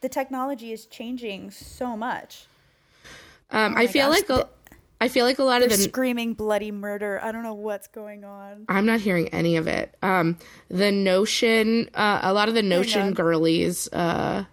The 0.00 0.08
technology 0.08 0.72
is 0.72 0.86
changing 0.86 1.50
so 1.50 1.96
much. 1.96 2.46
Um, 3.50 3.58
I 3.60 3.66
Oh 3.66 3.70
my 3.70 3.86
feel 3.86 4.08
gosh, 4.08 4.16
like 4.28 4.30
a, 4.30 4.48
I 5.00 5.08
feel 5.08 5.24
like 5.26 5.38
a 5.38 5.44
lot 5.44 5.62
of 5.62 5.68
They're 5.68 5.76
the 5.76 5.82
screaming 5.84 6.34
bloody 6.34 6.70
murder. 6.70 7.20
I 7.22 7.32
don't 7.32 7.42
know 7.42 7.54
what's 7.54 7.86
going 7.88 8.24
on. 8.24 8.64
I'm 8.68 8.86
not 8.86 9.00
hearing 9.00 9.28
any 9.28 9.56
of 9.56 9.66
it. 9.66 9.94
Um, 10.02 10.38
the 10.68 10.90
notion, 10.92 11.90
uh, 11.94 12.20
a 12.22 12.32
lot 12.32 12.48
of 12.48 12.54
the 12.54 12.62
notion 12.62 13.12
girlies, 13.14 13.88
uh, 13.92 14.44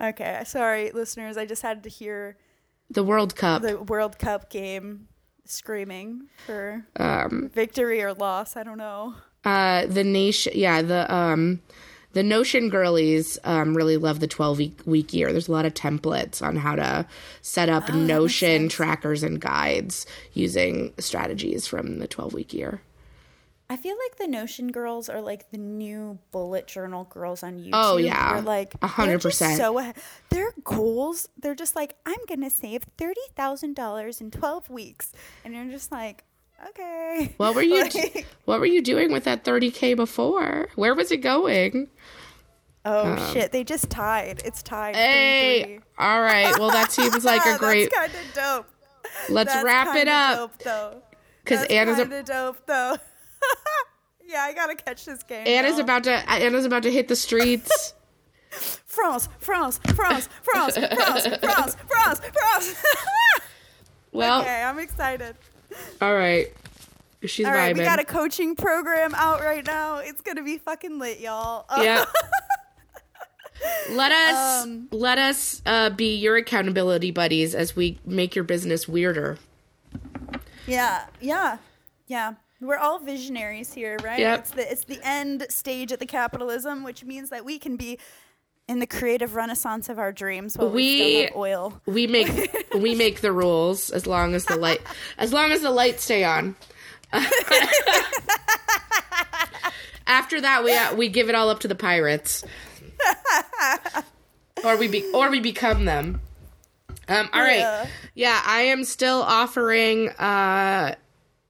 Okay, 0.00 0.42
sorry, 0.44 0.90
listeners. 0.90 1.36
I 1.38 1.46
just 1.46 1.62
had 1.62 1.82
to 1.84 1.88
hear 1.88 2.36
the 2.90 3.02
World 3.02 3.34
Cup. 3.34 3.62
the 3.62 3.78
World 3.78 4.18
Cup 4.18 4.50
game 4.50 5.08
screaming 5.48 6.22
for 6.46 6.84
Um, 6.96 7.50
victory 7.54 8.02
or 8.02 8.12
loss. 8.14 8.56
I 8.56 8.62
don't 8.62 8.78
know. 8.78 9.14
uh, 9.44 9.86
the 9.86 10.04
nation, 10.04 10.52
yeah, 10.56 10.82
the 10.82 11.12
um, 11.14 11.60
the 12.12 12.22
notion 12.22 12.70
girlies 12.70 13.38
um, 13.44 13.76
really 13.76 13.96
love 13.98 14.20
the 14.20 14.26
12 14.26 14.56
week, 14.58 14.80
week 14.86 15.12
year. 15.12 15.30
There's 15.32 15.48
a 15.48 15.52
lot 15.52 15.66
of 15.66 15.74
templates 15.74 16.40
on 16.40 16.56
how 16.56 16.74
to 16.74 17.06
set 17.42 17.68
up 17.68 17.92
notion 17.92 18.68
trackers 18.70 19.22
and 19.22 19.38
guides 19.40 20.06
using 20.32 20.94
strategies 20.98 21.66
from 21.66 21.98
the 21.98 22.06
12 22.08 22.32
week 22.32 22.54
year. 22.54 22.80
I 23.68 23.76
feel 23.76 23.96
like 24.04 24.16
the 24.16 24.28
Notion 24.28 24.70
girls 24.70 25.08
are 25.08 25.20
like 25.20 25.50
the 25.50 25.58
new 25.58 26.18
bullet 26.30 26.68
journal 26.68 27.04
girls 27.10 27.42
on 27.42 27.58
YouTube. 27.58 27.70
Oh, 27.72 27.96
yeah. 27.96 28.34
They're 28.34 28.42
like 28.42 28.74
A 28.80 28.86
hundred 28.86 29.20
percent. 29.22 29.56
So 29.58 29.78
ahead. 29.78 29.96
their 30.30 30.52
goals, 30.62 31.28
they're 31.38 31.54
just 31.56 31.74
like, 31.74 31.96
I'm 32.06 32.20
gonna 32.28 32.50
save 32.50 32.84
thirty 32.96 33.20
thousand 33.34 33.74
dollars 33.74 34.20
in 34.20 34.30
twelve 34.30 34.70
weeks, 34.70 35.12
and 35.44 35.52
you're 35.52 35.64
just 35.64 35.90
like, 35.90 36.22
okay. 36.68 37.34
What 37.38 37.54
were 37.56 37.62
you 37.62 37.82
Like, 37.94 38.26
What 38.44 38.60
were 38.60 38.66
you 38.66 38.82
doing 38.82 39.10
with 39.12 39.24
that 39.24 39.44
30k 39.44 39.96
before? 39.96 40.68
Where 40.76 40.94
was 40.94 41.10
it 41.10 41.18
going? 41.18 41.88
Oh 42.84 43.32
shit! 43.32 43.50
They 43.50 43.64
just 43.64 43.90
tied. 43.90 44.42
It's 44.44 44.62
tied. 44.62 44.94
Um, 44.94 45.00
Hey, 45.00 45.80
all 45.98 46.20
right. 46.22 46.56
Well, 46.56 46.70
that 46.70 46.92
seems 46.92 47.24
like 47.24 47.44
a 47.44 47.58
great. 47.58 47.90
That's 47.92 48.12
kind 48.12 48.26
of 48.26 48.34
dope. 48.34 48.66
Let's 49.28 49.52
That's 49.52 49.64
wrap 49.64 49.96
it 49.96 50.06
up 50.06 50.38
Dope, 50.38 50.58
though. 50.62 51.02
because 51.42 51.64
Anna's 51.66 51.96
kind 51.96 52.12
a, 52.12 52.20
of 52.20 52.24
dope, 52.26 52.66
though. 52.66 52.96
yeah, 54.26 54.42
I 54.42 54.52
gotta 54.52 54.74
catch 54.74 55.04
this 55.04 55.22
game. 55.22 55.46
Anna's 55.46 55.76
now. 55.78 55.84
about 55.84 56.04
to 56.04 56.30
Anna's 56.30 56.64
about 56.64 56.82
to 56.84 56.90
hit 56.90 57.08
the 57.08 57.16
streets. 57.16 57.94
France, 58.50 59.28
France, 59.38 59.78
France, 59.94 60.28
France, 60.42 60.76
France, 60.76 61.26
France, 61.40 61.76
France, 61.86 62.20
France. 62.20 62.76
Well, 64.12 64.40
okay, 64.40 64.62
I'm 64.62 64.78
excited. 64.78 65.36
all 66.00 66.14
right. 66.14 66.46
She's 67.24 67.44
All 67.44 67.52
right, 67.52 67.74
vibing. 67.74 67.78
we 67.78 67.84
got 67.84 67.98
a 67.98 68.04
coaching 68.04 68.54
program 68.54 69.12
out 69.14 69.40
right 69.40 69.66
now. 69.66 69.96
It's 69.98 70.20
gonna 70.20 70.42
be 70.44 70.58
fucking 70.58 70.98
lit, 70.98 71.18
y'all. 71.18 71.64
Uh, 71.68 71.80
yeah. 71.82 72.04
Let 73.90 74.12
us 74.12 74.64
Um, 74.64 74.88
let 74.92 75.18
us 75.18 75.62
uh, 75.64 75.90
be 75.90 76.14
your 76.16 76.36
accountability 76.36 77.10
buddies 77.10 77.54
as 77.54 77.74
we 77.74 77.98
make 78.04 78.34
your 78.34 78.44
business 78.44 78.86
weirder. 78.86 79.38
yeah, 80.66 81.06
yeah, 81.20 81.58
yeah. 82.06 82.34
We're 82.66 82.78
all 82.78 82.98
visionaries 82.98 83.72
here, 83.72 83.96
right? 84.02 84.18
Yep. 84.18 84.38
It's 84.40 84.50
the 84.50 84.72
it's 84.72 84.84
the 84.84 85.00
end 85.02 85.46
stage 85.50 85.92
of 85.92 85.98
the 85.98 86.06
capitalism, 86.06 86.82
which 86.84 87.04
means 87.04 87.30
that 87.30 87.44
we 87.44 87.58
can 87.58 87.76
be 87.76 87.98
in 88.68 88.80
the 88.80 88.86
creative 88.86 89.36
renaissance 89.36 89.88
of 89.88 89.98
our 89.98 90.10
dreams 90.10 90.56
while 90.58 90.68
we, 90.70 90.74
We- 90.74 90.96
still 90.98 91.22
have 91.26 91.36
oil. 91.36 91.80
We 91.86 92.06
make 92.08 92.52
we 92.74 92.94
make 92.94 93.20
the 93.20 93.32
rules 93.32 93.90
as 93.90 94.06
long 94.06 94.34
as 94.34 94.44
the 94.46 94.56
light 94.56 94.80
as 95.18 95.32
long 95.32 95.52
as 95.52 95.62
the 95.62 95.70
lights 95.70 96.02
stay 96.04 96.24
on. 96.24 96.56
After 100.08 100.40
that, 100.40 100.62
we 100.64 100.72
uh, 100.76 100.94
we 100.94 101.08
give 101.08 101.28
it 101.28 101.34
all 101.34 101.50
up 101.50 101.60
to 101.60 101.68
the 101.68 101.74
pirates, 101.74 102.44
or 104.64 104.76
we 104.76 104.86
be 104.88 105.04
or 105.12 105.30
we 105.30 105.40
become 105.40 105.84
them. 105.84 106.20
Um, 107.08 107.28
all 107.32 107.40
right, 107.42 107.58
Yeah. 107.58 107.86
yeah, 108.14 108.42
I 108.46 108.62
am 108.62 108.84
still 108.84 109.22
offering 109.22 110.08
uh, 110.10 110.94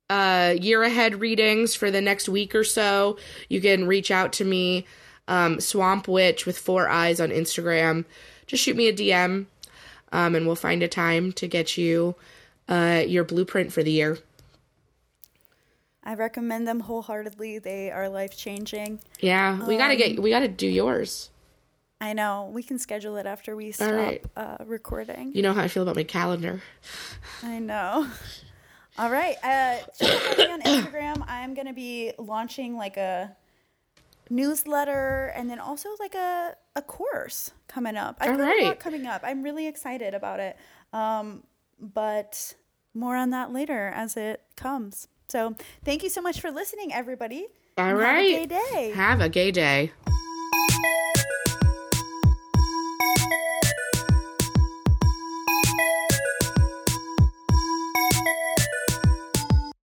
uh, 0.08 0.54
year 0.60 0.82
ahead 0.82 1.20
readings 1.20 1.74
for 1.74 1.90
the 1.90 2.00
next 2.00 2.28
week 2.28 2.54
or 2.54 2.64
so. 2.64 3.18
You 3.48 3.60
can 3.60 3.86
reach 3.86 4.10
out 4.10 4.32
to 4.34 4.44
me, 4.44 4.86
um, 5.28 5.60
Swamp 5.60 6.06
Witch 6.08 6.46
with 6.46 6.58
four 6.58 6.88
eyes 6.88 7.20
on 7.20 7.30
Instagram. 7.30 8.04
Just 8.46 8.62
shoot 8.62 8.76
me 8.76 8.88
a 8.88 8.92
DM, 8.92 9.46
um, 10.12 10.34
and 10.34 10.46
we'll 10.46 10.54
find 10.56 10.82
a 10.82 10.88
time 10.88 11.32
to 11.32 11.48
get 11.48 11.76
you 11.76 12.14
uh, 12.68 13.02
your 13.06 13.24
blueprint 13.24 13.72
for 13.72 13.82
the 13.82 13.90
year. 13.90 14.18
I 16.04 16.14
recommend 16.14 16.68
them 16.68 16.80
wholeheartedly. 16.80 17.58
They 17.58 17.90
are 17.90 18.08
life 18.08 18.36
changing. 18.36 19.00
Yeah, 19.18 19.66
we 19.66 19.76
gotta 19.76 19.94
Um, 19.94 19.98
get 19.98 20.22
we 20.22 20.30
gotta 20.30 20.46
do 20.46 20.68
yours. 20.68 21.30
I 22.00 22.12
know. 22.12 22.50
We 22.52 22.62
can 22.62 22.78
schedule 22.78 23.16
it 23.16 23.26
after 23.26 23.56
we 23.56 23.72
stop 23.72 23.90
right. 23.92 24.24
uh, 24.36 24.58
recording. 24.66 25.32
You 25.34 25.42
know 25.42 25.52
how 25.52 25.62
I 25.62 25.68
feel 25.68 25.82
about 25.82 25.96
my 25.96 26.04
calendar. 26.04 26.62
I 27.42 27.58
know. 27.58 28.06
All 28.98 29.10
right. 29.10 29.36
Uh, 29.42 29.76
check 29.98 30.30
out 30.30 30.38
me 30.38 30.46
on 30.46 30.62
Instagram. 30.62 31.24
I'm 31.28 31.54
going 31.54 31.66
to 31.66 31.74
be 31.74 32.12
launching 32.18 32.76
like 32.76 32.96
a 32.96 33.36
newsletter 34.30 35.32
and 35.36 35.50
then 35.50 35.58
also 35.58 35.90
like 36.00 36.14
a, 36.14 36.54
a 36.74 36.82
course 36.82 37.50
coming 37.68 37.96
up. 37.96 38.16
I've 38.20 38.30
All 38.30 38.36
got 38.36 38.44
a 38.44 38.46
right. 38.46 38.64
lot 38.64 38.80
coming 38.80 39.06
up. 39.06 39.20
I'm 39.24 39.42
really 39.42 39.66
excited 39.66 40.14
about 40.14 40.40
it. 40.40 40.56
Um, 40.92 41.42
but 41.78 42.54
more 42.94 43.16
on 43.16 43.30
that 43.30 43.52
later 43.52 43.92
as 43.94 44.16
it 44.16 44.42
comes. 44.56 45.08
So 45.28 45.56
thank 45.84 46.02
you 46.02 46.08
so 46.08 46.22
much 46.22 46.40
for 46.40 46.50
listening, 46.50 46.92
everybody. 46.92 47.46
All 47.76 47.94
right. 47.94 48.32
Have 48.32 48.42
a 48.42 48.46
gay 48.46 48.46
day. 48.46 48.90
Have 48.94 49.20
a 49.20 49.28
gay 49.28 49.50
day. 49.50 49.92